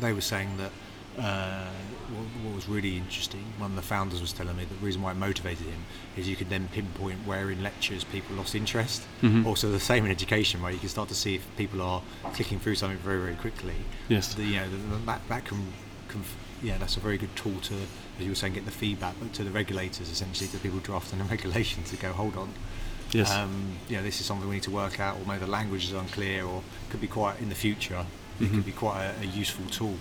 they 0.00 0.12
were 0.12 0.20
saying 0.20 0.56
that 0.56 0.72
uh, 1.18 1.66
what, 2.14 2.24
what 2.44 2.54
was 2.54 2.68
really 2.68 2.96
interesting, 2.96 3.44
one 3.58 3.70
of 3.70 3.76
the 3.76 3.82
founders 3.82 4.20
was 4.20 4.32
telling 4.32 4.56
me 4.56 4.64
that 4.64 4.78
the 4.80 4.84
reason 4.84 5.02
why 5.02 5.12
it 5.12 5.16
motivated 5.16 5.66
him 5.66 5.84
is 6.16 6.28
you 6.28 6.36
could 6.36 6.48
then 6.50 6.68
pinpoint 6.72 7.26
where 7.26 7.50
in 7.50 7.62
lectures 7.62 8.04
people 8.04 8.36
lost 8.36 8.54
interest. 8.54 9.02
Mhm. 9.22 9.46
Also, 9.46 9.70
the 9.70 9.80
same 9.80 10.04
in 10.04 10.10
education, 10.10 10.60
right? 10.62 10.72
you 10.74 10.80
can 10.80 10.88
start 10.88 11.08
to 11.08 11.14
see 11.14 11.34
if 11.34 11.42
people 11.56 11.80
are 11.82 12.02
clicking 12.34 12.58
through 12.58 12.74
something 12.76 12.98
very, 12.98 13.20
very 13.20 13.34
quickly 13.36 13.74
Yes. 14.08 14.34
the, 14.34 14.44
you 14.44 14.56
know, 14.56 14.68
that, 15.06 15.20
that 15.28 15.44
can, 15.44 15.72
can, 16.08 16.22
yeah, 16.62 16.78
that's 16.78 16.96
a 16.96 17.00
very 17.00 17.18
good 17.18 17.34
tool 17.36 17.58
to, 17.62 17.74
as 17.74 18.24
you 18.24 18.28
were 18.30 18.34
saying, 18.34 18.54
get 18.54 18.64
the 18.64 18.70
feedback, 18.70 19.14
but 19.20 19.32
to 19.34 19.44
the 19.44 19.50
regulators, 19.50 20.10
essentially, 20.10 20.48
to 20.48 20.58
people 20.58 20.78
drafting 20.80 21.18
the 21.18 21.24
regulations 21.36 21.90
to 21.90 21.96
go, 21.96 22.12
hold 22.12 22.36
on, 22.36 22.50
Yes. 23.12 23.30
um, 23.32 23.72
you 23.88 23.96
know, 23.96 24.02
this 24.04 24.20
is 24.20 24.26
something 24.26 24.48
we 24.48 24.54
need 24.56 24.62
to 24.64 24.70
work 24.70 25.00
out, 25.00 25.16
or 25.16 25.26
maybe 25.26 25.40
the 25.40 25.50
language 25.50 25.84
is 25.84 25.92
unclear, 25.92 26.44
or 26.44 26.62
could 26.90 27.00
be 27.00 27.08
quite, 27.08 27.40
in 27.40 27.48
the 27.48 27.54
future, 27.56 28.06
it 28.38 28.44
Mhm. 28.44 28.54
could 28.54 28.66
be 28.66 28.72
quite 28.72 29.02
a, 29.04 29.20
a 29.22 29.24
useful 29.24 29.64
tool. 29.66 29.96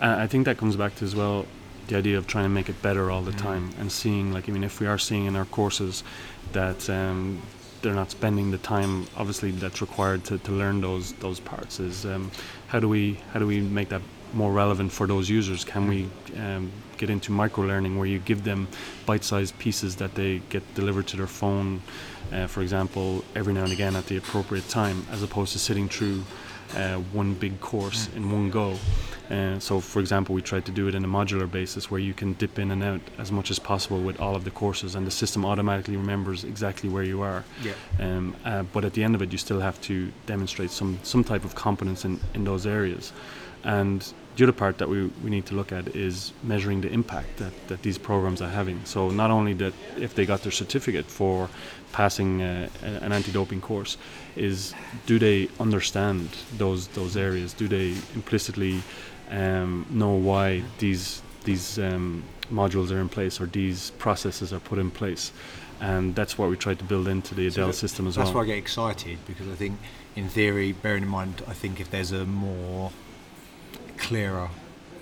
Uh, 0.00 0.16
I 0.18 0.26
think 0.26 0.44
that 0.46 0.58
comes 0.58 0.76
back 0.76 0.94
to 0.96 1.04
as 1.04 1.14
well 1.16 1.46
the 1.88 1.96
idea 1.96 2.18
of 2.18 2.26
trying 2.26 2.44
to 2.44 2.48
make 2.50 2.68
it 2.68 2.80
better 2.82 3.10
all 3.10 3.22
the 3.22 3.32
Mm. 3.32 3.38
time 3.38 3.70
and 3.80 3.90
seeing 3.90 4.32
like 4.32 4.48
I 4.48 4.52
mean 4.52 4.64
if 4.64 4.78
we 4.80 4.86
are 4.86 4.98
seeing 4.98 5.24
in 5.26 5.36
our 5.36 5.46
courses 5.46 6.04
that 6.52 6.88
um, 6.90 7.40
they're 7.80 7.94
not 7.94 8.10
spending 8.10 8.50
the 8.50 8.58
time 8.58 9.06
obviously 9.16 9.50
that's 9.52 9.80
required 9.80 10.24
to, 10.24 10.38
to 10.38 10.52
learn 10.52 10.80
those 10.82 11.12
those 11.14 11.40
parts 11.40 11.80
is 11.80 12.04
um, 12.04 12.30
how 12.68 12.78
do 12.80 12.88
we 12.88 13.18
how 13.32 13.38
do 13.38 13.46
we 13.46 13.60
make 13.60 13.88
that 13.88 14.02
more 14.34 14.52
relevant 14.52 14.92
for 14.92 15.06
those 15.06 15.30
users 15.30 15.64
can 15.64 15.88
we 15.88 16.06
um, 16.36 16.70
get 16.98 17.08
into 17.08 17.32
micro 17.32 17.64
learning 17.64 17.96
where 17.96 18.06
you 18.06 18.18
give 18.18 18.44
them 18.44 18.68
bite-sized 19.06 19.58
pieces 19.58 19.96
that 19.96 20.14
they 20.14 20.42
get 20.50 20.62
delivered 20.74 21.06
to 21.06 21.16
their 21.16 21.26
phone 21.26 21.80
uh, 22.34 22.46
for 22.46 22.60
example 22.60 23.24
every 23.34 23.54
now 23.54 23.62
and 23.64 23.72
again 23.72 23.96
at 23.96 24.04
the 24.06 24.18
appropriate 24.18 24.68
time 24.68 25.06
as 25.10 25.22
opposed 25.22 25.52
to 25.54 25.58
sitting 25.58 25.88
through 25.88 26.22
one 27.12 27.34
big 27.34 27.60
course 27.60 28.08
in 28.14 28.30
one 28.30 28.50
go 28.50 28.76
uh, 29.30 29.58
so, 29.58 29.80
for 29.80 30.00
example, 30.00 30.34
we 30.34 30.40
tried 30.40 30.64
to 30.64 30.72
do 30.72 30.88
it 30.88 30.94
in 30.94 31.04
a 31.04 31.08
modular 31.08 31.50
basis 31.50 31.90
where 31.90 32.00
you 32.00 32.14
can 32.14 32.32
dip 32.34 32.58
in 32.58 32.70
and 32.70 32.82
out 32.82 33.00
as 33.18 33.30
much 33.30 33.50
as 33.50 33.58
possible 33.58 34.00
with 34.00 34.18
all 34.20 34.34
of 34.34 34.44
the 34.44 34.50
courses, 34.50 34.94
and 34.94 35.06
the 35.06 35.10
system 35.10 35.44
automatically 35.44 35.96
remembers 35.96 36.44
exactly 36.44 36.88
where 36.88 37.02
you 37.02 37.20
are. 37.20 37.44
Yeah. 37.62 37.72
Um, 38.00 38.34
uh, 38.44 38.62
but 38.62 38.84
at 38.84 38.94
the 38.94 39.04
end 39.04 39.14
of 39.14 39.22
it, 39.22 39.30
you 39.30 39.38
still 39.38 39.60
have 39.60 39.80
to 39.82 40.10
demonstrate 40.26 40.70
some 40.70 40.98
some 41.02 41.24
type 41.24 41.44
of 41.44 41.54
competence 41.54 42.04
in, 42.04 42.20
in 42.34 42.44
those 42.44 42.66
areas. 42.66 43.12
And 43.64 44.12
the 44.36 44.44
other 44.44 44.52
part 44.52 44.78
that 44.78 44.88
we, 44.88 45.06
we 45.22 45.30
need 45.30 45.46
to 45.46 45.54
look 45.54 45.72
at 45.72 45.96
is 45.96 46.32
measuring 46.44 46.80
the 46.80 46.88
impact 46.88 47.38
that, 47.38 47.52
that 47.66 47.82
these 47.82 47.98
programs 47.98 48.40
are 48.40 48.48
having. 48.48 48.80
So 48.84 49.10
not 49.10 49.32
only 49.32 49.52
that 49.54 49.72
if 49.96 50.14
they 50.14 50.24
got 50.24 50.42
their 50.42 50.52
certificate 50.52 51.06
for 51.06 51.50
passing 51.92 52.42
uh, 52.42 52.68
an 52.82 53.12
anti-doping 53.12 53.60
course, 53.60 53.96
is 54.36 54.74
do 55.06 55.18
they 55.18 55.48
understand 55.58 56.28
those 56.56 56.88
those 56.88 57.16
areas? 57.16 57.52
Do 57.52 57.68
they 57.68 57.94
implicitly 58.14 58.82
um, 59.30 59.86
know 59.90 60.14
why 60.14 60.62
these 60.78 61.22
these 61.44 61.78
um, 61.78 62.24
modules 62.52 62.90
are 62.90 63.00
in 63.00 63.08
place 63.08 63.40
or 63.40 63.46
these 63.46 63.90
processes 63.92 64.52
are 64.52 64.60
put 64.60 64.78
in 64.78 64.90
place? 64.90 65.32
And 65.80 66.14
that's 66.14 66.36
what 66.36 66.50
we 66.50 66.56
try 66.56 66.74
to 66.74 66.84
build 66.84 67.06
into 67.06 67.34
the 67.36 67.50
so 67.50 67.70
system 67.70 68.08
as 68.08 68.16
that's 68.16 68.16
well. 68.16 68.26
That's 68.26 68.34
why 68.34 68.42
I 68.42 68.46
get 68.46 68.58
excited 68.58 69.18
because 69.26 69.46
I 69.48 69.54
think, 69.54 69.78
in 70.16 70.28
theory, 70.28 70.72
bearing 70.72 71.04
in 71.04 71.08
mind, 71.08 71.42
I 71.46 71.54
think 71.54 71.80
if 71.80 71.88
there's 71.90 72.10
a 72.10 72.24
more 72.24 72.90
clearer, 73.96 74.48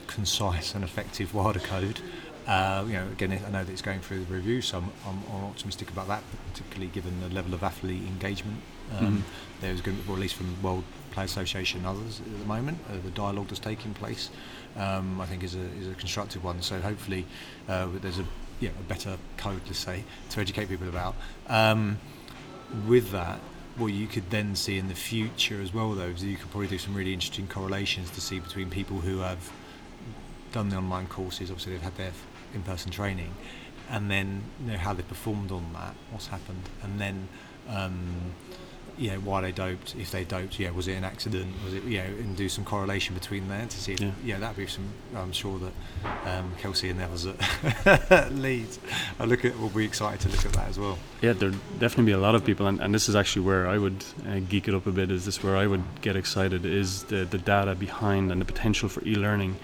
concise, 0.06 0.74
and 0.74 0.84
effective 0.84 1.34
WADA 1.34 1.60
code. 1.60 2.00
Uh, 2.46 2.84
you 2.86 2.92
know, 2.92 3.06
again, 3.08 3.32
I 3.32 3.50
know 3.50 3.64
that 3.64 3.72
it's 3.72 3.82
going 3.82 4.00
through 4.00 4.24
the 4.24 4.32
review, 4.32 4.62
so 4.62 4.78
I'm, 4.78 4.92
I'm, 5.06 5.22
I'm 5.34 5.44
optimistic 5.44 5.90
about 5.90 6.06
that, 6.08 6.22
particularly 6.52 6.86
given 6.92 7.20
the 7.20 7.28
level 7.34 7.54
of 7.54 7.62
athlete 7.64 8.02
engagement. 8.02 8.60
Um, 8.98 9.06
mm-hmm. 9.06 9.20
There's 9.60 9.80
going 9.80 9.96
to, 9.96 10.02
be, 10.04 10.10
or 10.10 10.14
at 10.14 10.20
least 10.20 10.36
from 10.36 10.54
the 10.54 10.60
World 10.66 10.84
Players 11.10 11.32
Association 11.32 11.78
and 11.80 11.88
others 11.88 12.20
at 12.20 12.38
the 12.38 12.44
moment, 12.44 12.78
uh, 12.88 12.98
the 13.02 13.10
dialogue 13.10 13.48
that's 13.48 13.58
taking 13.58 13.94
place, 13.94 14.30
um, 14.76 15.20
I 15.20 15.26
think 15.26 15.42
is 15.42 15.56
a, 15.56 15.60
is 15.80 15.88
a 15.88 15.94
constructive 15.94 16.44
one. 16.44 16.62
So 16.62 16.80
hopefully, 16.80 17.26
uh, 17.68 17.88
there's 18.00 18.20
a 18.20 18.24
yeah, 18.60 18.70
a 18.70 18.82
better 18.84 19.18
code, 19.36 19.60
let's 19.66 19.78
say, 19.78 20.04
to 20.30 20.40
educate 20.40 20.68
people 20.68 20.88
about. 20.88 21.14
Um, 21.48 21.98
with 22.86 23.10
that, 23.10 23.40
what 23.76 23.88
you 23.88 24.06
could 24.06 24.30
then 24.30 24.56
see 24.56 24.78
in 24.78 24.88
the 24.88 24.94
future 24.94 25.60
as 25.60 25.74
well, 25.74 25.92
though, 25.92 26.04
is 26.04 26.24
you 26.24 26.36
could 26.36 26.50
probably 26.50 26.68
do 26.68 26.78
some 26.78 26.94
really 26.94 27.12
interesting 27.12 27.48
correlations 27.48 28.10
to 28.12 28.20
see 28.20 28.38
between 28.40 28.70
people 28.70 29.00
who 29.00 29.18
have 29.18 29.52
done 30.52 30.70
the 30.70 30.76
online 30.76 31.06
courses, 31.06 31.50
obviously 31.50 31.72
they've 31.72 31.82
had 31.82 31.96
their 31.96 32.12
in-person 32.56 32.90
training, 32.90 33.32
and 33.90 34.10
then 34.10 34.42
you 34.64 34.72
know 34.72 34.78
how 34.78 34.92
they 34.92 35.02
performed 35.02 35.52
on 35.52 35.72
that, 35.74 35.94
what's 36.10 36.26
happened, 36.26 36.68
and 36.82 37.00
then 37.00 37.28
um, 37.68 38.34
you 38.98 39.10
know 39.10 39.20
why 39.20 39.42
they 39.42 39.52
doped, 39.52 39.94
if 39.96 40.10
they 40.10 40.24
doped, 40.24 40.58
yeah, 40.58 40.70
was 40.70 40.88
it 40.88 40.94
an 40.94 41.04
accident, 41.04 41.54
was 41.64 41.74
it 41.74 41.84
you 41.84 41.98
know, 41.98 42.04
and 42.04 42.36
do 42.36 42.48
some 42.48 42.64
correlation 42.64 43.14
between 43.14 43.48
there 43.48 43.66
to 43.66 43.76
see, 43.76 43.92
if, 43.92 44.00
yeah, 44.00 44.10
yeah 44.24 44.38
that'd 44.38 44.56
be 44.56 44.66
some. 44.66 44.88
I'm 45.14 45.32
sure 45.32 45.58
that 45.58 45.72
um, 46.26 46.52
Kelsey 46.58 46.88
and 46.88 47.00
the 47.00 47.04
others 47.04 47.26
at 47.26 48.32
Leeds, 48.32 48.78
I 49.20 49.24
look 49.24 49.44
at, 49.44 49.58
will 49.58 49.68
be 49.68 49.84
excited 49.84 50.20
to 50.20 50.28
look 50.28 50.46
at 50.46 50.52
that 50.54 50.68
as 50.68 50.78
well. 50.78 50.98
Yeah, 51.20 51.34
there'd 51.34 51.58
definitely 51.78 52.06
be 52.06 52.12
a 52.12 52.18
lot 52.18 52.34
of 52.34 52.44
people, 52.44 52.66
and, 52.66 52.80
and 52.80 52.94
this 52.94 53.08
is 53.08 53.16
actually 53.16 53.42
where 53.42 53.66
I 53.68 53.78
would 53.78 54.04
uh, 54.26 54.40
geek 54.48 54.68
it 54.68 54.74
up 54.74 54.86
a 54.86 54.92
bit. 54.92 55.10
Is 55.10 55.26
this 55.26 55.42
where 55.42 55.56
I 55.56 55.66
would 55.66 55.84
get 56.00 56.16
excited? 56.16 56.64
Is 56.64 57.04
the 57.04 57.24
the 57.24 57.38
data 57.38 57.74
behind 57.74 58.32
and 58.32 58.40
the 58.40 58.46
potential 58.46 58.88
for 58.88 59.04
e-learning 59.04 59.56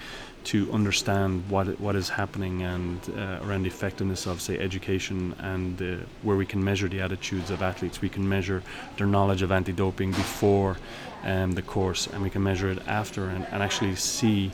to 0.45 0.71
understand 0.73 1.49
what 1.49 1.79
what 1.81 1.95
is 1.95 2.09
happening 2.09 2.63
and 2.63 3.01
uh, 3.17 3.39
around 3.45 3.63
the 3.63 3.69
effectiveness 3.69 4.27
of 4.27 4.41
say 4.41 4.59
education 4.59 5.35
and 5.39 5.81
uh, 5.81 5.97
where 6.23 6.37
we 6.37 6.47
can 6.47 6.63
measure 6.63 6.89
the 6.89 7.01
attitudes 7.01 7.51
of 7.51 7.63
athletes 7.63 8.01
we 8.01 8.09
can 8.09 8.29
measure 8.29 8.63
their 8.97 9.07
knowledge 9.07 9.43
of 9.43 9.53
anti-doping 9.53 10.11
before 10.11 10.77
um, 11.25 11.53
the 11.53 11.63
course 11.63 12.07
and 12.09 12.23
we 12.23 12.31
can 12.31 12.43
measure 12.43 12.71
it 12.71 12.79
after 12.87 13.29
and, 13.29 13.47
and 13.53 13.63
actually 13.63 13.95
see 13.95 14.51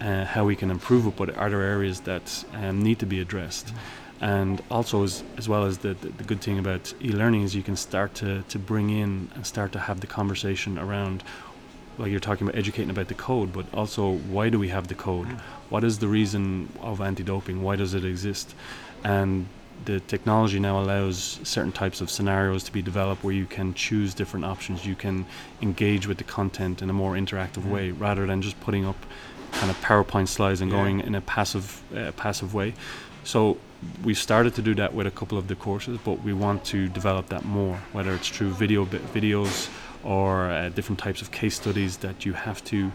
uh, 0.00 0.24
how 0.24 0.44
we 0.44 0.56
can 0.56 0.70
improve 0.70 1.06
it 1.06 1.16
but 1.16 1.36
are 1.36 1.50
there 1.50 1.62
areas 1.62 2.00
that 2.00 2.44
um, 2.54 2.82
need 2.82 2.98
to 2.98 3.06
be 3.06 3.20
addressed 3.20 3.66
mm-hmm. 3.66 4.24
and 4.24 4.62
also 4.70 5.04
as, 5.04 5.22
as 5.36 5.48
well 5.48 5.64
as 5.64 5.78
the, 5.78 5.94
the, 5.94 6.08
the, 6.08 6.24
good 6.24 6.40
thing 6.40 6.58
about 6.58 6.92
e-learning 7.02 7.42
is 7.42 7.54
you 7.54 7.62
can 7.62 7.76
start 7.76 8.14
to, 8.14 8.42
to 8.48 8.58
bring 8.58 8.90
in 8.90 9.28
and 9.34 9.46
start 9.46 9.72
to 9.72 9.78
have 9.78 10.00
the 10.00 10.06
conversation 10.06 10.78
around 10.78 11.22
like 12.02 12.10
you're 12.10 12.20
talking 12.20 12.48
about 12.48 12.58
educating 12.58 12.90
about 12.90 13.06
the 13.06 13.14
code, 13.14 13.52
but 13.52 13.64
also 13.72 14.14
why 14.34 14.48
do 14.48 14.58
we 14.58 14.68
have 14.68 14.88
the 14.88 14.94
code? 14.94 15.28
What 15.70 15.84
is 15.84 16.00
the 16.00 16.08
reason 16.08 16.68
of 16.80 17.00
anti-doping? 17.00 17.62
Why 17.62 17.76
does 17.76 17.94
it 17.94 18.04
exist? 18.04 18.56
And 19.04 19.46
the 19.84 20.00
technology 20.00 20.58
now 20.58 20.80
allows 20.82 21.38
certain 21.44 21.70
types 21.70 22.00
of 22.00 22.10
scenarios 22.10 22.64
to 22.64 22.72
be 22.72 22.82
developed 22.82 23.22
where 23.22 23.32
you 23.32 23.46
can 23.46 23.72
choose 23.74 24.14
different 24.14 24.44
options. 24.44 24.84
You 24.84 24.96
can 24.96 25.26
engage 25.60 26.08
with 26.08 26.18
the 26.18 26.24
content 26.24 26.82
in 26.82 26.90
a 26.90 26.92
more 26.92 27.12
interactive 27.14 27.64
way 27.70 27.92
rather 27.92 28.26
than 28.26 28.42
just 28.42 28.60
putting 28.60 28.84
up 28.84 28.96
kind 29.52 29.70
of 29.70 29.80
PowerPoint 29.80 30.26
slides 30.26 30.60
and 30.60 30.72
yeah. 30.72 30.78
going 30.78 31.00
in 31.00 31.14
a 31.14 31.20
passive 31.20 31.82
uh, 31.96 32.10
passive 32.12 32.52
way. 32.52 32.74
So 33.22 33.58
we've 34.02 34.18
started 34.18 34.56
to 34.56 34.62
do 34.62 34.74
that 34.74 34.92
with 34.92 35.06
a 35.06 35.10
couple 35.12 35.38
of 35.38 35.46
the 35.46 35.54
courses, 35.54 35.98
but 36.04 36.22
we 36.22 36.32
want 36.32 36.64
to 36.66 36.88
develop 36.88 37.28
that 37.28 37.44
more, 37.44 37.76
whether 37.92 38.12
it's 38.12 38.28
through 38.28 38.50
video 38.50 38.86
videos 38.86 39.68
or 40.04 40.50
uh, 40.50 40.68
different 40.70 40.98
types 40.98 41.22
of 41.22 41.30
case 41.30 41.56
studies 41.56 41.98
that 41.98 42.24
you 42.24 42.32
have 42.32 42.62
to 42.64 42.90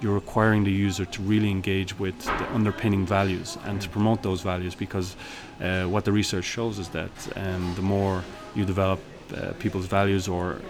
you're 0.00 0.14
requiring 0.14 0.64
the 0.64 0.70
user 0.70 1.04
to 1.04 1.22
really 1.22 1.50
engage 1.50 1.98
with 1.98 2.18
the 2.24 2.54
underpinning 2.54 3.04
values 3.04 3.58
and 3.64 3.80
to 3.82 3.88
promote 3.88 4.22
those 4.22 4.42
values 4.42 4.74
because 4.74 5.16
uh, 5.60 5.84
what 5.84 6.04
the 6.04 6.12
research 6.12 6.44
shows 6.44 6.78
is 6.78 6.88
that 6.90 7.10
um, 7.36 7.74
the 7.74 7.82
more 7.82 8.22
you 8.54 8.64
develop 8.64 9.00
uh, 9.34 9.52
people's 9.58 9.86
values 9.86 10.28
or 10.28 10.60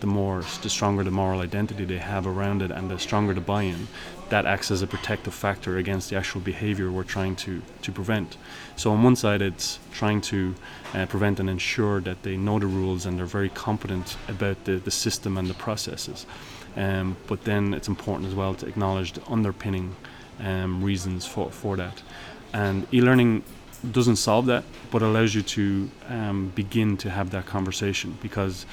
the 0.00 0.06
more 0.06 0.42
the 0.62 0.70
stronger 0.70 1.04
the 1.04 1.10
moral 1.10 1.40
identity 1.40 1.84
they 1.84 1.98
have 1.98 2.26
around 2.26 2.62
it 2.62 2.70
and 2.70 2.90
the 2.90 2.98
stronger 2.98 3.34
the 3.34 3.40
buy-in 3.40 3.86
that 4.30 4.46
acts 4.46 4.70
as 4.70 4.80
a 4.80 4.86
protective 4.86 5.34
factor 5.34 5.76
against 5.76 6.08
the 6.08 6.16
actual 6.16 6.40
behavior 6.40 6.90
we're 6.90 7.02
trying 7.02 7.36
to, 7.36 7.62
to 7.82 7.92
prevent. 7.92 8.36
So, 8.76 8.92
on 8.92 9.02
one 9.02 9.16
side, 9.16 9.42
it's 9.42 9.78
trying 9.92 10.20
to 10.22 10.54
uh, 10.94 11.06
prevent 11.06 11.38
and 11.40 11.50
ensure 11.50 12.00
that 12.00 12.22
they 12.22 12.36
know 12.36 12.58
the 12.58 12.66
rules 12.66 13.06
and 13.06 13.18
they're 13.18 13.26
very 13.26 13.50
competent 13.50 14.16
about 14.28 14.64
the, 14.64 14.76
the 14.76 14.90
system 14.90 15.36
and 15.36 15.48
the 15.48 15.54
processes. 15.54 16.26
Um, 16.76 17.16
but 17.26 17.44
then 17.44 17.74
it's 17.74 17.88
important 17.88 18.28
as 18.28 18.34
well 18.34 18.54
to 18.54 18.66
acknowledge 18.66 19.12
the 19.12 19.22
underpinning 19.28 19.96
um, 20.38 20.82
reasons 20.82 21.26
for, 21.26 21.50
for 21.50 21.76
that. 21.76 22.02
And 22.52 22.86
e 22.94 23.00
learning 23.00 23.42
doesn't 23.90 24.16
solve 24.16 24.46
that, 24.46 24.64
but 24.90 25.02
allows 25.02 25.34
you 25.34 25.42
to 25.42 25.90
um, 26.08 26.52
begin 26.54 26.96
to 26.98 27.10
have 27.10 27.30
that 27.30 27.46
conversation 27.46 28.16
because 28.22 28.66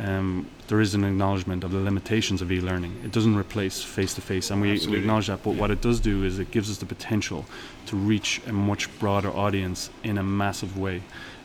um, 0.00 0.46
there 0.72 0.80
is 0.80 0.94
an 0.94 1.04
acknowledgement 1.04 1.64
of 1.64 1.70
the 1.70 1.78
limitations 1.78 2.40
of 2.40 2.50
e-learning. 2.50 2.98
It 3.04 3.12
doesn't 3.12 3.36
replace 3.36 3.82
face-to-face, 3.82 4.50
and 4.50 4.62
we, 4.62 4.68
we, 4.86 4.96
acknowledge 4.96 5.26
that. 5.26 5.42
But 5.42 5.54
what 5.54 5.70
it 5.70 5.82
does 5.82 6.00
do 6.00 6.24
is 6.24 6.38
it 6.38 6.50
gives 6.50 6.70
us 6.70 6.78
the 6.78 6.86
potential 6.86 7.44
to 7.88 7.94
reach 7.94 8.40
a 8.46 8.54
much 8.54 8.88
broader 8.98 9.28
audience 9.28 9.90
in 10.02 10.16
a 10.16 10.22
massive 10.22 10.78
way. 10.78 11.02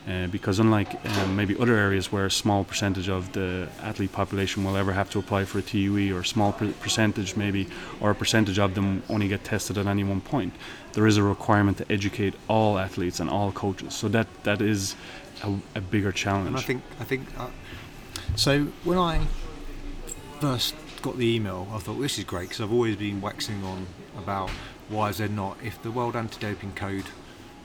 Uh, 0.08 0.28
because 0.28 0.58
unlike 0.58 0.90
um, 1.18 1.36
maybe 1.36 1.54
other 1.58 1.74
areas 1.74 2.10
where 2.10 2.24
a 2.24 2.30
small 2.30 2.64
percentage 2.64 3.10
of 3.10 3.30
the 3.32 3.68
athlete 3.82 4.12
population 4.12 4.64
will 4.64 4.78
ever 4.78 4.94
have 4.94 5.10
to 5.10 5.18
apply 5.18 5.44
for 5.44 5.58
a 5.58 5.62
TUE, 5.62 6.16
or 6.16 6.20
a 6.20 6.24
small 6.24 6.52
per- 6.52 6.72
percentage 6.80 7.36
maybe, 7.36 7.68
or 8.00 8.10
a 8.10 8.14
percentage 8.14 8.58
of 8.58 8.74
them 8.74 9.02
only 9.10 9.28
get 9.28 9.44
tested 9.44 9.76
at 9.76 9.86
any 9.86 10.04
one 10.04 10.22
point, 10.22 10.54
there 10.94 11.06
is 11.06 11.18
a 11.18 11.22
requirement 11.22 11.76
to 11.76 11.92
educate 11.92 12.32
all 12.48 12.78
athletes 12.78 13.20
and 13.20 13.28
all 13.28 13.52
coaches. 13.52 13.92
So 13.92 14.08
that 14.08 14.26
that 14.44 14.62
is 14.62 14.96
a, 15.42 15.52
a 15.74 15.82
bigger 15.82 16.12
challenge. 16.12 16.46
And 16.46 16.56
I 16.56 16.62
think 16.62 16.82
I 16.98 17.04
think. 17.04 17.26
Uh, 17.38 17.48
so 18.36 18.64
when 18.84 18.98
I 18.98 19.26
first 20.40 20.74
got 21.02 21.18
the 21.18 21.26
email, 21.26 21.68
I 21.72 21.78
thought 21.78 22.00
this 22.00 22.18
is 22.18 22.24
great 22.24 22.48
because 22.48 22.60
I've 22.60 22.72
always 22.72 22.96
been 22.96 23.20
waxing 23.20 23.62
on 23.64 23.86
about 24.16 24.50
why 24.88 25.10
is 25.10 25.18
there 25.18 25.28
not 25.28 25.58
if 25.62 25.80
the 25.82 25.90
World 25.90 26.16
Anti-Doping 26.16 26.72
Code 26.74 27.04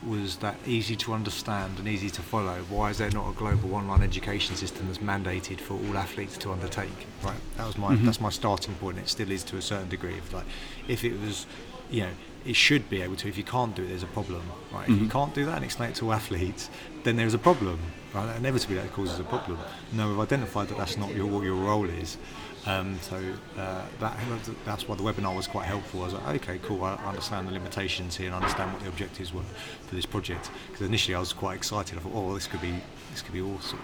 was 0.05 0.37
that 0.37 0.57
easy 0.65 0.95
to 0.97 1.13
understand 1.13 1.79
and 1.79 1.87
easy 1.87 2.09
to 2.09 2.21
follow, 2.21 2.57
why 2.69 2.89
is 2.89 2.97
there 2.97 3.09
not 3.11 3.29
a 3.29 3.33
global 3.33 3.73
online 3.75 4.03
education 4.03 4.55
system 4.55 4.87
that's 4.87 4.99
mandated 4.99 5.59
for 5.59 5.75
all 5.75 5.97
athletes 5.97 6.37
to 6.39 6.51
undertake? 6.51 7.07
Right, 7.23 7.35
that 7.57 7.65
was 7.65 7.77
my 7.77 7.93
mm-hmm. 7.93 8.05
that's 8.05 8.19
my 8.19 8.29
starting 8.29 8.75
point. 8.75 8.97
It 8.97 9.07
still 9.07 9.31
is 9.31 9.43
to 9.45 9.57
a 9.57 9.61
certain 9.61 9.89
degree. 9.89 10.17
Of 10.17 10.33
like, 10.33 10.45
if 10.87 11.03
it 11.03 11.19
was, 11.19 11.45
you 11.89 12.01
know, 12.01 12.11
it 12.45 12.55
should 12.55 12.89
be 12.89 13.01
able 13.01 13.15
to. 13.17 13.27
If 13.27 13.37
you 13.37 13.43
can't 13.43 13.75
do 13.75 13.83
it, 13.83 13.87
there's 13.87 14.03
a 14.03 14.07
problem. 14.07 14.41
Right, 14.71 14.83
mm-hmm. 14.83 14.83
if 14.83 14.89
you 14.89 14.95
mm-hmm. 15.07 15.11
can't 15.11 15.33
do 15.33 15.45
that 15.45 15.55
and 15.55 15.65
explain 15.65 15.89
it 15.89 15.95
to 15.95 16.11
athletes, 16.11 16.69
then 17.03 17.15
there's 17.15 17.33
a 17.33 17.39
problem. 17.39 17.79
Right, 18.13 18.35
inevitably 18.37 18.75
that 18.75 18.91
causes 18.91 19.19
a 19.19 19.23
problem. 19.23 19.57
Now 19.91 20.09
we've 20.09 20.19
identified 20.19 20.67
that 20.67 20.77
that's 20.77 20.97
not 20.97 21.15
your, 21.15 21.25
what 21.25 21.43
your 21.43 21.55
role 21.55 21.89
is. 21.89 22.17
Um, 22.65 22.97
so 23.01 23.21
uh, 23.57 23.81
that, 23.99 24.17
that's 24.63 24.87
why 24.87 24.95
the 24.95 25.03
webinar 25.03 25.35
was 25.35 25.47
quite 25.47 25.65
helpful. 25.65 26.01
I 26.01 26.05
was 26.05 26.13
like, 26.13 26.41
okay, 26.41 26.59
cool. 26.63 26.83
I 26.83 26.95
understand 26.95 27.47
the 27.47 27.51
limitations 27.51 28.15
here 28.15 28.27
and 28.27 28.35
understand 28.35 28.71
what 28.71 28.81
the 28.81 28.87
objectives 28.87 29.33
were 29.33 29.41
for 29.87 29.95
this 29.95 30.05
project. 30.05 30.49
Because 30.67 30.87
initially 30.87 31.15
I 31.15 31.19
was 31.19 31.33
quite 31.33 31.55
excited. 31.55 31.97
I 31.97 32.01
thought, 32.01 32.13
oh, 32.15 32.33
this 32.33 32.47
could 32.47 32.61
be 32.61 32.73
this 33.11 33.21
could 33.21 33.33
be 33.33 33.41
awesome. 33.41 33.81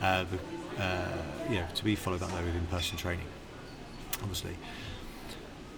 Uh, 0.00 0.24
the, 0.24 0.82
uh, 0.82 1.22
you 1.48 1.56
know, 1.56 1.66
to 1.74 1.84
be 1.84 1.94
followed 1.94 2.22
up 2.22 2.30
though 2.30 2.42
with 2.42 2.56
in-person 2.56 2.96
training, 2.96 3.26
obviously. 4.22 4.56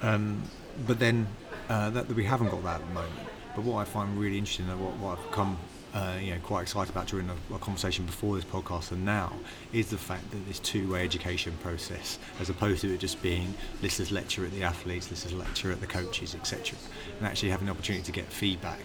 Um, 0.03 0.43
but 0.87 0.99
then 0.99 1.27
uh, 1.69 1.91
that, 1.91 2.09
that, 2.09 2.15
we 2.15 2.25
haven't 2.25 2.51
got 2.51 2.63
that 2.65 2.81
at 2.81 2.87
the 2.87 2.95
moment. 2.95 3.15
But 3.55 3.65
what 3.65 3.79
I 3.79 3.85
find 3.85 4.19
really 4.19 4.39
interesting 4.39 4.69
and 4.69 4.81
what, 4.81 4.97
what 4.97 5.19
I've 5.19 5.31
come 5.31 5.57
uh, 5.95 6.17
you 6.21 6.33
know, 6.33 6.41
quite 6.43 6.63
excited 6.63 6.91
about 6.91 7.07
during 7.07 7.31
a, 7.31 7.59
conversation 7.59 8.05
before 8.05 8.35
this 8.35 8.45
podcast 8.45 8.91
and 8.91 9.05
now 9.05 9.33
is 9.73 9.91
the 9.91 9.97
fact 9.97 10.29
that 10.33 10.45
this 10.49 10.59
two-way 10.59 11.05
education 11.05 11.53
process, 11.63 12.19
as 12.41 12.51
opposed 12.51 12.81
to 12.81 12.93
it 12.93 12.99
just 12.99 13.23
being 13.23 13.55
this 13.81 14.01
is 14.01 14.11
lecture 14.11 14.45
at 14.45 14.51
the 14.51 14.65
athletes, 14.65 15.07
this 15.07 15.25
is 15.25 15.33
lecture 15.33 15.71
at 15.71 15.81
the 15.81 15.87
coaches, 15.87 16.35
etc., 16.35 16.77
and 17.19 17.27
actually 17.27 17.51
having 17.51 17.67
the 17.67 17.73
opportunity 17.73 18.05
to 18.05 18.13
get 18.13 18.27
feedback 18.27 18.81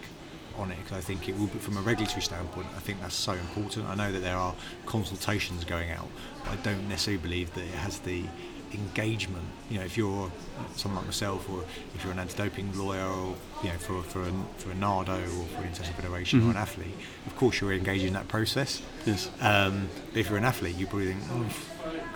on 0.56 0.72
it 0.72 0.78
because 0.78 0.98
I 0.98 1.02
think 1.02 1.28
it 1.28 1.38
will 1.38 1.48
be 1.48 1.58
from 1.58 1.78
a 1.78 1.82
regulatory 1.82 2.22
standpoint. 2.22 2.68
I 2.76 2.80
think 2.80 3.02
that's 3.02 3.16
so 3.16 3.32
important. 3.34 3.88
I 3.88 3.96
know 3.96 4.12
that 4.12 4.20
there 4.20 4.36
are 4.36 4.54
consultations 4.86 5.64
going 5.64 5.90
out, 5.90 6.08
but 6.44 6.52
I 6.52 6.56
don't 6.58 6.88
necessarily 6.88 7.22
believe 7.22 7.54
that 7.56 7.64
it 7.64 7.74
has 7.74 8.00
the 8.00 8.26
engagement. 8.74 9.46
You 9.70 9.80
know, 9.80 9.86
if 9.86 9.98
you're 9.98 10.32
someone 10.76 10.98
like 10.98 11.08
myself, 11.08 11.50
or 11.50 11.64
if 11.96 12.04
you're 12.04 12.14
an 12.14 12.20
anti-doping 12.20 12.78
lawyer, 12.78 13.06
or 13.06 13.36
you 13.64 13.70
know, 13.70 13.78
for 13.78 14.02
for 14.04 14.24
a, 14.24 14.32
for 14.58 14.72
a 14.72 14.76
NADO 14.76 15.14
or 15.14 15.46
for 15.46 15.62
an 15.62 15.68
international 15.68 15.96
federation 15.96 16.48
or 16.48 16.52
an 16.52 16.58
athlete, 16.58 16.96
of 17.26 17.36
course 17.36 17.62
you're 17.62 17.74
engaged 17.74 18.06
in 18.06 18.14
that 18.14 18.28
process. 18.28 18.82
Yes. 19.06 19.30
Um, 19.42 19.90
but 20.12 20.20
if 20.20 20.30
you're 20.30 20.38
an 20.38 20.46
athlete, 20.46 20.76
you 20.76 20.88
probably 20.88 21.14
think, 21.14 21.24
oh, 21.32 21.50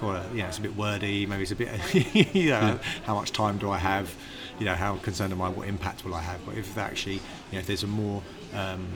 God, 0.01 0.31
you 0.31 0.41
know, 0.41 0.47
it's 0.47 0.57
a 0.57 0.61
bit 0.61 0.75
wordy. 0.75 1.25
Maybe 1.25 1.43
it's 1.43 1.51
a 1.51 1.55
bit, 1.55 1.69
you 2.35 2.49
know, 2.49 2.79
how 3.05 3.15
much 3.15 3.31
time 3.31 3.57
do 3.57 3.69
I 3.69 3.77
have? 3.77 4.13
You 4.59 4.65
know, 4.65 4.75
how 4.75 4.97
concerned 4.97 5.33
am 5.33 5.41
I? 5.41 5.49
What 5.49 5.67
impact 5.67 6.05
will 6.05 6.13
I 6.13 6.21
have? 6.21 6.45
But 6.45 6.57
if 6.57 6.77
actually, 6.77 7.15
you 7.15 7.53
know, 7.53 7.59
if 7.59 7.67
there's 7.67 7.83
a 7.83 7.87
more 7.87 8.21
um, 8.53 8.87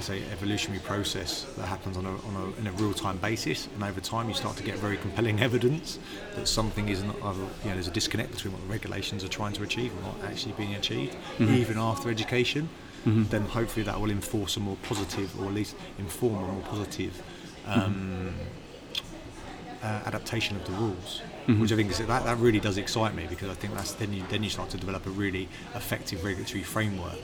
say 0.00 0.22
evolutionary 0.32 0.80
process 0.80 1.44
that 1.56 1.66
happens 1.66 1.96
on 1.96 2.06
a, 2.06 2.10
on 2.10 2.36
a, 2.36 2.60
in 2.60 2.66
a 2.66 2.72
real-time 2.72 3.16
basis 3.18 3.68
and 3.74 3.82
over 3.82 4.00
time 4.00 4.28
you 4.28 4.34
start 4.34 4.56
to 4.56 4.62
get 4.62 4.76
very 4.78 4.96
compelling 4.96 5.40
evidence 5.48 5.98
that 6.34 6.46
something 6.46 6.88
isn't 6.88 7.06
you 7.06 7.22
know 7.22 7.44
there's 7.64 7.88
a 7.88 7.92
disconnect 7.92 8.30
between 8.30 8.52
what 8.52 8.62
the 8.62 8.68
regulations 8.68 9.24
are 9.24 9.28
trying 9.28 9.52
to 9.52 9.62
achieve 9.62 9.92
and 9.92 10.02
not 10.02 10.16
actually 10.24 10.52
being 10.52 10.74
achieved 10.74 11.14
mm-hmm. 11.38 11.54
even 11.54 11.78
after 11.78 12.10
education 12.10 12.68
mm-hmm. 13.04 13.24
then 13.24 13.42
hopefully 13.42 13.84
that 13.84 14.00
will 14.00 14.10
enforce 14.10 14.56
a 14.56 14.60
more 14.60 14.76
positive 14.82 15.38
or 15.40 15.46
at 15.46 15.54
least 15.54 15.76
inform 15.98 16.34
a 16.44 16.52
more 16.52 16.62
positive 16.62 17.22
um, 17.66 18.34
mm-hmm. 18.34 19.86
uh, 19.86 19.86
adaptation 20.06 20.56
of 20.56 20.64
the 20.66 20.72
rules 20.72 21.22
Mm-hmm. 21.46 21.62
which 21.62 21.72
I 21.72 21.76
think 21.76 21.90
is 21.90 21.98
that, 21.98 22.24
that 22.24 22.38
really 22.38 22.60
does 22.60 22.76
excite 22.76 23.14
me 23.14 23.26
because 23.28 23.48
I 23.48 23.54
think 23.54 23.74
that's 23.74 23.92
then 23.94 24.12
you 24.12 24.22
then 24.28 24.44
you 24.44 24.50
start 24.50 24.68
to 24.70 24.76
develop 24.76 25.06
a 25.06 25.10
really 25.10 25.48
effective 25.74 26.22
regulatory 26.22 26.62
framework 26.62 27.18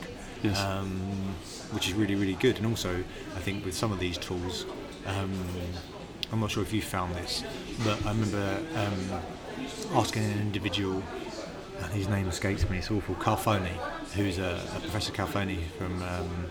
um, 0.57 0.99
which 1.72 1.89
is 1.89 1.95
really 1.95 2.14
really 2.14 2.34
good. 2.34 2.57
And 2.59 2.66
also, 2.66 3.03
I 3.34 3.41
think 3.41 3.64
with 3.64 3.74
some 3.74 3.93
of 3.93 3.99
these 3.99 4.18
tools, 4.18 4.66
um, 5.07 5.32
I'm 6.32 6.41
not 6.41 6.51
sure 6.51 6.62
if 6.62 6.72
you 6.72 6.82
found 6.82 7.14
this, 7.14 7.45
but 7.84 8.05
I 8.07 8.11
remember 8.11 8.59
um, 8.74 9.20
asking 9.95 10.24
an 10.24 10.41
individual, 10.41 11.03
and 11.82 11.93
his 11.93 12.09
name 12.09 12.28
escapes 12.28 12.68
me. 12.68 12.78
It's 12.78 12.91
awful. 12.91 13.14
Carfagna, 13.16 13.76
who's 14.14 14.39
a, 14.39 14.61
a 14.76 14.80
Professor 14.80 15.12
Carfagna 15.12 15.62
from 15.78 16.03
um, 16.03 16.47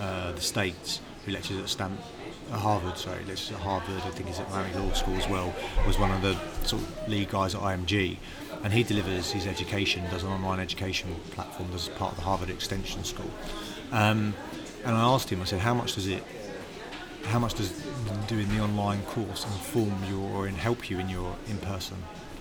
uh, 0.00 0.32
the 0.32 0.40
States, 0.40 1.00
who 1.24 1.32
lectures 1.32 1.58
at 1.58 1.68
Stanford. 1.68 2.04
Harvard, 2.50 2.96
sorry, 2.98 3.20
at 3.28 3.38
Harvard. 3.60 4.02
I 4.04 4.10
think 4.10 4.28
he's 4.28 4.40
at 4.40 4.50
Miami 4.50 4.74
Law 4.74 4.92
School 4.92 5.14
as 5.16 5.28
well. 5.28 5.54
Was 5.86 5.98
one 5.98 6.10
of 6.10 6.22
the 6.22 6.34
sort 6.66 6.82
of 6.82 7.08
lead 7.08 7.30
guys 7.30 7.54
at 7.54 7.60
IMG, 7.60 8.18
and 8.62 8.72
he 8.72 8.82
delivers 8.82 9.30
his 9.30 9.46
education, 9.46 10.04
does 10.10 10.22
an 10.22 10.30
online 10.30 10.60
education 10.60 11.14
platform, 11.32 11.70
does 11.70 11.88
part 11.90 12.12
of 12.12 12.18
the 12.18 12.24
Harvard 12.24 12.50
Extension 12.50 13.04
School. 13.04 13.30
Um, 13.92 14.34
and 14.84 14.94
I 14.94 15.00
asked 15.00 15.30
him, 15.30 15.40
I 15.40 15.44
said, 15.44 15.60
how 15.60 15.74
much 15.74 15.94
does 15.94 16.06
it, 16.06 16.22
how 17.24 17.38
much 17.38 17.54
does 17.54 17.72
doing 18.28 18.48
the 18.48 18.60
online 18.60 19.02
course 19.02 19.44
inform 19.44 19.94
you 20.08 20.20
or 20.20 20.46
help 20.48 20.90
you 20.90 20.98
in 20.98 21.08
your 21.08 21.36
in-person 21.48 21.96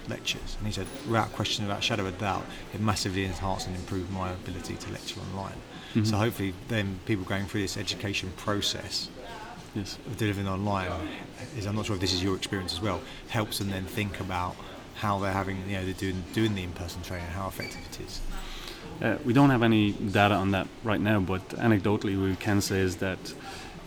lectures? 0.09 0.55
And 0.57 0.67
he 0.67 0.73
said, 0.73 0.87
without 1.05 1.31
question, 1.33 1.65
without 1.65 1.83
shadow 1.83 2.05
of 2.05 2.17
doubt, 2.19 2.45
it 2.73 2.81
massively 2.81 3.23
enhanced 3.23 3.67
and 3.67 3.75
improved 3.75 4.11
my 4.11 4.31
ability 4.31 4.75
to 4.75 4.91
lecture 4.91 5.19
online. 5.31 5.55
Mm-hmm. 5.93 6.05
So 6.05 6.17
hopefully, 6.17 6.53
then 6.67 6.99
people 7.05 7.23
going 7.23 7.45
through 7.45 7.61
this 7.61 7.77
education 7.77 8.31
process 8.35 9.09
yes. 9.75 9.97
of 10.07 10.17
delivering 10.17 10.47
online 10.47 10.91
is 11.57 11.65
I'm 11.65 11.75
not 11.75 11.85
sure 11.85 11.95
if 11.95 12.01
this 12.01 12.13
is 12.13 12.23
your 12.23 12.35
experience 12.35 12.73
as 12.73 12.81
well 12.81 13.01
helps 13.29 13.59
them 13.59 13.69
then 13.69 13.85
think 13.85 14.19
about 14.19 14.55
how 14.95 15.19
they're 15.19 15.31
having, 15.31 15.57
you 15.67 15.77
know, 15.77 15.85
they're 15.85 15.93
doing, 15.93 16.23
doing 16.33 16.55
the 16.55 16.63
in-person 16.63 17.01
training, 17.01 17.27
how 17.27 17.47
effective 17.47 17.81
it 17.91 17.99
is. 18.01 18.21
Uh, 19.01 19.17
we 19.25 19.33
don't 19.33 19.49
have 19.49 19.63
any 19.63 19.91
data 19.91 20.35
on 20.35 20.51
that 20.51 20.67
right 20.83 21.01
now, 21.01 21.19
but 21.19 21.47
anecdotally, 21.49 22.21
we 22.21 22.35
can 22.35 22.61
say 22.61 22.79
is 22.79 22.97
that 22.97 23.33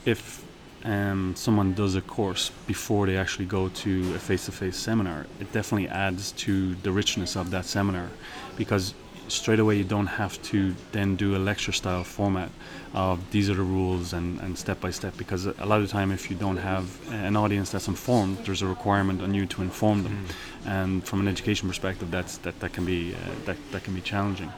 if 0.05 0.45
um, 0.85 1.35
someone 1.37 1.75
does 1.75 1.95
a 1.95 2.01
course 2.01 2.51
before 2.67 3.07
they 3.07 3.17
actually 3.17 3.47
go 3.47 3.69
to 3.69 4.15
a 4.15 4.19
face-to-face 4.19 4.77
seminar, 4.77 5.27
it 5.41 5.53
definitely 5.53 5.89
adds 5.89 6.33
to 6.33 6.75
the 6.77 6.91
richness 6.91 7.37
of 7.37 7.51
that 7.51 7.65
seminar, 7.65 8.11
because 8.57 8.95
straight 9.29 9.59
away 9.59 9.77
you 9.77 9.85
don't 9.85 10.07
have 10.07 10.41
to 10.43 10.75
then 10.93 11.17
do 11.17 11.37
a 11.37 11.39
lecture 11.39 11.73
style 11.73 12.05
format 12.05 12.51
of 12.95 13.31
these 13.31 13.51
are 13.51 13.55
the 13.55 13.63
rules 13.63 14.13
and, 14.13 14.41
and 14.41 14.57
step 14.57 14.81
by 14.81 14.91
step 14.91 15.17
because 15.17 15.47
a 15.47 15.67
lot 15.67 15.81
of 15.81 15.87
the 15.87 15.93
time 15.93 16.11
if 16.11 16.31
you 16.31 16.37
don't 16.37 16.57
have 16.57 16.87
an 17.13 17.37
audience 17.37 17.71
that's 17.71 17.89
informed 17.89 18.39
there's 18.45 18.63
a 18.63 18.67
requirement 18.67 19.23
on 19.23 19.35
you 19.35 19.47
to 19.47 19.63
inform 19.63 20.03
them 20.03 20.25
mm. 20.27 20.71
and 20.71 21.05
from 21.05 21.21
an 21.21 21.29
education 21.29 21.69
perspective 21.69 22.11
that's 22.11 22.39
that, 22.39 22.59
that 22.61 22.73
can 22.73 22.85
be 22.85 23.15
uh, 23.15 23.19
that, 23.45 23.57
that 23.73 23.83
can 23.85 23.95
be 23.95 24.01
challenging 24.01 24.53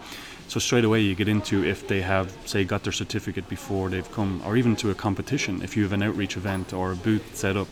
so 0.49 0.59
straight 0.59 0.85
away 0.85 1.01
you 1.01 1.15
get 1.15 1.29
into 1.29 1.65
if 1.65 1.87
they 1.89 2.01
have 2.01 2.35
say 2.45 2.65
got 2.65 2.83
their 2.83 2.93
certificate 2.93 3.49
before 3.49 3.89
they've 3.89 4.11
come 4.13 4.43
or 4.45 4.57
even 4.57 4.77
to 4.77 4.91
a 4.91 4.95
competition 4.95 5.63
if 5.63 5.77
you 5.77 5.83
have 5.83 5.93
an 5.93 6.03
outreach 6.03 6.37
event 6.37 6.73
or 6.73 6.93
a 6.93 6.97
booth 6.97 7.37
set 7.37 7.57
up 7.57 7.69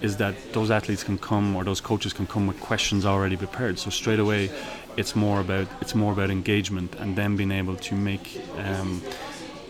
is 0.00 0.16
that 0.18 0.34
those 0.52 0.70
athletes 0.70 1.02
can 1.02 1.18
come 1.18 1.56
or 1.56 1.64
those 1.64 1.80
coaches 1.80 2.12
can 2.12 2.26
come 2.26 2.46
with 2.46 2.60
questions 2.60 3.04
already 3.04 3.36
prepared. 3.36 3.78
So 3.78 3.90
straight 3.90 4.20
away, 4.20 4.50
it's 4.98 5.14
more 5.14 5.40
about 5.40 5.68
it's 5.80 5.94
more 5.94 6.12
about 6.12 6.30
engagement 6.30 6.94
and 6.96 7.14
them 7.14 7.36
being 7.36 7.52
able 7.52 7.76
to 7.76 7.94
make 7.94 8.40
um, 8.58 9.00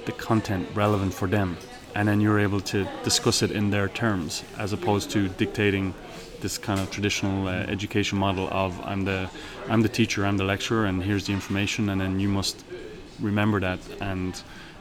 the 0.07 0.13
content 0.13 0.67
relevant 0.75 1.13
for 1.13 1.29
them, 1.29 1.57
and 1.95 2.09
then 2.09 2.21
you're 2.21 2.41
able 2.41 2.61
to 2.61 2.89
discuss 3.05 3.43
it 3.43 3.51
in 3.51 3.71
their 3.71 3.89
terms 3.89 4.43
as 4.57 4.73
opposed 4.73 5.11
to 5.11 5.29
dictating 5.29 5.95
this 6.41 6.57
kind 6.57 6.81
of 6.81 6.91
traditional 6.91 7.47
uh, 7.47 7.53
education 7.75 8.19
model 8.19 8.49
of 8.51 8.81
I'm 8.85 9.05
the 9.05 9.29
I'm 9.69 9.83
the 9.83 9.89
teacher, 9.91 10.25
I'm 10.25 10.39
the 10.39 10.45
lecturer, 10.45 10.87
and 10.87 11.03
here's 11.03 11.27
the 11.27 11.35
information, 11.35 11.91
and 11.91 12.01
then 12.01 12.19
you 12.21 12.29
must 12.29 12.65
remember 13.21 13.61
that 13.61 13.81
and 14.01 14.41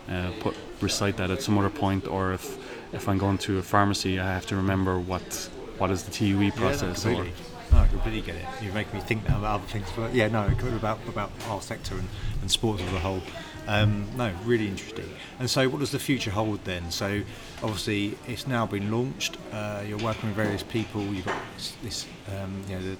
uh, 0.10 0.32
put 0.40 0.56
recite 0.80 1.18
that 1.18 1.30
at 1.30 1.42
some 1.42 1.58
other 1.58 1.70
point, 1.70 2.08
or 2.08 2.32
if 2.32 2.58
if 2.94 3.10
I'm 3.10 3.18
going 3.18 3.38
to 3.40 3.58
a 3.58 3.64
pharmacy, 3.64 4.18
I 4.18 4.28
have 4.28 4.46
to 4.46 4.56
remember 4.56 4.98
what 4.98 5.50
what 5.78 5.92
is 5.92 6.04
the 6.04 6.12
TUE 6.12 6.52
process. 6.52 7.06
Yeah, 7.06 7.26
no, 7.72 7.80
I 7.80 7.88
completely 7.88 8.22
get 8.22 8.36
it. 8.36 8.46
You 8.62 8.72
make 8.72 8.94
me 8.94 9.00
think 9.00 9.28
now 9.28 9.38
about 9.40 9.62
other 9.62 9.68
things, 9.68 9.88
but 9.96 10.14
yeah, 10.14 10.28
no, 10.28 10.48
about 10.76 11.00
about 11.08 11.32
our 11.48 11.62
sector 11.62 11.96
and, 11.96 12.08
and 12.42 12.52
sports 12.52 12.82
as 12.82 12.94
a 12.94 13.00
whole. 13.00 13.22
Um, 13.68 14.08
no, 14.16 14.34
really 14.46 14.68
interesting. 14.68 15.10
And 15.40 15.50
so, 15.50 15.68
what 15.68 15.80
does 15.80 15.92
the 15.92 16.00
future 16.00 16.32
hold 16.32 16.64
then? 16.64 16.90
So, 16.90 17.22
obviously, 17.62 18.18
it's 18.26 18.48
now 18.48 18.66
been 18.66 18.90
launched. 18.90 19.38
Uh, 19.52 19.84
you're 19.86 19.98
working 20.00 20.30
with 20.30 20.38
various 20.38 20.64
people. 20.64 21.04
You've 21.04 21.26
got 21.26 21.36
this, 21.84 22.08
um, 22.30 22.64
you 22.70 22.76
know, 22.76 22.82
the, 22.82 22.98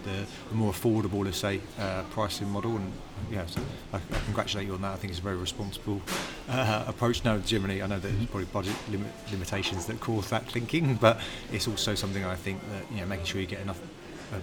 the, 0.50 0.56
more 0.56 0.74
affordable, 0.74 1.24
let's 1.24 1.38
say, 1.38 1.62
uh, 1.80 2.04
pricing 2.12 2.50
model. 2.50 2.76
And 2.76 2.92
yeah, 3.32 3.46
so 3.46 3.62
I, 3.94 3.98
I, 3.98 4.20
congratulate 4.26 4.68
you 4.68 4.74
on 4.74 4.82
that. 4.82 4.92
I 4.92 4.96
think 4.98 5.12
it's 5.12 5.22
a 5.22 5.24
very 5.24 5.38
responsible 5.38 6.02
uh, 6.50 6.84
approach. 6.86 7.24
No, 7.24 7.40
generally, 7.40 7.82
I 7.82 7.88
know 7.88 8.00
that 8.00 8.08
there's 8.08 8.26
probably 8.26 8.46
budget 8.46 8.76
lim- 8.92 9.08
limitations 9.32 9.86
that 9.86 10.02
cause 10.02 10.30
that 10.32 10.52
thinking, 10.52 10.96
but 10.96 11.22
it's 11.54 11.70
also 11.70 11.96
something 11.96 12.26
I 12.26 12.36
think 12.36 12.60
that 12.72 12.92
you 12.92 13.00
know, 13.00 13.06
making 13.06 13.26
sure 13.26 13.40
you 13.40 13.48
get 13.48 13.62
enough 13.62 13.80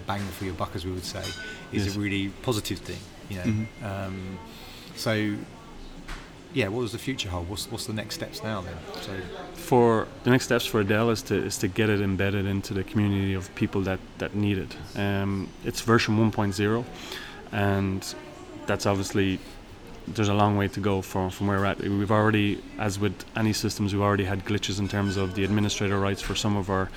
bang 0.07 0.21
for 0.21 0.45
your 0.45 0.53
buck, 0.53 0.75
as 0.75 0.85
we 0.85 0.91
would 0.91 1.05
say, 1.05 1.23
is 1.71 1.85
yes. 1.85 1.95
a 1.95 1.99
really 1.99 2.29
positive 2.41 2.79
thing. 2.79 2.97
You 3.29 3.37
know, 3.37 3.43
mm-hmm. 3.43 3.85
um, 3.85 4.39
so 4.95 5.35
yeah, 6.55 6.69
what 6.69 6.81
does 6.81 6.93
the 6.93 6.97
future 6.97 7.29
hold? 7.29 7.49
What's 7.49 7.69
what's 7.69 7.85
the 7.85 7.93
next 7.93 8.15
steps 8.15 8.41
now 8.41 8.61
then? 8.61 8.77
So 9.01 9.11
for 9.53 10.07
the 10.23 10.29
next 10.29 10.45
steps 10.45 10.65
for 10.65 10.81
ADEL 10.81 11.09
is 11.11 11.21
to 11.23 11.35
is 11.35 11.57
to 11.57 11.67
get 11.67 11.89
it 11.89 12.01
embedded 12.01 12.45
into 12.45 12.73
the 12.73 12.83
community 12.83 13.33
of 13.33 13.53
people 13.55 13.81
that 13.81 13.99
that 14.19 14.35
need 14.35 14.57
it. 14.57 14.75
Um, 14.95 15.49
it's 15.65 15.81
version 15.81 16.17
1.0, 16.17 16.85
and 17.51 18.15
that's 18.65 18.85
obviously 18.85 19.39
there's 20.07 20.29
a 20.29 20.33
long 20.33 20.55
way 20.55 20.69
to 20.69 20.79
go 20.79 21.01
from 21.01 21.29
from 21.29 21.47
where 21.47 21.59
we're 21.59 21.65
at. 21.65 21.79
We've 21.79 22.11
already, 22.11 22.63
as 22.79 22.99
with 22.99 23.25
any 23.35 23.51
systems, 23.51 23.93
we've 23.93 24.01
already 24.01 24.25
had 24.25 24.45
glitches 24.45 24.79
in 24.79 24.87
terms 24.87 25.17
of 25.17 25.35
the 25.35 25.43
administrator 25.43 25.99
rights 25.99 26.21
for 26.21 26.35
some 26.35 26.55
of 26.55 26.69
our 26.69 26.89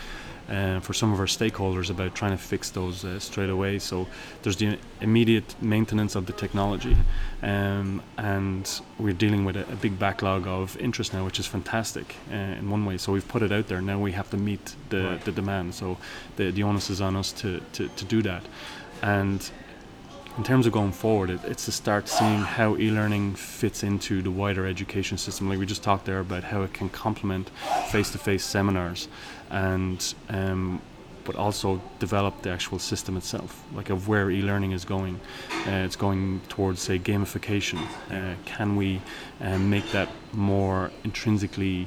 uh, 0.49 0.81
for 0.81 0.95
some 0.95 1.13
of 1.13 1.21
our 1.21 1.27
stakeholders 1.27 1.91
about 1.91 2.15
trying 2.15 2.31
to 2.33 2.39
fix 2.39 2.71
those 2.71 3.05
uh, 3.05 3.19
straight 3.19 3.51
away. 3.51 3.79
So 3.79 4.07
there's 4.43 4.57
the 4.57 4.79
immediate 5.01 5.55
maintenance 5.63 6.15
of 6.15 6.27
the 6.27 6.33
technology, 6.33 6.97
um, 7.43 8.03
and 8.17 8.81
we're 8.99 9.13
dealing 9.13 9.45
with 9.45 9.57
a, 9.57 9.71
a, 9.73 9.77
big 9.77 9.99
backlog 9.99 10.47
of 10.47 10.77
interest 10.79 11.13
now, 11.13 11.25
which 11.25 11.39
is 11.39 11.47
fantastic 11.47 12.17
uh, 12.33 12.35
in 12.35 12.71
one 12.71 12.85
way. 12.85 12.97
So 12.99 13.13
we've 13.13 13.29
put 13.29 13.43
it 13.43 13.53
out 13.53 13.69
there. 13.69 13.81
Now 13.81 13.99
we 13.99 14.13
have 14.13 14.31
to 14.31 14.37
meet 14.37 14.75
the, 14.89 15.05
right. 15.05 15.25
the 15.25 15.33
demand. 15.33 15.75
So 15.75 15.99
the, 16.37 16.51
the 16.51 16.63
onus 16.63 16.91
is 16.91 17.01
on 17.01 17.17
us 17.17 17.33
to, 17.33 17.61
to, 17.75 17.89
to 17.89 18.05
do 18.05 18.23
that. 18.23 18.43
And 19.03 19.49
in 20.39 20.45
terms 20.45 20.67
of 20.67 20.73
going 20.73 20.93
forward, 20.93 21.31
it, 21.31 21.41
it's 21.45 21.65
to 21.65 21.73
start 21.73 22.09
seeing 22.09 22.39
how 22.39 22.77
e-learning 22.77 23.35
fits 23.35 23.83
into 23.83 24.23
the 24.23 24.31
wider 24.31 24.67
education 24.67 25.19
system. 25.19 25.49
Like 25.49 25.59
we 25.59 25.67
just 25.67 25.83
talked 25.83 26.07
there 26.07 26.21
about 26.21 26.45
how 26.45 26.63
it 26.63 26.73
can 26.73 26.89
complement 26.89 27.51
face-to-face 27.91 28.45
seminars, 28.45 29.09
and 29.51 30.15
um, 30.29 30.81
but 31.29 31.37
also 31.37 31.79
develop 31.99 32.41
the 32.41 32.49
actual 32.49 32.79
system 32.79 33.15
itself, 33.15 33.63
like 33.75 33.91
of 33.91 34.09
where 34.09 34.31
e-learning 34.31 34.73
is 34.73 34.87
going. 34.87 35.21
Uh, 35.67 35.85
it's 35.85 35.95
going 35.95 36.41
towards, 36.49 36.81
say, 36.81 36.99
gamification. 36.99 37.79
Uh, 38.11 38.35
can 38.47 38.77
we 38.77 39.03
uh, 39.43 39.59
make 39.59 39.91
that 39.93 40.09
more 40.33 40.91
intrinsically 41.05 41.87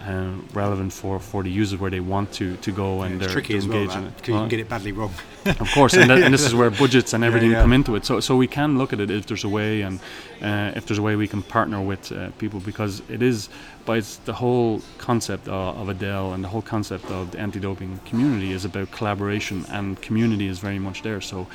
uh, 0.00 0.32
relevant 0.52 0.92
for, 0.92 1.20
for 1.20 1.42
the 1.42 1.50
users 1.50 1.78
where 1.78 1.90
they 1.90 2.00
want 2.00 2.32
to, 2.32 2.56
to 2.58 2.72
go 2.72 3.02
and 3.02 3.12
yeah, 3.12 3.18
they're 3.20 3.28
tricky 3.28 3.56
as 3.56 3.68
well, 3.68 3.84
because 3.84 4.28
you 4.28 4.34
can 4.34 4.48
get 4.48 4.60
it 4.60 4.68
badly 4.68 4.92
wrong. 4.92 5.12
of 5.44 5.70
course, 5.72 5.94
and, 5.94 6.10
that, 6.10 6.22
and, 6.22 6.32
this 6.32 6.46
is 6.46 6.54
where 6.54 6.70
budgets 6.82 7.12
and 7.12 7.22
everything 7.22 7.50
yeah, 7.50 7.58
yeah. 7.58 7.62
come 7.62 7.72
into 7.72 7.96
it. 7.96 8.04
So 8.04 8.20
so 8.20 8.36
we 8.36 8.46
can 8.46 8.78
look 8.78 8.92
at 8.92 9.00
it 9.00 9.10
if 9.10 9.26
there's 9.26 9.44
a 9.44 9.48
way, 9.48 9.82
and 9.82 10.00
uh, 10.42 10.72
if 10.74 10.86
there's 10.86 10.98
a 10.98 11.02
way 11.02 11.16
we 11.16 11.28
can 11.28 11.42
partner 11.42 11.80
with 11.80 12.12
uh, 12.12 12.30
people 12.38 12.60
because 12.60 13.02
it 13.08 13.22
is 13.22 13.48
by 13.84 13.98
its, 13.98 14.16
the 14.16 14.34
whole 14.34 14.82
concept 14.98 15.48
of, 15.48 15.76
of 15.76 15.88
ADEL 15.88 16.32
and 16.34 16.44
the 16.44 16.48
whole 16.48 16.62
concept 16.62 17.10
of 17.10 17.32
the 17.32 17.38
anti-doping 17.38 18.00
community 18.04 18.52
is 18.52 18.64
about 18.64 18.90
collaboration, 18.90 19.66
and 19.68 20.00
community 20.00 20.46
is 20.46 20.58
very 20.58 20.78
much 20.78 21.02
there. 21.02 21.20
So 21.20 21.46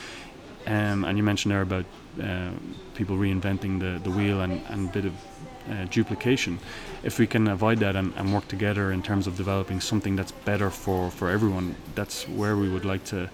Um, 0.68 1.06
and 1.06 1.18
you 1.18 1.24
mentioned 1.24 1.52
there 1.52 1.62
about 1.62 1.86
uh, 2.22 2.50
people 2.96 3.18
reinventing 3.18 3.80
the, 3.80 4.00
the 4.04 4.10
wheel 4.10 4.42
and, 4.42 4.62
and 4.70 4.90
a 4.90 4.92
bit 4.92 5.06
of 5.06 5.14
uh, 5.70 5.86
duplication. 5.86 6.60
If 7.04 7.20
we 7.20 7.28
can 7.28 7.48
avoid 7.48 7.80
that 7.80 7.96
and, 7.96 8.14
and, 8.16 8.34
work 8.34 8.48
together 8.48 8.92
in 8.92 9.02
terms 9.02 9.28
of 9.28 9.38
developing 9.38 9.80
something 9.80 10.16
that's 10.16 10.32
better 10.32 10.70
for, 10.70 11.12
for 11.12 11.30
everyone, 11.30 11.76
that's 11.96 12.28
where 12.30 12.56
we 12.58 12.70
would 12.70 12.86
like 12.86 13.04
to 13.06 13.30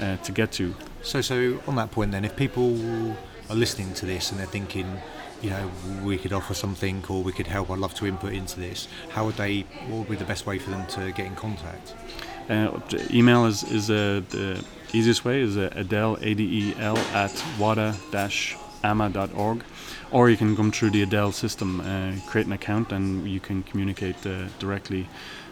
uh, 0.00 0.16
to 0.18 0.32
get 0.32 0.52
to. 0.52 0.74
So, 1.02 1.20
so 1.20 1.60
on 1.66 1.76
that 1.76 1.90
point, 1.90 2.12
then, 2.12 2.24
if 2.24 2.36
people 2.36 2.76
are 3.48 3.54
listening 3.54 3.94
to 3.94 4.06
this 4.06 4.30
and 4.30 4.40
they're 4.40 4.46
thinking, 4.46 5.00
you 5.42 5.50
know, 5.50 5.70
we 6.02 6.18
could 6.18 6.32
offer 6.32 6.54
something 6.54 7.04
or 7.08 7.22
we 7.22 7.32
could 7.32 7.46
help, 7.46 7.70
I'd 7.70 7.78
love 7.78 7.94
to 7.94 8.06
input 8.06 8.32
into 8.32 8.58
this. 8.60 8.88
How 9.10 9.26
would 9.26 9.36
they? 9.36 9.60
What 9.88 9.98
would 9.98 10.08
be 10.08 10.16
the 10.16 10.24
best 10.24 10.46
way 10.46 10.58
for 10.58 10.70
them 10.70 10.86
to 10.88 11.12
get 11.12 11.26
in 11.26 11.36
contact? 11.36 11.94
Uh, 12.48 12.78
email 13.10 13.46
is 13.46 13.64
is 13.64 13.90
uh, 13.90 14.22
the 14.30 14.64
easiest 14.92 15.24
way 15.24 15.40
is 15.40 15.56
uh, 15.56 15.70
ADEL 15.74 16.18
A 16.20 16.34
D 16.34 16.42
E 16.42 16.74
L 16.78 16.96
at 17.12 17.32
wada-ama.org, 17.58 18.04
or 20.10 20.30
you 20.30 20.36
can 20.36 20.56
come 20.56 20.70
through 20.70 20.90
the 20.90 21.02
ADEL 21.02 21.32
system, 21.32 21.80
uh, 21.80 22.12
create 22.28 22.46
an 22.46 22.52
account, 22.52 22.92
and 22.92 23.28
you 23.28 23.40
can 23.40 23.62
communicate 23.62 24.26
uh, 24.26 24.44
directly. 24.58 25.08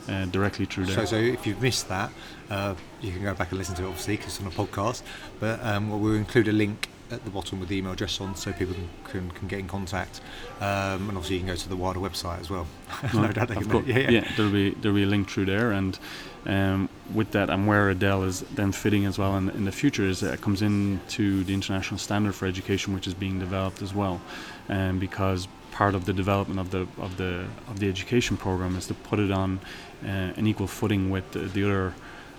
Uh, 0.07 0.26
directly 0.26 0.66
through 0.66 0.84
there. 0.84 0.96
So, 0.96 1.05
so 1.07 1.16
if 1.16 1.46
you've 1.46 1.62
missed 1.62 1.88
that, 1.88 2.12
uh, 2.50 2.74
you 3.00 3.11
can 3.11 3.22
go 3.22 3.32
back 3.32 3.48
and 3.52 3.59
listen 3.59 3.74
to 3.76 3.84
it, 3.84 3.86
obviously, 3.86 4.18
because 4.18 4.38
it's 4.38 4.40
on 4.42 4.48
a 4.48 4.50
podcast. 4.50 5.00
But 5.40 5.64
um, 5.64 5.98
we'll 5.98 6.12
include 6.12 6.46
a 6.46 6.52
link 6.52 6.90
at 7.14 7.24
the 7.24 7.30
bottom 7.30 7.60
with 7.60 7.68
the 7.68 7.76
email 7.76 7.92
address 7.92 8.20
on 8.20 8.34
so 8.36 8.52
people 8.52 8.74
can, 8.74 8.88
can, 9.04 9.30
can 9.30 9.48
get 9.48 9.58
in 9.58 9.68
contact. 9.68 10.20
Um, 10.60 11.08
and 11.08 11.10
obviously, 11.10 11.36
you 11.36 11.40
can 11.40 11.48
go 11.48 11.56
to 11.56 11.68
the 11.68 11.76
wider 11.76 12.00
website 12.00 12.40
as 12.40 12.50
well. 12.50 12.66
no 13.14 13.30
doubt 13.32 13.48
they 13.48 13.54
can. 13.54 13.86
Yeah, 13.86 13.98
yeah. 13.98 14.10
yeah, 14.10 14.32
there'll 14.36 14.52
be 14.52 14.70
there'll 14.70 14.96
be 14.96 15.04
a 15.04 15.06
link 15.06 15.30
through 15.30 15.46
there, 15.46 15.72
and 15.72 15.98
um, 16.46 16.88
with 17.12 17.30
that, 17.32 17.50
and 17.50 17.66
where 17.66 17.90
ADEL 17.90 18.24
is 18.24 18.40
then 18.40 18.72
fitting 18.72 19.06
as 19.06 19.18
well 19.18 19.36
in, 19.36 19.48
in 19.50 19.64
the 19.64 19.72
future 19.72 20.04
is 20.04 20.22
it 20.22 20.40
comes 20.40 20.62
into 20.62 21.44
the 21.44 21.54
international 21.54 21.98
standard 21.98 22.34
for 22.34 22.46
education, 22.46 22.94
which 22.94 23.06
is 23.06 23.14
being 23.14 23.38
developed 23.38 23.82
as 23.82 23.94
well, 23.94 24.20
um, 24.68 24.98
because 24.98 25.48
part 25.72 25.94
of 25.94 26.04
the 26.04 26.12
development 26.12 26.60
of 26.60 26.70
the 26.70 26.86
of 27.02 27.16
the 27.16 27.46
of 27.68 27.80
the 27.80 27.88
education 27.88 28.36
program 28.36 28.76
is 28.76 28.86
to 28.86 28.94
put 28.94 29.18
it 29.18 29.30
on 29.30 29.60
uh, 30.04 30.32
an 30.36 30.46
equal 30.46 30.66
footing 30.66 31.10
with 31.10 31.30
the, 31.32 31.40
the 31.40 31.64
other 31.64 31.94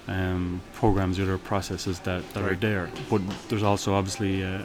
um, 0.07 0.61
programs, 0.73 1.17
the 1.17 1.23
other 1.23 1.37
processes 1.37 1.99
that, 2.01 2.27
that 2.33 2.43
right. 2.43 2.51
are 2.51 2.55
there. 2.55 2.89
But 3.09 3.21
there's 3.49 3.63
also 3.63 3.93
obviously 3.93 4.43
uh, 4.43 4.59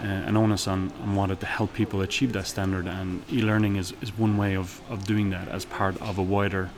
uh, 0.00 0.02
an 0.02 0.36
onus 0.36 0.66
on, 0.66 0.92
on 1.02 1.14
wanting 1.14 1.36
to 1.36 1.46
help 1.46 1.72
people 1.72 2.00
achieve 2.02 2.32
that 2.32 2.46
standard, 2.46 2.86
and 2.86 3.22
e-learning 3.32 3.76
is, 3.76 3.94
is 4.00 4.16
one 4.18 4.36
way 4.36 4.56
of, 4.56 4.80
of 4.90 5.04
doing 5.04 5.30
that 5.30 5.48
as 5.48 5.64
part 5.64 6.00
of 6.02 6.18
a 6.18 6.22
wider 6.22 6.70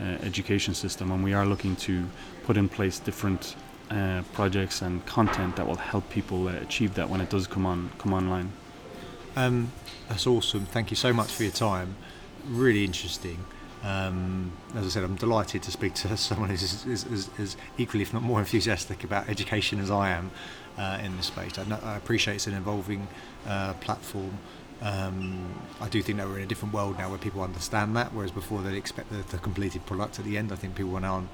uh, 0.00 0.04
education 0.22 0.74
system. 0.74 1.10
And 1.10 1.22
we 1.22 1.34
are 1.34 1.46
looking 1.46 1.76
to 1.76 2.06
put 2.44 2.56
in 2.56 2.68
place 2.68 2.98
different 2.98 3.56
uh, 3.90 4.22
projects 4.32 4.80
and 4.80 5.04
content 5.04 5.56
that 5.56 5.66
will 5.66 5.76
help 5.76 6.08
people 6.08 6.48
uh, 6.48 6.52
achieve 6.52 6.94
that 6.94 7.10
when 7.10 7.20
it 7.20 7.28
does 7.28 7.46
come 7.46 7.66
on 7.66 7.90
come 7.98 8.14
online. 8.14 8.52
Um, 9.36 9.72
that's 10.08 10.26
awesome. 10.26 10.66
Thank 10.66 10.90
you 10.90 10.96
so 10.96 11.12
much 11.12 11.30
for 11.32 11.42
your 11.42 11.52
time. 11.52 11.96
Really 12.46 12.84
interesting. 12.84 13.44
Um, 13.82 14.52
as 14.76 14.86
I 14.86 14.88
said, 14.88 15.02
I'm 15.02 15.16
delighted 15.16 15.62
to 15.64 15.70
speak 15.70 15.94
to 15.94 16.16
someone 16.16 16.50
who's 16.50 16.86
as, 16.86 17.56
equally, 17.78 18.02
if 18.02 18.12
not 18.12 18.22
more, 18.22 18.38
enthusiastic 18.38 19.04
about 19.04 19.28
education 19.28 19.80
as 19.80 19.90
I 19.90 20.10
am 20.10 20.30
uh, 20.78 20.98
in 21.02 21.16
this 21.16 21.26
space. 21.26 21.58
I, 21.58 21.64
know, 21.64 21.78
I, 21.82 21.96
appreciate 21.96 22.34
it's 22.36 22.46
an 22.46 22.54
evolving 22.54 23.08
uh, 23.46 23.74
platform. 23.74 24.38
Um, 24.80 25.54
I 25.80 25.88
do 25.88 26.02
think 26.02 26.18
that 26.18 26.26
we're 26.26 26.38
in 26.38 26.42
a 26.42 26.46
different 26.46 26.74
world 26.74 26.98
now 26.98 27.08
where 27.08 27.18
people 27.18 27.42
understand 27.42 27.94
that, 27.96 28.12
whereas 28.12 28.32
before 28.32 28.62
they'd 28.62 28.76
expect 28.76 29.10
the, 29.10 29.22
the 29.30 29.38
completed 29.38 29.86
product 29.86 30.18
at 30.18 30.24
the 30.24 30.36
end. 30.36 30.50
I 30.50 30.56
think 30.56 30.74
people 30.74 30.98
now 30.98 31.24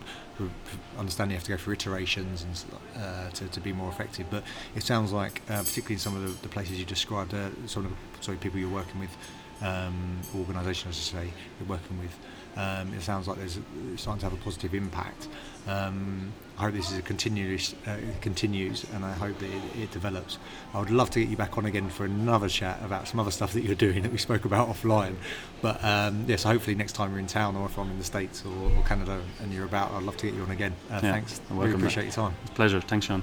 understand 0.98 1.30
you 1.30 1.36
have 1.36 1.44
to 1.44 1.52
go 1.52 1.56
through 1.56 1.74
iterations 1.74 2.42
and 2.42 3.02
uh, 3.02 3.30
to, 3.30 3.48
to 3.48 3.60
be 3.60 3.72
more 3.72 3.88
effective. 3.88 4.26
But 4.30 4.44
it 4.74 4.82
sounds 4.82 5.12
like, 5.12 5.40
uh, 5.48 5.60
particularly 5.60 5.94
in 5.94 6.00
some 6.00 6.16
of 6.16 6.22
the, 6.22 6.42
the 6.42 6.48
places 6.48 6.78
you 6.78 6.84
described, 6.84 7.32
uh, 7.32 7.48
sort 7.66 7.86
of 7.86 7.92
sorry, 8.20 8.36
people 8.36 8.58
you're 8.58 8.68
working 8.68 9.00
with, 9.00 9.16
um, 9.62 10.20
organisations, 10.36 10.94
I 10.94 10.98
should 10.98 11.30
say, 11.30 11.34
you're 11.58 11.68
working 11.68 11.98
with. 11.98 12.16
Um, 12.58 12.92
it 12.92 13.02
sounds 13.02 13.28
like 13.28 13.38
there's 13.38 13.56
it's 13.92 14.02
starting 14.02 14.18
to 14.20 14.26
have 14.26 14.32
a 14.32 14.42
positive 14.42 14.74
impact. 14.74 15.28
Um, 15.68 16.32
I 16.58 16.62
hope 16.62 16.74
this 16.74 16.90
is 16.90 16.98
a 16.98 17.02
continuous 17.02 17.72
uh, 17.86 17.98
continues, 18.20 18.84
and 18.92 19.04
I 19.04 19.12
hope 19.12 19.38
that 19.38 19.48
it, 19.48 19.82
it, 19.82 19.90
develops. 19.92 20.38
I 20.74 20.80
would 20.80 20.90
love 20.90 21.08
to 21.10 21.20
get 21.20 21.28
you 21.28 21.36
back 21.36 21.56
on 21.56 21.66
again 21.66 21.88
for 21.88 22.04
another 22.04 22.48
chat 22.48 22.80
about 22.84 23.06
some 23.06 23.20
other 23.20 23.30
stuff 23.30 23.52
that 23.52 23.62
you're 23.62 23.76
doing 23.76 24.02
that 24.02 24.10
we 24.10 24.18
spoke 24.18 24.44
about 24.44 24.68
offline. 24.68 25.14
But 25.62 25.82
um, 25.84 26.24
yes, 26.26 26.42
hopefully 26.42 26.74
next 26.74 26.94
time 26.94 27.10
you're 27.10 27.20
in 27.20 27.28
town, 27.28 27.54
or 27.54 27.66
if 27.66 27.78
I'm 27.78 27.90
in 27.90 27.98
the 27.98 28.04
states 28.04 28.44
or, 28.44 28.72
or 28.76 28.82
Canada 28.82 29.22
and 29.40 29.52
you're 29.52 29.66
about, 29.66 29.92
I'd 29.92 30.02
love 30.02 30.16
to 30.16 30.26
get 30.26 30.34
you 30.34 30.42
on 30.42 30.50
again. 30.50 30.74
Uh, 30.90 30.94
yeah, 30.94 31.12
thanks. 31.12 31.40
I 31.50 31.54
really 31.54 31.74
appreciate 31.74 32.04
your 32.04 32.12
time. 32.12 32.34
Pleasure. 32.56 32.80
Thanks, 32.80 33.06
Sean. 33.06 33.22